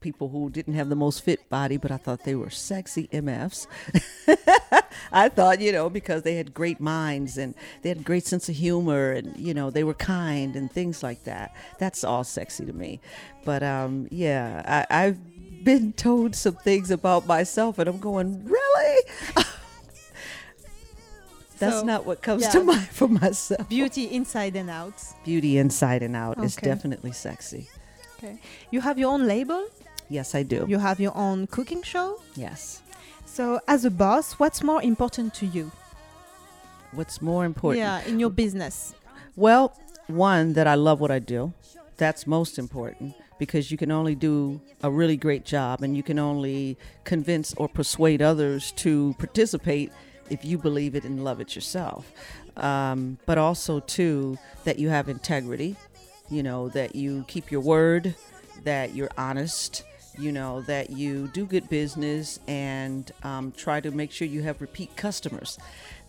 people 0.00 0.28
who 0.28 0.50
didn't 0.50 0.74
have 0.74 0.88
the 0.88 0.96
most 0.96 1.24
fit 1.24 1.48
body, 1.48 1.76
but 1.76 1.90
I 1.90 1.96
thought 1.96 2.24
they 2.24 2.34
were 2.34 2.50
sexy 2.50 3.08
MFs. 3.08 3.66
I 5.12 5.28
thought, 5.28 5.60
you 5.60 5.72
know, 5.72 5.88
because 5.88 6.22
they 6.22 6.34
had 6.34 6.52
great 6.52 6.80
minds 6.80 7.38
and 7.38 7.54
they 7.82 7.88
had 7.88 7.98
a 7.98 8.02
great 8.02 8.26
sense 8.26 8.48
of 8.48 8.56
humor 8.56 9.12
and, 9.12 9.36
you 9.36 9.54
know, 9.54 9.70
they 9.70 9.84
were 9.84 9.94
kind 9.94 10.56
and 10.56 10.70
things 10.70 11.02
like 11.02 11.24
that. 11.24 11.54
That's 11.78 12.04
all 12.04 12.24
sexy 12.24 12.66
to 12.66 12.72
me. 12.72 13.00
But 13.44 13.62
um, 13.62 14.08
yeah, 14.10 14.86
I, 14.90 15.04
I've 15.04 15.64
been 15.64 15.92
told 15.92 16.34
some 16.34 16.56
things 16.56 16.90
about 16.90 17.26
myself 17.26 17.78
and 17.78 17.88
I'm 17.88 17.98
going, 17.98 18.44
really? 18.44 19.02
That's 21.60 21.80
So, 21.80 21.84
not 21.86 22.04
what 22.06 22.22
comes 22.22 22.42
yeah. 22.42 22.50
to 22.50 22.64
mind 22.64 22.88
for 22.88 23.08
myself. 23.08 23.68
Beauty 23.68 24.04
inside 24.10 24.56
and 24.56 24.68
out. 24.70 24.94
Beauty 25.24 25.58
inside 25.58 26.02
and 26.02 26.16
out 26.16 26.42
is 26.42 26.56
definitely 26.56 27.12
sexy. 27.12 27.68
Okay. 28.18 28.38
You 28.70 28.80
have 28.80 28.98
your 28.98 29.10
own 29.12 29.26
label. 29.28 29.66
Yes, 30.08 30.34
I 30.34 30.42
do. 30.42 30.66
You 30.68 30.78
have 30.78 30.98
your 31.00 31.16
own 31.16 31.46
cooking 31.46 31.82
show. 31.82 32.20
yes. 32.34 32.82
So, 33.26 33.60
as 33.68 33.84
a 33.84 33.90
boss, 33.90 34.32
what's 34.40 34.60
more 34.60 34.82
important 34.82 35.34
to 35.34 35.46
you? 35.46 35.70
What's 36.92 37.22
more 37.22 37.44
important? 37.44 37.78
Yeah, 37.78 38.02
in 38.04 38.18
your 38.18 38.30
business. 38.30 38.92
Well, 39.36 39.78
one, 40.08 40.54
that 40.54 40.66
I 40.66 40.74
love 40.74 40.98
what 41.00 41.12
I 41.12 41.20
do. 41.20 41.52
That's 41.96 42.26
most 42.26 42.58
important 42.58 43.14
because 43.38 43.70
you 43.70 43.78
can 43.78 43.92
only 43.92 44.16
do 44.16 44.60
a 44.82 44.90
really 44.90 45.16
great 45.16 45.44
job 45.44 45.80
and 45.82 45.96
you 45.96 46.02
can 46.02 46.18
only 46.18 46.76
convince 47.04 47.54
or 47.54 47.68
persuade 47.68 48.20
others 48.20 48.72
to 48.72 49.14
participate 49.18 49.92
if 50.30 50.44
you 50.44 50.56
believe 50.56 50.94
it 50.94 51.04
and 51.04 51.24
love 51.24 51.40
it 51.40 51.54
yourself. 51.54 52.10
Um, 52.56 53.18
but 53.26 53.38
also, 53.38 53.80
too, 53.80 54.38
that 54.64 54.78
you 54.78 54.88
have 54.88 55.08
integrity, 55.08 55.76
you 56.30 56.42
know, 56.42 56.68
that 56.70 56.94
you 56.94 57.24
keep 57.28 57.50
your 57.50 57.60
word, 57.60 58.14
that 58.64 58.94
you're 58.94 59.10
honest, 59.16 59.84
you 60.18 60.32
know, 60.32 60.60
that 60.62 60.90
you 60.90 61.28
do 61.28 61.46
good 61.46 61.68
business 61.68 62.40
and 62.46 63.10
um, 63.22 63.52
try 63.52 63.80
to 63.80 63.90
make 63.90 64.12
sure 64.12 64.26
you 64.28 64.42
have 64.42 64.60
repeat 64.60 64.94
customers. 64.96 65.58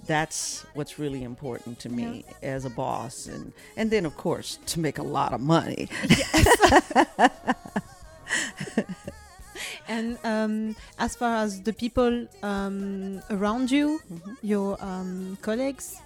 That's 0.07 0.65
what's 0.73 0.97
really 0.97 1.23
important 1.23 1.79
to 1.79 1.89
me 1.89 2.25
as 2.41 2.65
a 2.65 2.69
boss, 2.71 3.27
and 3.27 3.53
and 3.77 3.91
then 3.91 4.05
of 4.05 4.17
course 4.17 4.57
to 4.67 4.79
make 4.79 4.97
a 4.97 5.03
lot 5.03 5.31
of 5.31 5.41
money. 5.41 5.89
And 9.87 10.17
um, 10.23 10.75
as 10.99 11.15
far 11.15 11.35
as 11.37 11.61
the 11.61 11.73
people 11.73 12.27
um, 12.43 13.21
around 13.29 13.71
you, 13.71 13.99
Mm-hmm. 14.11 14.33
your 14.41 14.77
um, 14.83 15.37
colleagues, 15.41 16.01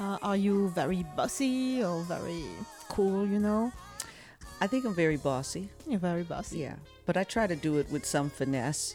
uh, 0.00 0.18
are 0.22 0.36
you 0.36 0.68
very 0.74 1.04
bossy 1.16 1.82
or 1.82 2.02
very 2.04 2.44
cool? 2.88 3.26
You 3.26 3.38
know, 3.40 3.72
I 4.60 4.66
think 4.66 4.84
I'm 4.84 4.94
very 4.94 5.16
bossy, 5.16 5.68
you're 5.86 5.98
very 6.00 6.22
bossy. 6.22 6.58
yeah, 6.60 6.76
but 7.06 7.16
I 7.16 7.24
try 7.24 7.46
to 7.46 7.56
do 7.56 7.78
it 7.78 7.90
with 7.90 8.04
some 8.04 8.30
finesse. 8.30 8.94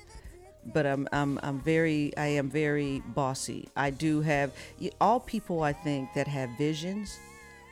But 0.74 0.86
I'm 0.86 1.08
I'm 1.12 1.40
I'm 1.42 1.60
very 1.60 2.14
I 2.18 2.38
am 2.38 2.48
very 2.48 3.02
bossy. 3.18 3.68
I 3.76 3.90
do 3.90 4.22
have 4.22 4.52
all 5.02 5.20
people 5.20 5.64
I 5.64 5.74
think 5.74 6.14
that 6.14 6.28
have 6.28 6.52
visions 6.56 7.18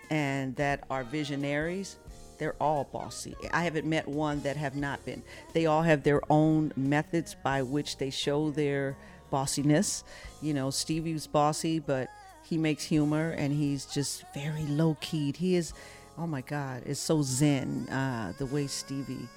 and 0.09 0.55
that 0.55 0.85
are 0.89 1.03
visionaries. 1.03 1.97
They're 2.39 2.55
all 2.59 2.85
bossy. 2.85 3.35
I 3.53 3.63
haven't 3.63 3.85
met 3.85 4.07
one 4.07 4.41
that 4.41 4.57
have 4.57 4.75
not 4.75 5.05
been. 5.05 5.21
They 5.53 5.65
all 5.65 5.83
have 5.83 6.03
their 6.03 6.21
own 6.31 6.71
methods 6.75 7.35
by 7.43 7.61
which 7.61 7.97
they 7.97 8.09
show 8.09 8.49
their 8.49 8.97
bossiness. 9.29 10.03
You 10.41 10.53
know, 10.53 10.71
Stevie's 10.71 11.27
bossy, 11.27 11.79
but 11.79 12.07
he 12.43 12.57
makes 12.57 12.85
humor 12.85 13.31
and 13.31 13.53
he's 13.53 13.85
just 13.85 14.23
very 14.33 14.63
low 14.63 14.97
keyed. 15.01 15.37
He 15.37 15.55
is, 15.55 15.73
oh 16.17 16.25
my 16.25 16.41
God, 16.41 16.83
it's 16.85 16.99
so 16.99 17.21
zen 17.21 17.87
uh, 17.89 18.33
the 18.39 18.45
way 18.45 18.67
Stevie, 18.67 19.27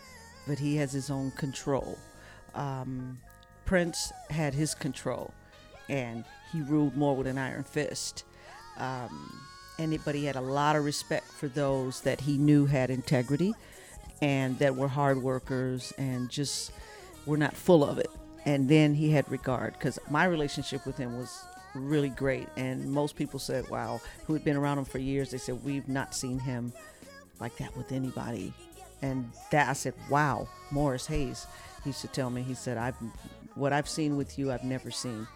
but 0.46 0.59
he 0.59 0.76
has 0.76 0.92
his 0.92 1.11
own 1.11 1.32
control. 1.32 1.98
Um, 2.55 3.18
Prince 3.64 4.12
had 4.30 4.55
his 4.55 4.74
control 4.74 5.34
and 5.88 6.24
he 6.53 6.62
ruled 6.62 6.96
more 6.96 7.16
with 7.16 7.26
an 7.26 7.38
iron 7.38 7.64
fist. 7.64 8.24
Um, 8.78 9.42
and 9.78 9.92
it, 9.94 10.00
but 10.04 10.14
he 10.14 10.24
had 10.24 10.36
a 10.36 10.40
lot 10.40 10.76
of 10.76 10.84
respect 10.84 11.26
for 11.26 11.48
those 11.48 12.00
that 12.02 12.20
he 12.20 12.36
knew 12.38 12.66
had 12.66 12.90
integrity 12.90 13.54
and 14.20 14.58
that 14.58 14.76
were 14.76 14.88
hard 14.88 15.22
workers 15.22 15.92
and 15.98 16.30
just 16.30 16.72
were 17.26 17.36
not 17.36 17.54
full 17.54 17.84
of 17.84 17.98
it. 17.98 18.10
And 18.44 18.68
then 18.68 18.94
he 18.94 19.10
had 19.10 19.30
regard 19.30 19.74
because 19.74 19.98
my 20.10 20.24
relationship 20.24 20.84
with 20.86 20.96
him 20.96 21.16
was 21.16 21.44
really 21.74 22.08
great. 22.08 22.48
And 22.56 22.90
most 22.92 23.16
people 23.16 23.38
said, 23.38 23.68
wow, 23.68 24.00
who 24.26 24.32
had 24.34 24.44
been 24.44 24.56
around 24.56 24.78
him 24.78 24.84
for 24.84 24.98
years, 24.98 25.30
they 25.30 25.38
said, 25.38 25.64
we've 25.64 25.88
not 25.88 26.14
seen 26.14 26.38
him 26.38 26.72
like 27.40 27.56
that 27.58 27.76
with 27.76 27.92
anybody. 27.92 28.52
And 29.00 29.30
that 29.50 29.68
I 29.68 29.72
said, 29.72 29.94
wow, 30.08 30.48
Morris 30.70 31.06
Hayes. 31.06 31.46
He 31.82 31.90
used 31.90 32.00
to 32.02 32.08
tell 32.08 32.30
me, 32.30 32.42
he 32.42 32.54
said, 32.54 32.78
I've 32.78 32.94
what 33.54 33.72
I've 33.72 33.88
seen 33.88 34.16
with 34.16 34.38
you, 34.38 34.52
I've 34.52 34.64
never 34.64 34.90
seen 34.90 35.26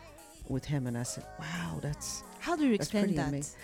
with 0.49 0.64
him. 0.64 0.87
And 0.87 0.97
I 0.97 1.03
said, 1.03 1.24
wow, 1.39 1.78
that's 1.82 2.22
How 2.41 2.57
do 2.57 2.66
you 2.66 2.74
explain 2.74 3.14
that? 3.16 3.28
amazing. 3.28 3.55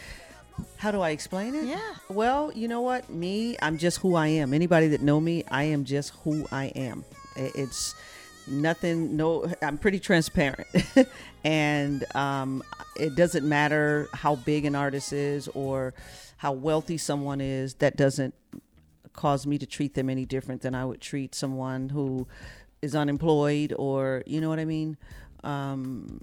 How 0.77 0.91
do 0.91 1.01
I 1.01 1.11
explain 1.11 1.55
it? 1.55 1.65
Yeah. 1.65 1.95
Well, 2.09 2.53
you 2.55 2.69
know 2.69 2.81
what? 2.81 3.09
Me, 3.11 3.57
I'm 3.63 3.79
just 3.79 3.99
who 3.99 4.15
I 4.15 4.29
am. 4.29 4.53
Anybody 4.53 4.89
that 4.89 5.01
know 5.01 5.21
me, 5.21 5.45
I 5.51 5.65
am 5.65 5.85
just 5.85 6.13
who 6.25 6.47
I 6.51 6.67
am. 6.67 7.05
It's 7.37 7.95
nothing. 8.47 9.17
No, 9.17 9.51
I'm 9.63 9.79
pretty 9.79 10.01
transparent, 10.01 10.69
and 11.45 12.05
um, 12.15 12.63
it 12.97 13.15
doesn't 13.15 13.49
matter 13.49 14.09
how 14.13 14.37
big 14.37 14.65
an 14.65 14.75
artist 14.75 15.13
is 15.13 15.49
or 15.49 15.95
how 16.37 16.53
wealthy 16.53 16.99
someone 16.99 17.41
is. 17.41 17.75
That 17.75 17.97
doesn't 17.97 18.35
cause 19.13 19.47
me 19.47 19.59
to 19.59 19.67
treat 19.67 19.95
them 19.95 20.11
any 20.11 20.25
different 20.25 20.63
than 20.63 20.75
I 20.75 20.85
would 20.85 21.01
treat 21.01 21.35
someone 21.35 21.91
who 21.91 22.27
is 22.81 22.95
unemployed 22.95 23.73
or 23.79 24.23
you 24.27 24.41
know 24.41 24.49
what 24.49 24.59
I 24.59 24.65
mean. 24.65 24.97
Um, 25.45 26.23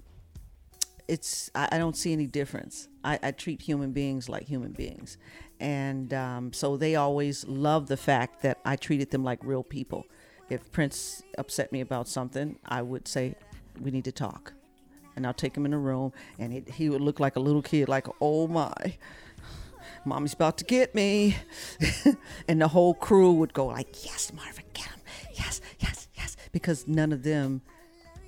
it's 1.10 1.50
I, 1.54 1.68
I 1.72 1.78
don't 1.78 1.96
see 1.96 2.12
any 2.12 2.26
difference. 2.26 2.88
I, 3.02 3.18
I 3.22 3.30
treat 3.32 3.60
human 3.60 3.90
beings 3.90 4.28
like 4.28 4.44
human 4.44 4.72
beings, 4.72 5.18
and 5.58 6.14
um, 6.14 6.52
so 6.52 6.76
they 6.76 6.94
always 6.94 7.46
love 7.46 7.88
the 7.88 7.96
fact 7.96 8.42
that 8.42 8.58
I 8.64 8.76
treated 8.76 9.10
them 9.10 9.24
like 9.24 9.40
real 9.42 9.64
people. 9.64 10.06
If 10.48 10.70
Prince 10.70 11.22
upset 11.36 11.72
me 11.72 11.80
about 11.80 12.06
something, 12.08 12.58
I 12.64 12.82
would 12.82 13.08
say, 13.08 13.34
"We 13.80 13.90
need 13.90 14.04
to 14.04 14.12
talk," 14.12 14.52
and 15.16 15.26
I'll 15.26 15.34
take 15.34 15.56
him 15.56 15.66
in 15.66 15.72
a 15.72 15.78
room, 15.78 16.12
and 16.38 16.54
it, 16.54 16.70
he 16.70 16.88
would 16.88 17.00
look 17.00 17.18
like 17.18 17.34
a 17.34 17.40
little 17.40 17.62
kid, 17.62 17.88
like, 17.88 18.06
"Oh 18.20 18.46
my." 18.46 18.96
Mommy's 20.04 20.32
about 20.32 20.56
to 20.58 20.64
get 20.64 20.94
me, 20.94 21.36
and 22.48 22.60
the 22.60 22.68
whole 22.68 22.94
crew 22.94 23.32
would 23.32 23.52
go 23.52 23.66
like, 23.66 24.04
"Yes, 24.06 24.32
Marvin, 24.32 24.64
get 24.72 24.86
him! 24.86 25.00
Yes, 25.34 25.60
yes, 25.78 26.08
yes!" 26.14 26.36
Because 26.52 26.86
none 26.86 27.12
of 27.12 27.22
them 27.22 27.60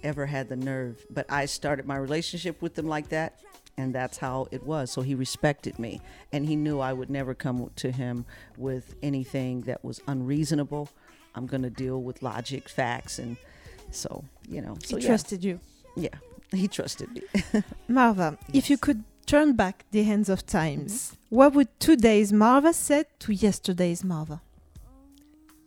ever 0.02 0.26
had 0.26 0.48
the 0.48 0.56
nerve. 0.56 1.04
But 1.10 1.30
I 1.30 1.46
started 1.46 1.86
my 1.86 1.96
relationship 1.96 2.60
with 2.62 2.78
him 2.78 2.86
like 2.86 3.08
that, 3.08 3.40
and 3.76 3.94
that's 3.94 4.18
how 4.18 4.48
it 4.50 4.64
was. 4.64 4.90
So 4.90 5.02
he 5.02 5.14
respected 5.14 5.78
me, 5.78 6.00
and 6.32 6.46
he 6.46 6.56
knew 6.56 6.80
I 6.80 6.92
would 6.92 7.10
never 7.10 7.34
come 7.34 7.70
to 7.76 7.90
him 7.90 8.24
with 8.56 8.94
anything 9.02 9.62
that 9.62 9.84
was 9.84 10.00
unreasonable. 10.06 10.88
I'm 11.34 11.46
going 11.46 11.62
to 11.62 11.70
deal 11.70 12.02
with 12.02 12.22
logic, 12.22 12.68
facts, 12.68 13.18
and 13.18 13.36
so, 13.90 14.24
you 14.48 14.60
know. 14.60 14.76
So, 14.84 14.96
he 14.96 15.02
yeah. 15.02 15.08
trusted 15.08 15.44
you. 15.44 15.60
Yeah, 15.96 16.14
he 16.50 16.68
trusted 16.68 17.10
me. 17.12 17.22
Marva, 17.88 18.38
if 18.52 18.68
you 18.70 18.78
could 18.78 19.04
turn 19.26 19.54
back 19.54 19.84
the 19.90 20.02
hands 20.02 20.28
of 20.28 20.46
times, 20.46 20.92
mm-hmm. 20.92 21.36
what 21.36 21.54
would 21.54 21.68
today's 21.80 22.32
Marva 22.32 22.72
say 22.72 23.04
to 23.20 23.32
yesterday's 23.32 24.04
Marva? 24.04 24.42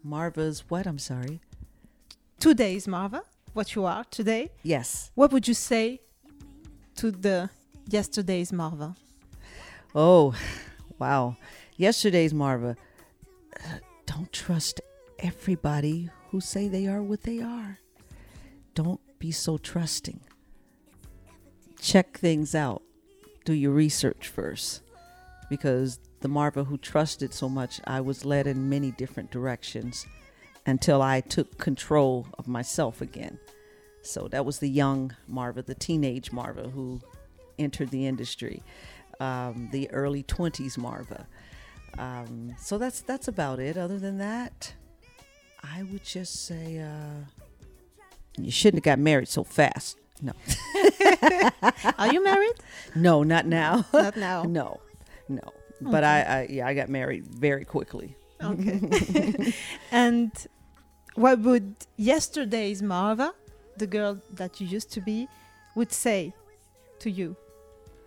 Marva's 0.04 0.64
what? 0.70 0.86
I'm 0.86 1.00
sorry. 1.00 1.40
Today's 2.40 2.88
Marva, 2.88 3.24
what 3.56 3.74
you 3.74 3.86
are 3.86 4.04
today, 4.12 4.52
Yes. 4.64 5.12
what 5.16 5.32
would 5.32 5.48
you 5.48 5.54
say 5.54 6.02
to 6.96 7.10
the 7.10 7.50
yesterday's 7.90 8.52
Marva? 8.52 8.96
Oh, 9.96 10.36
wow. 11.00 11.38
Yesterday's 11.78 12.34
Marva. 12.34 12.76
uh, 13.64 13.78
Don't 14.06 14.32
trust 14.34 14.82
everybody 15.20 16.10
who 16.30 16.42
say 16.42 16.68
they 16.68 16.86
are 16.88 17.02
what 17.02 17.24
they 17.24 17.40
are. 17.42 17.80
Don't 18.74 19.00
be 19.20 19.32
so 19.32 19.58
trusting. 19.58 20.20
Check 21.80 22.18
things 22.18 22.54
out. 22.56 22.82
Do 23.46 23.54
your 23.54 23.72
research 23.72 24.28
first. 24.28 24.82
Because 25.50 26.00
the 26.20 26.28
Marva 26.28 26.66
who 26.66 26.78
trusted 26.78 27.34
so 27.34 27.48
much, 27.48 27.80
I 27.86 28.02
was 28.02 28.26
led 28.26 28.48
in 28.48 28.68
many 28.70 28.92
different 28.92 29.32
directions 29.32 30.06
until 30.66 31.02
I 31.02 31.22
took 31.22 31.58
control 31.58 32.28
of 32.38 32.48
myself 32.48 33.02
again. 33.02 33.40
So 34.02 34.28
that 34.30 34.46
was 34.46 34.60
the 34.60 34.70
young 34.70 35.16
Marva, 35.28 35.62
the 35.64 35.76
teenage 35.76 36.32
Marva 36.32 36.70
who 36.70 37.02
entered 37.58 37.90
the 37.90 38.06
industry 38.06 38.64
um, 39.20 39.70
the 39.72 39.90
early 39.92 40.24
20s 40.24 40.78
Marva. 40.78 41.28
um, 41.98 42.56
so 42.60 42.78
that's 42.78 43.02
that's 43.02 43.28
about 43.28 43.60
it. 43.60 43.78
Other 43.78 43.98
than 43.98 44.18
that, 44.18 44.74
I 45.64 45.84
would 45.84 46.04
just 46.04 46.46
say 46.46 46.80
uh, 46.80 47.26
you 48.38 48.52
shouldn't 48.52 48.86
have 48.86 48.98
got 48.98 49.00
married 49.00 49.28
so 49.28 49.44
fast. 49.44 49.98
No, 50.22 50.32
Are 51.98 52.14
you 52.14 52.24
married? 52.24 52.54
no, 52.96 53.24
not 53.24 53.46
now. 53.46 53.86
Not 53.94 54.16
now. 54.16 54.44
no, 54.48 54.80
no. 55.28 55.42
But 55.82 56.04
I, 56.06 56.22
I, 56.22 56.48
yeah, 56.50 56.68
I 56.68 56.74
got 56.74 56.88
married 56.88 57.28
very 57.28 57.66
quickly. 57.66 58.16
Okay. 58.42 59.54
and 59.92 60.32
what 61.16 61.40
would 61.40 61.76
yesterday's 61.98 62.82
Marva, 62.82 63.34
the 63.78 63.88
girl 63.88 64.22
that 64.34 64.62
you 64.62 64.68
used 64.68 64.92
to 64.92 65.02
be, 65.02 65.28
would 65.76 65.92
say 65.92 66.34
to 67.00 67.10
you, 67.10 67.36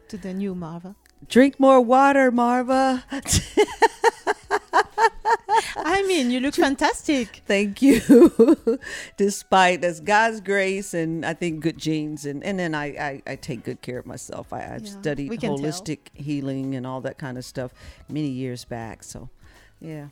to 0.08 0.16
the 0.16 0.32
new 0.32 0.54
Marva? 0.54 0.94
Drink 1.28 1.58
more 1.58 1.80
water, 1.80 2.30
Marva. 2.30 3.04
I 5.76 6.02
mean, 6.06 6.30
you 6.30 6.40
look 6.40 6.54
fantastic. 6.54 7.42
Thank 7.46 7.82
you. 7.82 8.78
Despite 9.16 9.80
that's 9.80 10.00
God's 10.00 10.40
grace 10.40 10.94
and 10.94 11.24
I 11.26 11.34
think 11.34 11.60
good 11.60 11.78
genes 11.78 12.24
and, 12.24 12.44
and 12.44 12.58
then 12.58 12.74
I, 12.74 12.86
I, 12.86 13.22
I 13.26 13.36
take 13.36 13.64
good 13.64 13.80
care 13.82 13.98
of 13.98 14.06
myself. 14.06 14.52
I, 14.52 14.60
Yeah, 14.60 14.78
studied 14.84 15.30
can 15.30 15.40
tell. 15.40 15.58
holistic 15.58 15.98
healing 16.14 16.74
and 16.74 16.86
all 16.86 17.00
that 17.00 17.18
kind 17.18 17.36
of 17.36 17.44
stuff 17.44 17.72
many 18.08 18.28
years 18.28 18.64
back. 18.64 19.02
So 19.02 19.28
yeah. 19.80 20.08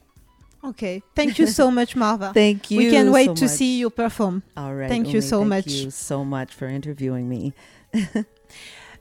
Okay. 0.67 1.03
Thank 1.14 1.39
you 1.39 1.47
so 1.47 1.71
much, 1.71 1.95
Marva. 1.97 2.33
Thank 2.35 2.71
you. 2.71 2.79
we 2.79 2.91
can 2.91 3.11
wait 3.12 3.27
so 3.27 3.35
to 3.35 3.45
much. 3.45 3.51
see 3.55 3.79
you 3.79 3.91
perform. 3.91 4.43
All 4.57 4.75
right. 4.75 4.89
Thank 4.89 5.12
you 5.12 5.21
so 5.21 5.39
thank 5.41 5.49
much. 5.49 5.67
you 5.73 5.91
so 5.91 6.25
much 6.25 6.53
for 6.53 6.67
interviewing 6.69 7.29
me. 7.29 7.53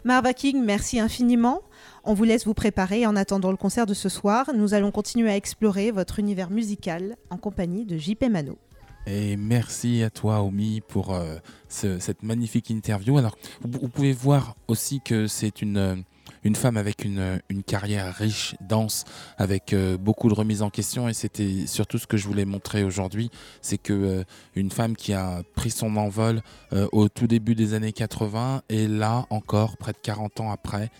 Marva 0.03 0.33
King, 0.33 0.63
merci 0.63 0.99
infiniment. 0.99 1.61
On 2.03 2.13
vous 2.13 2.23
laisse 2.25 2.45
vous 2.45 2.53
préparer. 2.53 3.07
En 3.07 3.15
attendant 3.15 3.49
le 3.49 3.57
concert 3.57 3.87
de 3.87 3.95
ce 3.95 4.09
soir, 4.09 4.51
nous 4.55 4.73
allons 4.75 4.91
continuer 4.91 5.29
à 5.31 5.35
explorer 5.35 5.89
votre 5.91 6.19
univers 6.19 6.51
musical 6.51 7.15
en 7.31 7.37
compagnie 7.37 7.85
de 7.85 7.97
JP 7.97 8.25
Mano. 8.29 8.57
Et 9.07 9.35
merci 9.37 10.03
à 10.03 10.09
toi, 10.11 10.41
Omi, 10.43 10.81
pour 10.87 11.13
euh, 11.15 11.37
ce- 11.69 11.99
cette 11.99 12.21
magnifique 12.23 12.69
interview. 12.69 13.17
Alors, 13.17 13.37
vous, 13.61 13.79
vous 13.81 13.87
pouvez 13.87 14.13
voir 14.13 14.55
aussi 14.67 15.01
que 15.01 15.25
c'est 15.27 15.61
une, 15.63 15.77
euh, 15.77 15.95
une 16.45 16.55
femme 16.55 16.77
avec 16.77 17.03
une, 17.03 17.41
une 17.49 17.63
carrière 17.63 18.13
riche, 18.15 18.55
dense, 18.61 19.03
avec 19.37 19.73
euh, 19.73 19.97
beaucoup 19.97 20.29
de 20.29 20.33
remises 20.33 20.61
en 20.61 20.69
question. 20.69 21.09
Et 21.09 21.13
c'était 21.13 21.67
surtout 21.67 21.97
ce 21.97 22.07
que 22.07 22.15
je 22.15 22.25
voulais 22.25 22.45
montrer 22.45 22.85
aujourd'hui, 22.85 23.29
c'est 23.61 23.77
que 23.77 23.91
euh, 23.91 24.23
une 24.55 24.71
femme 24.71 24.95
qui 24.95 25.11
a 25.11 25.41
pris 25.55 25.71
son 25.71 25.97
envol 25.97 26.41
euh, 26.71 26.87
au 26.93 27.09
tout 27.09 27.27
début 27.27 27.55
des 27.55 27.73
années 27.73 27.91
80 27.91 28.61
est 28.69 28.87
là 28.87 29.25
encore, 29.31 29.75
près 29.75 29.91
de 29.91 29.97
40 30.01 30.39
ans 30.39 30.51
après. 30.51 30.91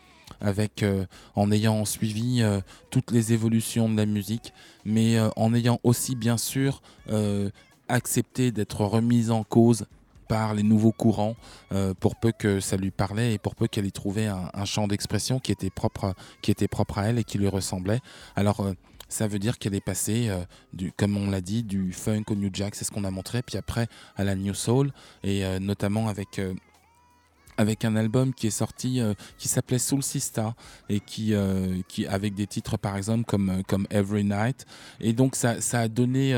Euh, 0.84 1.06
en 1.36 1.52
ayant 1.52 1.86
suivi 1.86 2.41
euh, 2.41 2.60
toutes 2.89 3.12
les 3.12 3.34
évolutions 3.34 3.89
de 3.89 3.98
la 3.98 4.06
musique, 4.06 4.54
mais 4.84 5.18
euh, 5.18 5.30
en 5.36 5.54
ayant 5.54 5.80
aussi 5.84 6.16
bien 6.16 6.38
sûr 6.38 6.82
euh, 7.10 7.50
accepté 7.88 8.52
d'être 8.52 8.82
remise 8.82 9.32
en 9.32 9.43
cause 9.43 9.86
par 10.28 10.53
les 10.53 10.63
nouveaux 10.63 10.91
courants, 10.91 11.36
euh, 11.71 11.93
pour 11.93 12.15
peu 12.15 12.32
que 12.32 12.59
ça 12.59 12.78
lui 12.78 12.91
parlait 12.91 13.34
et 13.34 13.38
pour 13.38 13.55
peu 13.55 13.67
qu'elle 13.67 13.86
y 13.86 13.91
trouvait 13.91 14.28
un, 14.28 14.65
champ 14.65 14.88
d'expression 14.88 15.39
qui 15.39 15.51
était 15.51 15.69
propre, 15.69 16.13
qui 16.41 16.51
était 16.51 16.67
propre 16.67 16.99
à 16.99 17.07
elle 17.07 17.19
et 17.19 17.23
qui 17.23 17.38
lui 17.38 17.47
ressemblait. 17.47 17.99
Alors 18.36 18.61
euh, 18.61 18.73
ça 19.07 19.28
veut 19.28 19.39
dire 19.39 19.59
qu'elle 19.59 19.76
est 19.76 19.86
passée, 19.86 20.28
euh, 20.30 20.43
du, 20.73 20.91
comme 20.91 21.15
on 21.17 21.30
l'a 21.30 21.41
dit, 21.41 21.63
du 21.63 21.93
funk 21.93 22.23
au 22.30 22.36
new 22.36 22.49
jack, 22.51 22.76
c'est 22.76 22.86
ce 22.86 22.91
qu'on 22.91 23.03
a 23.03 23.11
montré, 23.11 23.43
puis 23.43 23.57
après 23.57 23.88
à 24.15 24.23
la 24.23 24.36
new 24.36 24.53
soul 24.53 24.91
et 25.23 25.43
notamment 25.59 26.07
avec 26.07 26.41
avec 27.57 27.86
un 27.86 27.95
album 27.95 28.34
qui 28.34 28.47
est 28.47 28.51
sorti 28.51 29.01
qui 29.38 29.47
s'appelait 29.47 29.80
Soul 29.80 30.03
Sista 30.03 30.55
et 30.89 30.99
qui, 30.99 31.34
qui 31.88 32.05
avec 32.07 32.34
des 32.34 32.47
titres 32.47 32.78
par 32.78 32.97
exemple 32.97 33.26
comme, 33.26 33.63
comme 33.67 33.88
Every 33.89 34.23
Night 34.23 34.65
et 34.99 35.13
donc 35.13 35.36
ça, 35.36 35.61
ça 35.61 35.82
a 35.82 35.88
donné 35.88 36.36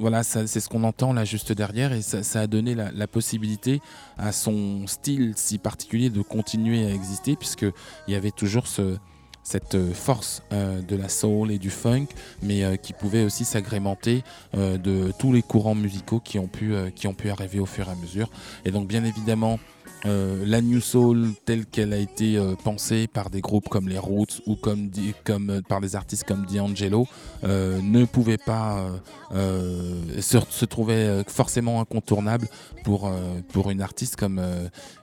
voilà 0.00 0.22
c'est 0.22 0.46
ce 0.46 0.68
qu'on 0.68 0.82
entend 0.84 1.12
là 1.12 1.24
juste 1.24 1.52
derrière 1.52 1.92
et 1.92 2.02
ça, 2.02 2.40
a 2.40 2.46
donné 2.46 2.74
la, 2.74 3.06
possibilité 3.06 3.80
à 4.18 4.32
son 4.32 4.86
style 4.86 5.34
si 5.36 5.58
particulier 5.58 6.10
de 6.10 6.22
continuer 6.22 6.86
à 6.86 6.94
exister 6.94 7.36
puisque 7.36 7.66
il 8.08 8.12
y 8.12 8.14
avait 8.14 8.30
toujours 8.30 8.66
ce 8.66 8.96
cette 9.42 9.74
euh, 9.74 9.92
force 9.92 10.42
euh, 10.52 10.80
de 10.82 10.96
la 10.96 11.08
soul 11.08 11.50
et 11.50 11.58
du 11.58 11.70
funk, 11.70 12.06
mais 12.42 12.62
euh, 12.62 12.76
qui 12.76 12.92
pouvait 12.92 13.24
aussi 13.24 13.44
s'agrémenter 13.44 14.22
de 14.54 15.12
tous 15.18 15.32
les 15.32 15.42
courants 15.42 15.74
musicaux 15.74 16.20
qui 16.20 16.38
ont 16.38 16.46
pu 16.46 17.30
arriver 17.30 17.58
au 17.58 17.66
fur 17.66 17.88
et 17.88 17.90
à 17.90 17.94
mesure. 17.94 18.30
Et 18.64 18.70
donc 18.70 18.86
bien 18.86 19.04
évidemment, 19.04 19.58
euh, 20.06 20.44
la 20.46 20.60
New 20.60 20.80
Soul 20.80 21.28
telle 21.44 21.66
qu'elle 21.66 21.92
a 21.92 21.98
été 21.98 22.36
euh, 22.36 22.54
pensée 22.54 23.06
par 23.06 23.30
des 23.30 23.40
groupes 23.40 23.68
comme 23.68 23.88
les 23.88 23.98
Roots 23.98 24.40
ou 24.46 24.56
comme, 24.56 24.90
comme 25.24 25.50
euh, 25.50 25.60
par 25.60 25.80
des 25.80 25.96
artistes 25.96 26.24
comme 26.24 26.46
D'Angelo 26.46 27.06
euh, 27.44 27.80
ne 27.82 28.04
pouvait 28.04 28.38
pas 28.38 28.88
se, 29.32 30.38
se 30.48 30.64
trouvait 30.64 31.24
forcément 31.26 31.80
incontournable 31.80 32.48
pour, 32.84 33.10
pour 33.52 33.70
une 33.70 33.82
artiste 33.82 34.16
comme, 34.16 34.40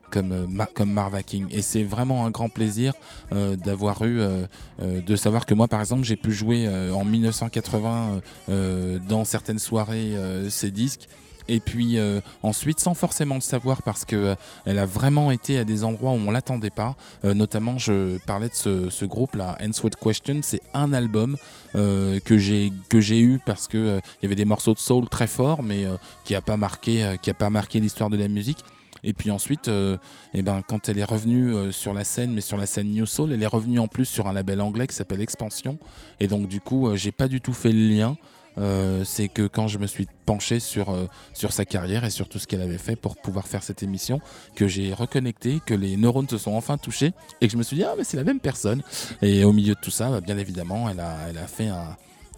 comme, 0.09 0.65
comme 0.73 0.91
Marva 0.91 1.23
King. 1.23 1.47
Et 1.51 1.61
c'est 1.61 1.83
vraiment 1.83 2.25
un 2.25 2.31
grand 2.31 2.49
plaisir 2.49 2.93
euh, 3.31 3.55
d'avoir 3.55 4.03
eu, 4.03 4.19
euh, 4.19 4.45
euh, 4.81 5.01
de 5.01 5.15
savoir 5.15 5.45
que 5.45 5.53
moi 5.53 5.67
par 5.67 5.79
exemple 5.79 6.03
j'ai 6.03 6.15
pu 6.15 6.31
jouer 6.31 6.67
en 6.93 7.05
1980 7.05 8.21
euh, 8.49 8.99
dans 9.07 9.25
certaines 9.25 9.59
soirées 9.59 10.13
ces 10.49 10.71
disques. 10.71 11.07
Et 11.47 11.59
puis 11.59 11.97
euh, 11.97 12.21
ensuite, 12.43 12.79
sans 12.79 12.93
forcément 12.93 13.35
le 13.35 13.41
savoir, 13.41 13.81
parce 13.81 14.05
que 14.05 14.15
euh, 14.15 14.35
elle 14.65 14.79
a 14.79 14.85
vraiment 14.85 15.31
été 15.31 15.57
à 15.57 15.63
des 15.63 15.83
endroits 15.83 16.11
où 16.11 16.15
on 16.15 16.31
l'attendait 16.31 16.69
pas. 16.69 16.95
Euh, 17.25 17.33
notamment, 17.33 17.77
je 17.77 18.17
parlais 18.25 18.49
de 18.49 18.53
ce, 18.53 19.05
groupe 19.05 19.35
là, 19.35 19.57
Answered 19.61 19.95
Question. 19.95 20.39
C'est 20.41 20.61
un 20.73 20.93
album 20.93 21.37
euh, 21.75 22.19
que 22.19 22.37
j'ai 22.37 22.73
que 22.89 22.99
j'ai 22.99 23.19
eu 23.19 23.39
parce 23.45 23.67
que 23.67 23.99
il 24.21 24.23
y 24.23 24.25
avait 24.25 24.35
des 24.35 24.45
morceaux 24.45 24.73
de 24.73 24.79
soul 24.79 25.07
très 25.07 25.27
forts, 25.27 25.63
mais 25.63 25.85
qui 26.25 26.35
a 26.35 26.41
pas 26.41 26.57
marqué 26.57 27.15
qui 27.21 27.29
a 27.29 27.33
pas 27.33 27.49
marqué 27.49 27.79
l'histoire 27.79 28.09
de 28.09 28.17
la 28.17 28.27
musique. 28.27 28.63
Et 29.03 29.13
puis 29.13 29.31
ensuite, 29.31 29.67
euh, 29.67 29.97
eh 30.33 30.41
ben, 30.41 30.61
quand 30.67 30.89
elle 30.89 30.97
est 30.97 31.03
revenue 31.03 31.71
sur 31.71 31.93
la 31.93 32.03
scène, 32.03 32.33
mais 32.33 32.41
sur 32.41 32.57
la 32.57 32.65
scène 32.65 32.91
New 32.91 33.05
Soul, 33.05 33.31
elle 33.31 33.43
est 33.43 33.47
revenue 33.47 33.79
en 33.79 33.87
plus 33.87 34.05
sur 34.05 34.27
un 34.27 34.33
label 34.33 34.61
anglais 34.61 34.87
qui 34.87 34.95
s'appelle 34.95 35.21
Expansion. 35.21 35.77
Et 36.19 36.27
donc 36.27 36.47
du 36.47 36.61
coup, 36.61 36.87
euh, 36.87 36.95
j'ai 36.95 37.11
pas 37.11 37.27
du 37.27 37.41
tout 37.41 37.53
fait 37.53 37.71
le 37.71 37.87
lien. 37.87 38.17
Euh, 38.57 39.03
c'est 39.03 39.27
que 39.27 39.47
quand 39.47 39.67
je 39.67 39.77
me 39.77 39.87
suis 39.87 40.07
penché 40.25 40.59
sur, 40.59 40.89
euh, 40.89 41.05
sur 41.33 41.53
sa 41.53 41.65
carrière 41.65 42.05
et 42.05 42.09
sur 42.09 42.27
tout 42.27 42.39
ce 42.39 42.47
qu'elle 42.47 42.61
avait 42.61 42.77
fait 42.77 42.95
pour 42.95 43.15
pouvoir 43.17 43.47
faire 43.47 43.63
cette 43.63 43.83
émission, 43.83 44.19
que 44.55 44.67
j'ai 44.67 44.93
reconnecté, 44.93 45.61
que 45.65 45.73
les 45.73 45.97
neurones 45.97 46.27
se 46.29 46.37
sont 46.37 46.53
enfin 46.53 46.77
touchés 46.77 47.13
et 47.41 47.47
que 47.47 47.53
je 47.53 47.57
me 47.57 47.63
suis 47.63 47.77
dit, 47.77 47.83
ah, 47.83 47.93
mais 47.97 48.03
c'est 48.03 48.17
la 48.17 48.23
même 48.23 48.39
personne. 48.39 48.81
Et 49.21 49.43
au 49.43 49.53
milieu 49.53 49.75
de 49.75 49.79
tout 49.79 49.91
ça, 49.91 50.09
bah, 50.09 50.21
bien 50.21 50.37
évidemment, 50.37 50.89
elle 50.89 50.99
a 50.99 51.47
fait 51.47 51.67
un, 51.67 51.95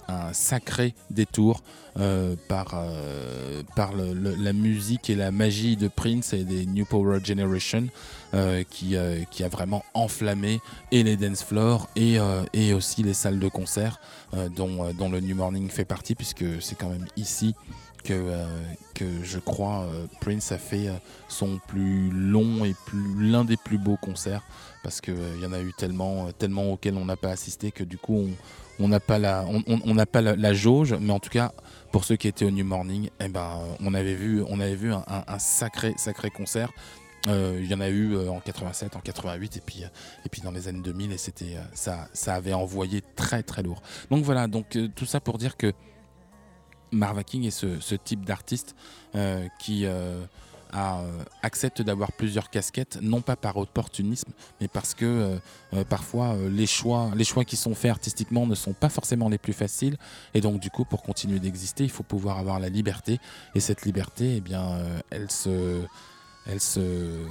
un 0.09 0.33
sacré 0.33 0.93
détour 1.09 1.61
euh, 1.97 2.35
par, 2.47 2.67
euh, 2.75 3.61
par 3.75 3.93
le- 3.93 4.13
la 4.35 4.53
musique 4.53 5.09
et 5.09 5.15
la 5.15 5.31
magie 5.31 5.75
de 5.75 5.87
Prince 5.87 6.33
et 6.33 6.43
des 6.43 6.65
New 6.65 6.85
Power 6.85 7.19
Generation 7.23 7.87
euh, 8.33 8.63
qui, 8.69 8.95
qui 9.31 9.43
a 9.43 9.49
vraiment 9.49 9.83
enflammé 9.93 10.59
et 10.91 11.03
les 11.03 11.17
dance 11.17 11.43
floors 11.43 11.89
et, 11.95 12.17
et 12.53 12.73
aussi 12.73 13.03
les 13.03 13.13
salles 13.13 13.39
de 13.39 13.49
concert 13.49 13.99
dont, 14.55 14.93
dont 14.93 15.09
le 15.09 15.19
New 15.19 15.35
Morning 15.35 15.69
fait 15.69 15.85
partie 15.85 16.15
puisque 16.15 16.45
c'est 16.61 16.75
quand 16.77 16.89
même 16.89 17.05
ici 17.17 17.55
que, 18.03 18.31
que 18.93 19.05
je 19.23 19.39
crois 19.39 19.87
Prince 20.21 20.51
a 20.51 20.57
fait 20.57 20.87
son 21.27 21.59
plus 21.67 22.09
long 22.11 22.63
et 22.63 22.73
plus 22.85 23.29
l'un 23.29 23.43
des 23.43 23.57
plus 23.57 23.77
beaux 23.77 23.97
concerts 23.97 24.43
parce 24.83 25.01
qu'il 25.01 25.15
y 25.41 25.45
en 25.45 25.51
a 25.53 25.59
eu 25.59 25.73
tellement, 25.77 26.31
tellement 26.31 26.71
auxquels 26.71 26.95
on 26.95 27.05
n'a 27.05 27.17
pas 27.17 27.31
assisté 27.31 27.71
que 27.71 27.83
du 27.83 27.97
coup 27.97 28.15
on 28.15 28.29
on 28.79 28.87
n'a 28.87 28.99
pas 28.99 29.19
la 29.19 30.53
jauge 30.53 30.95
mais 30.99 31.11
en 31.11 31.19
tout 31.19 31.29
cas 31.29 31.51
pour 31.91 32.03
ceux 32.03 32.15
qui 32.15 32.27
étaient 32.27 32.45
au 32.45 32.51
New 32.51 32.65
Morning 32.65 33.09
eh 33.19 33.27
ben 33.27 33.59
on 33.83 33.93
avait 33.93 34.15
vu 34.15 34.43
un, 34.93 35.39
sacré 35.39 35.93
sacré 35.97 36.29
concert. 36.29 36.71
Euh, 37.27 37.59
il 37.61 37.69
y 37.69 37.75
en 37.75 37.81
a 37.81 37.89
eu 37.89 38.15
euh, 38.15 38.29
en 38.29 38.39
87 38.39 38.95
en 38.95 39.01
88 39.01 39.57
et 39.57 39.59
puis 39.59 39.83
euh, 39.83 39.87
et 40.25 40.29
puis 40.29 40.41
dans 40.41 40.51
les 40.51 40.69
années 40.69 40.79
2000 40.81 41.11
et 41.11 41.17
c'était 41.17 41.57
ça 41.73 42.07
ça 42.13 42.35
avait 42.35 42.53
envoyé 42.53 43.03
très 43.15 43.43
très 43.43 43.61
lourd. 43.61 43.81
Donc 44.09 44.23
voilà 44.23 44.47
donc 44.47 44.77
tout 44.95 45.05
ça 45.05 45.19
pour 45.19 45.37
dire 45.37 45.57
que 45.57 45.73
Marva 46.91 47.23
King 47.23 47.45
est 47.45 47.51
ce, 47.51 47.95
type 47.95 48.25
d'artiste 48.25 48.75
qui 49.59 49.85
euh, 50.75 51.23
accepte 51.41 51.81
d'avoir 51.81 52.11
plusieurs 52.11 52.49
casquettes, 52.49 52.99
non 53.01 53.21
pas 53.21 53.35
par 53.35 53.57
opportunisme, 53.57 54.31
mais 54.61 54.67
parce 54.67 54.93
que 54.93 55.05
euh, 55.05 55.37
euh, 55.73 55.83
parfois 55.83 56.35
les 56.49 56.67
choix, 56.67 57.11
les 57.15 57.23
choix 57.23 57.45
qui 57.45 57.55
sont 57.55 57.75
faits 57.75 57.91
artistiquement 57.91 58.45
ne 58.45 58.55
sont 58.55 58.73
pas 58.73 58.89
forcément 58.89 59.29
les 59.29 59.37
plus 59.37 59.53
faciles, 59.53 59.97
et 60.33 60.41
donc 60.41 60.59
du 60.59 60.69
coup 60.69 60.85
pour 60.85 61.01
continuer 61.01 61.39
d'exister, 61.39 61.83
il 61.83 61.89
faut 61.89 62.03
pouvoir 62.03 62.37
avoir 62.37 62.59
la 62.59 62.69
liberté, 62.69 63.19
et 63.55 63.59
cette 63.59 63.83
liberté, 63.85 64.35
eh 64.37 64.41
bien, 64.41 64.79
elle 65.09 65.31
se, 65.31 65.81
elle 66.45 66.59
se, 66.59 67.25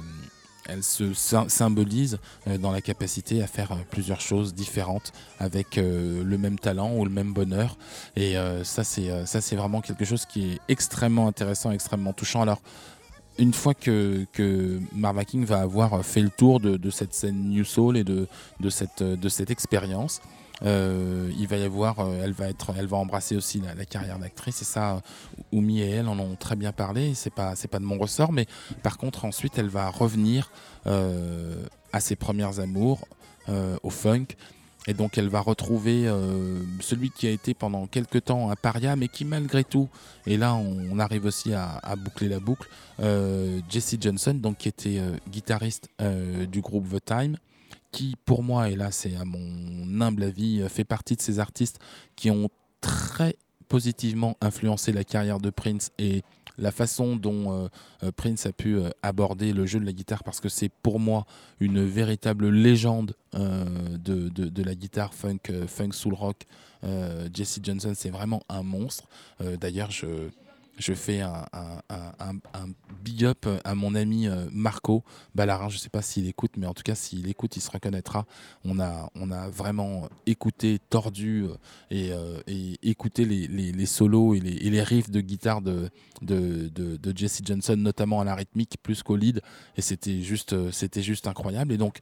elle 0.67 0.83
se 0.83 1.13
sy- 1.13 1.49
symbolise 1.49 2.19
dans 2.59 2.71
la 2.71 2.81
capacité 2.81 3.41
à 3.41 3.47
faire 3.47 3.75
plusieurs 3.89 4.21
choses 4.21 4.53
différentes 4.53 5.11
avec 5.39 5.77
le 5.77 6.37
même 6.37 6.59
talent 6.59 6.93
ou 6.93 7.05
le 7.05 7.11
même 7.11 7.33
bonheur. 7.33 7.77
Et 8.15 8.35
ça, 8.63 8.83
c'est 8.83 9.25
ça, 9.25 9.41
c'est 9.41 9.55
vraiment 9.55 9.81
quelque 9.81 10.05
chose 10.05 10.25
qui 10.25 10.51
est 10.51 10.59
extrêmement 10.67 11.27
intéressant, 11.27 11.71
extrêmement 11.71 12.13
touchant. 12.13 12.41
Alors, 12.41 12.61
une 13.39 13.53
fois 13.53 13.73
que, 13.73 14.25
que 14.33 14.79
Marva 14.93 15.25
King 15.25 15.45
va 15.45 15.61
avoir 15.61 16.05
fait 16.05 16.21
le 16.21 16.29
tour 16.29 16.59
de, 16.59 16.89
cette 16.89 17.13
scène 17.13 17.49
New 17.49 17.63
Soul 17.63 17.97
et 17.97 18.03
de, 18.03 18.27
de 18.59 18.69
cette, 18.69 19.01
de 19.03 19.29
cette 19.29 19.49
expérience, 19.49 20.21
il 20.61 21.47
va 21.47 21.57
y 21.57 21.63
avoir, 21.63 21.95
elle 22.21 22.33
va 22.33 22.49
être, 22.49 22.73
elle 22.77 22.87
va 22.87 22.97
embrasser 22.97 23.35
aussi 23.35 23.61
la, 23.61 23.85
carrière 23.85 24.19
d'actrice 24.19 24.61
et 24.61 24.65
ça, 24.65 25.01
Oumi 25.51 25.81
et 25.81 25.89
elle 25.89 26.07
en 26.07 26.19
ont 26.19 26.35
très 26.35 26.55
bien 26.55 26.73
parlé. 26.73 27.13
C'est 27.15 27.33
pas, 27.33 27.55
c'est 27.55 27.69
pas 27.69 27.79
de 27.79 27.85
mon 27.85 27.97
ressort, 27.97 28.33
mais 28.33 28.45
par 28.83 28.97
contre 28.97 29.25
ensuite 29.25 29.57
elle 29.57 29.69
va 29.69 29.89
revenir 29.89 30.51
à 30.85 31.99
ses 31.99 32.15
premières 32.15 32.59
amours, 32.59 33.07
au 33.83 33.89
funk. 33.89 34.27
Et 34.89 34.95
donc 34.95 35.19
elle 35.19 35.29
va 35.29 35.39
retrouver 35.39 36.07
euh, 36.07 36.63
celui 36.79 37.11
qui 37.11 37.27
a 37.27 37.29
été 37.29 37.53
pendant 37.53 37.85
quelques 37.85 38.25
temps 38.25 38.49
un 38.49 38.55
paria, 38.55 38.95
mais 38.95 39.07
qui 39.07 39.23
malgré 39.23 39.63
tout, 39.63 39.87
et 40.25 40.35
là 40.35 40.55
on, 40.55 40.97
arrive 40.97 41.25
aussi 41.25 41.53
à, 41.53 41.79
boucler 41.95 42.27
la 42.27 42.39
boucle, 42.39 42.67
euh, 42.99 43.61
Jesse 43.69 43.97
Johnson, 44.01 44.33
donc 44.33 44.57
qui 44.57 44.67
était 44.67 44.97
euh, 44.97 45.15
guitariste 45.29 45.89
du 46.51 46.61
groupe 46.61 46.89
The 46.89 47.05
Time, 47.05 47.37
qui 47.91 48.15
pour 48.25 48.41
moi, 48.41 48.71
et 48.71 48.75
là 48.75 48.89
c'est 48.89 49.15
à 49.15 49.25
mon 49.25 50.01
humble 50.01 50.23
avis, 50.23 50.67
fait 50.69 50.85
partie 50.85 51.15
de 51.15 51.21
ces 51.21 51.37
artistes 51.37 51.79
qui 52.15 52.31
ont 52.31 52.49
très 52.81 53.35
positivement 53.67 54.37
influencé 54.41 54.91
la 54.91 55.03
carrière 55.03 55.39
de 55.39 55.51
Prince 55.51 55.91
la 56.59 56.71
façon 56.71 57.15
dont 57.15 57.51
euh, 57.51 57.67
euh, 58.03 58.11
Prince 58.15 58.45
a 58.45 58.51
pu 58.51 58.75
euh, 58.75 58.89
aborder 59.01 59.53
le 59.53 59.65
jeu 59.65 59.79
de 59.79 59.85
la 59.85 59.93
guitare, 59.93 60.23
parce 60.23 60.39
que 60.39 60.49
c'est 60.49 60.69
pour 60.69 60.99
moi 60.99 61.25
une 61.59 61.83
véritable 61.85 62.49
légende 62.49 63.15
de, 63.33 64.63
la 64.63 64.75
guitare 64.75 65.13
funk, 65.13 65.51
funk 65.67 65.91
soul 65.91 66.13
rock. 66.13 66.45
Jesse 67.33 67.59
Johnson, 67.61 67.93
c'est 67.95 68.09
vraiment 68.09 68.41
un 68.49 68.63
monstre. 68.63 69.07
D'ailleurs, 69.59 69.91
je 69.91 70.29
je 70.79 70.93
fais 70.93 71.19
un, 71.21 71.45
big 73.03 73.25
up 73.25 73.45
à 73.63 73.75
mon 73.75 73.95
ami 73.95 74.27
euh, 74.27 74.47
Marco 74.51 75.03
Ballarin. 75.35 75.69
Je 75.69 75.75
ne 75.75 75.79
sais 75.79 75.89
pas 75.89 76.01
s'il 76.01 76.27
écoute, 76.27 76.51
mais 76.57 76.65
en 76.65 76.73
tout 76.73 76.83
cas, 76.83 76.95
s'il 76.95 77.27
écoute, 77.29 77.55
il 77.57 77.61
se 77.61 77.69
reconnaîtra. 77.69 78.25
On 78.63 78.79
a, 78.79 79.09
vraiment 79.49 80.09
écouté, 80.25 80.79
tordu 80.89 81.43
euh, 81.43 81.55
euh, 81.91 82.41
et, 82.47 82.77
écouté 82.89 83.25
les, 83.25 83.85
solos 83.85 84.35
et 84.35 84.39
les, 84.39 84.83
riffs 84.83 85.11
de 85.11 85.21
guitare 85.21 85.61
de, 85.61 85.89
Jesse 87.15 87.41
Johnson, 87.43 87.75
notamment 87.77 88.21
à 88.21 88.23
la 88.23 88.35
rythmique 88.35 88.77
plus 88.81 89.03
qu'au 89.03 89.17
lead. 89.17 89.41
Et 89.75 89.81
c'était 89.81 90.21
juste 90.21 90.53
incroyable. 91.27 91.73
Et 91.73 91.77
donc, 91.77 91.99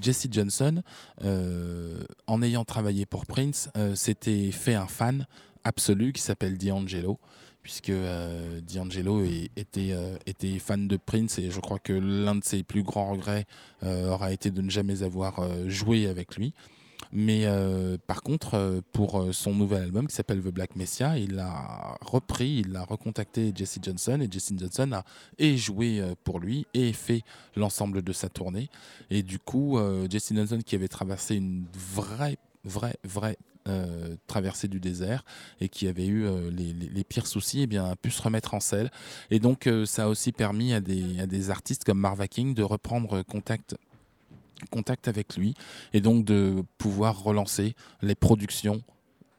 Jesse 0.00 0.26
Johnson, 0.30 0.82
en 2.26 2.42
ayant 2.42 2.64
travaillé 2.64 3.06
pour 3.06 3.26
Prince, 3.26 3.70
s'était 3.94 4.50
fait 4.50 4.74
un 4.74 4.86
fan 4.86 5.26
absolu 5.64 6.12
qui 6.12 6.22
s'appelle 6.22 6.58
D'Angelo 6.58 7.18
puisque 7.68 7.90
euh, 7.90 8.62
D'Angelo 8.62 9.22
était, 9.56 9.90
euh, 9.92 10.16
était 10.24 10.58
fan 10.58 10.88
de 10.88 10.96
Prince 10.96 11.38
et 11.38 11.50
je 11.50 11.60
crois 11.60 11.78
que 11.78 11.92
l'un 11.92 12.36
de 12.36 12.42
ses 12.42 12.62
plus 12.62 12.82
grands 12.82 13.10
regrets 13.10 13.44
euh, 13.82 14.10
aura 14.10 14.32
été 14.32 14.50
de 14.50 14.62
ne 14.62 14.70
jamais 14.70 15.02
avoir 15.02 15.46
joué 15.68 16.06
avec 16.06 16.36
lui. 16.36 16.54
Mais 17.12 17.46
par 18.06 18.22
contre, 18.22 18.82
pour 18.92 19.28
son 19.32 19.54
nouvel 19.54 19.84
album 19.84 20.08
qui 20.08 20.14
s'appelle 20.14 20.42
The 20.42 20.48
Black 20.48 20.76
Messiah, 20.76 21.16
il 21.16 21.38
a 21.38 21.96
repris, 22.02 22.64
il 22.66 22.76
a 22.76 22.84
recontacté 22.84 23.52
Jesse 23.54 23.78
Johnson 23.80 24.20
et 24.20 24.30
Jesse 24.30 24.52
Johnson 24.58 24.90
a 24.92 25.04
joué 25.56 26.02
pour 26.24 26.38
lui 26.40 26.66
et 26.74 26.92
fait 26.92 27.22
l'ensemble 27.54 28.02
de 28.02 28.12
sa 28.12 28.28
tournée. 28.28 28.68
Et 29.10 29.22
du 29.22 29.38
coup, 29.38 29.78
Jesse 30.10 30.34
Johnson 30.34 30.58
qui 30.66 30.74
avait 30.74 30.88
traversé 30.88 31.36
une 31.36 31.64
vraie, 31.72 32.36
vraie, 32.64 32.96
vraie 33.04 33.38
euh, 33.66 34.16
traversée 34.26 34.68
du 34.68 34.80
désert 34.80 35.24
et 35.60 35.68
qui 35.68 35.88
avait 35.88 36.06
eu 36.06 36.24
euh, 36.24 36.50
les, 36.50 37.04
pires 37.04 37.26
soucis, 37.26 37.66
eh 37.70 37.76
a 37.76 37.96
pu 37.96 38.10
se 38.10 38.22
remettre 38.22 38.54
en 38.54 38.60
selle. 38.60 38.90
Et 39.30 39.40
donc, 39.40 39.66
euh, 39.66 39.84
ça 39.84 40.04
a 40.04 40.08
aussi 40.08 40.32
permis 40.32 40.72
à 40.72 40.80
des, 40.80 41.20
à 41.20 41.26
des 41.26 41.50
artistes 41.50 41.84
comme 41.84 41.98
Marva 41.98 42.28
King 42.28 42.54
de 42.54 42.62
reprendre 42.62 43.22
contact 43.22 43.76
contact 44.70 45.06
avec 45.06 45.36
lui 45.36 45.54
et 45.92 46.00
donc 46.00 46.24
de 46.24 46.64
pouvoir 46.78 47.22
relancer 47.22 47.74
les 48.02 48.16
productions 48.16 48.82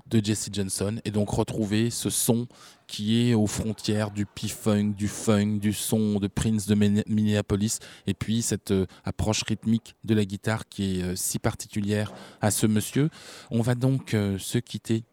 de 0.10 0.24
Jesse 0.24 0.50
Johnson 0.52 1.00
et 1.06 1.12
donc 1.12 1.30
retrouver 1.30 1.90
ce 1.90 2.10
son 2.10 2.48
qui 2.90 3.30
est 3.30 3.34
aux 3.36 3.48
frontières 3.48 4.10
du 4.10 4.26
P-Funk, 4.26 4.94
du 4.98 5.08
funk, 5.08 5.60
du 5.60 5.74
son 5.74 6.20
de 6.20 6.28
Prince 6.28 6.66
de 6.66 6.76
Minneapolis, 6.76 7.80
et 8.08 8.16
puis 8.16 8.42
cette 8.42 8.72
euh, 8.72 8.88
approche 9.06 9.44
rythmique 9.44 9.96
de 10.04 10.16
la 10.16 10.26
guitare 10.26 10.68
qui 10.68 11.00
est 11.00 11.04
euh, 11.04 11.16
si 11.16 11.38
particulière 11.38 12.12
à 12.42 12.50
ce 12.50 12.66
monsieur. 12.66 13.10
On 13.52 13.62
va 13.62 13.76
donc 13.76 14.16
euh, 14.16 14.40
se 14.40 14.58
quitter 14.58 15.04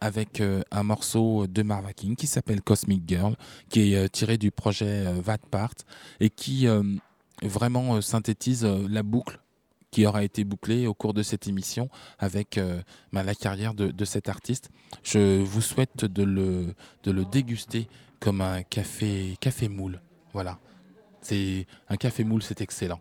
avec 0.00 0.42
un 0.70 0.82
morceau 0.82 1.46
de 1.46 1.62
Marva 1.62 1.94
King 1.94 2.16
qui 2.16 2.26
s'appelle 2.26 2.60
Cosmic 2.60 3.02
Girl, 3.08 3.34
qui 3.70 3.94
est 3.94 4.08
tiré 4.10 4.36
du 4.36 4.50
projet 4.50 5.10
Vat 5.22 5.38
Part 5.38 5.72
et 6.20 6.28
qui 6.28 6.66
vraiment 7.42 8.02
synthétise 8.02 8.66
la 8.66 9.02
boucle 9.02 9.40
qui 9.96 10.04
aura 10.04 10.24
été 10.24 10.44
bouclé 10.44 10.86
au 10.86 10.92
cours 10.92 11.14
de 11.14 11.22
cette 11.22 11.48
émission 11.48 11.88
avec 12.18 12.58
euh, 12.58 12.82
bah, 13.14 13.22
la 13.22 13.34
carrière 13.34 13.72
de, 13.72 14.04
cet 14.04 14.28
artiste. 14.28 14.68
Je 15.02 15.40
vous 15.40 15.62
souhaite 15.62 16.04
de 16.04 16.22
le, 16.22 16.74
de 17.04 17.10
le 17.10 17.24
déguster 17.24 17.88
comme 18.20 18.42
un 18.42 18.62
café, 18.62 19.38
café 19.40 19.70
moule. 19.70 20.02
Voilà. 20.34 20.58
C'est 21.22 21.66
un 21.88 21.96
café 21.96 22.24
moule, 22.24 22.42
c'est 22.42 22.60
excellent. 22.60 23.00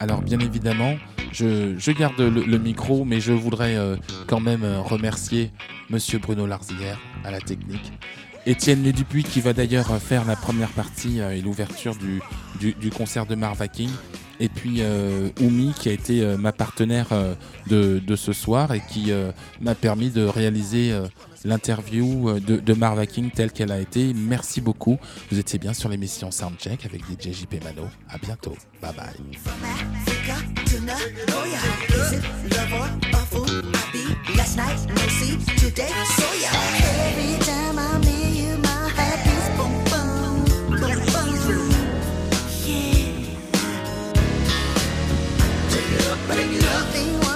Alors 0.00 0.20
bien 0.20 0.40
évidemment, 0.40 0.96
je, 1.30 1.92
garde 1.92 2.18
le, 2.18 2.58
micro, 2.58 3.04
mais 3.04 3.20
je 3.20 3.32
voudrais 3.32 3.76
euh, 3.76 3.96
quand 4.26 4.40
même 4.40 4.64
euh, 4.64 4.80
remercier 4.80 5.52
Monsieur 5.88 6.18
Bruno 6.18 6.48
Larzière 6.48 6.98
à 7.22 7.30
la 7.30 7.40
technique. 7.40 7.92
Étienne 8.44 8.82
Dupuis 8.90 9.22
qui 9.22 9.40
va 9.40 9.52
d'ailleurs 9.52 9.96
faire 10.02 10.24
la 10.24 10.34
première 10.34 10.70
partie 10.70 11.20
et 11.20 11.40
l'ouverture 11.42 11.94
du, 11.94 12.20
du, 12.58 12.72
du, 12.74 12.90
concert 12.90 13.26
de 13.26 13.36
Marva 13.36 13.68
King 13.68 13.90
et 14.40 14.48
puis 14.48 14.76
euh, 14.80 15.30
Oumi 15.40 15.72
qui 15.78 15.88
a 15.88 15.92
été 15.92 16.22
euh, 16.22 16.36
ma 16.36 16.52
partenaire 16.52 17.08
euh, 17.12 17.34
de, 17.68 17.98
de, 17.98 18.16
ce 18.16 18.32
soir 18.32 18.72
et 18.72 18.80
qui 18.80 19.12
m'a 19.60 19.74
permis 19.74 20.10
de 20.10 20.24
réaliser 20.24 20.92
l'interview 21.44 22.38
de, 22.40 22.72
Marva 22.74 23.06
King 23.06 23.30
telle 23.30 23.52
qu'elle 23.52 23.72
a 23.72 23.78
été. 23.78 24.12
Merci 24.14 24.60
beaucoup. 24.60 24.98
Vous 25.30 25.38
étiez 25.38 25.58
bien 25.58 25.72
sur 25.72 25.88
l'émission 25.88 26.30
Soundcheck 26.30 26.84
avec 26.86 27.02
DJ 27.02 27.32
JP 27.32 27.62
Mano. 27.64 27.88
À 28.08 28.18
bientôt. 28.18 28.56
Bye 28.80 28.94
bye. 28.94 29.14
but 46.28 46.36
nothing. 46.36 47.27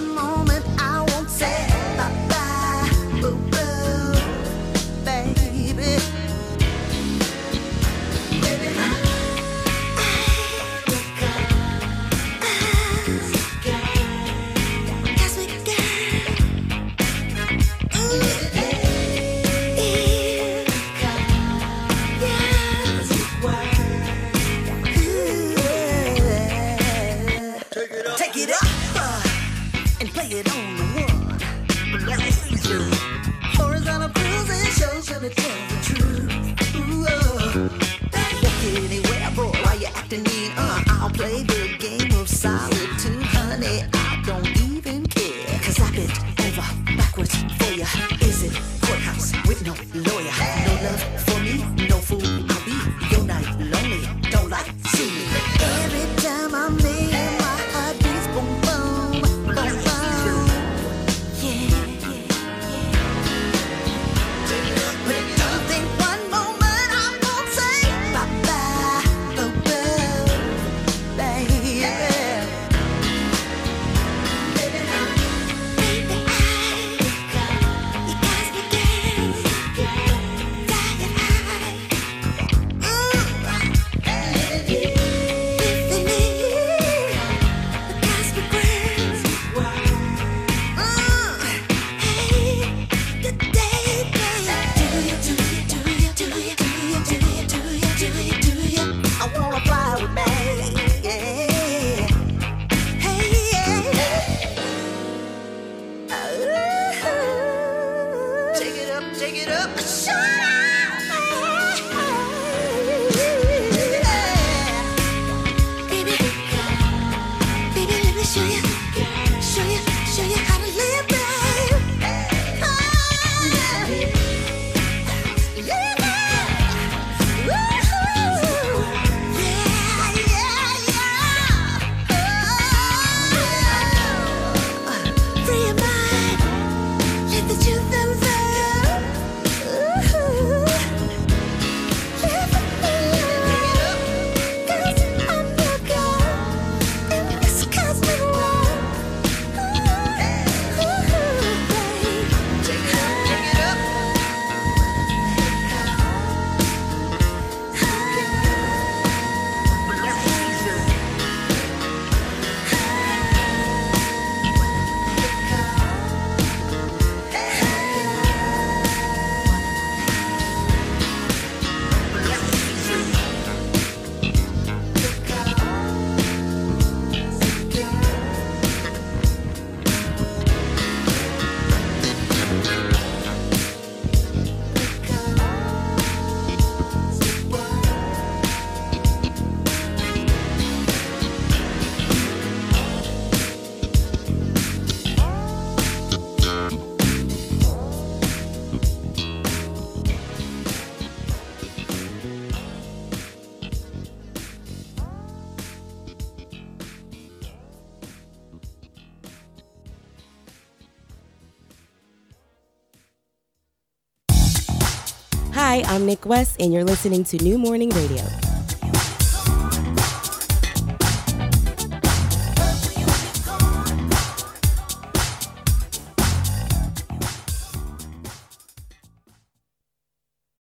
I'm 215.92 216.06
Nick 216.06 216.24
West, 216.24 216.56
and 216.58 216.72
you're 216.72 216.84
listening 216.84 217.22
to 217.24 217.36
New 217.36 217.58
Morning 217.58 217.90
Radio. 217.90 218.41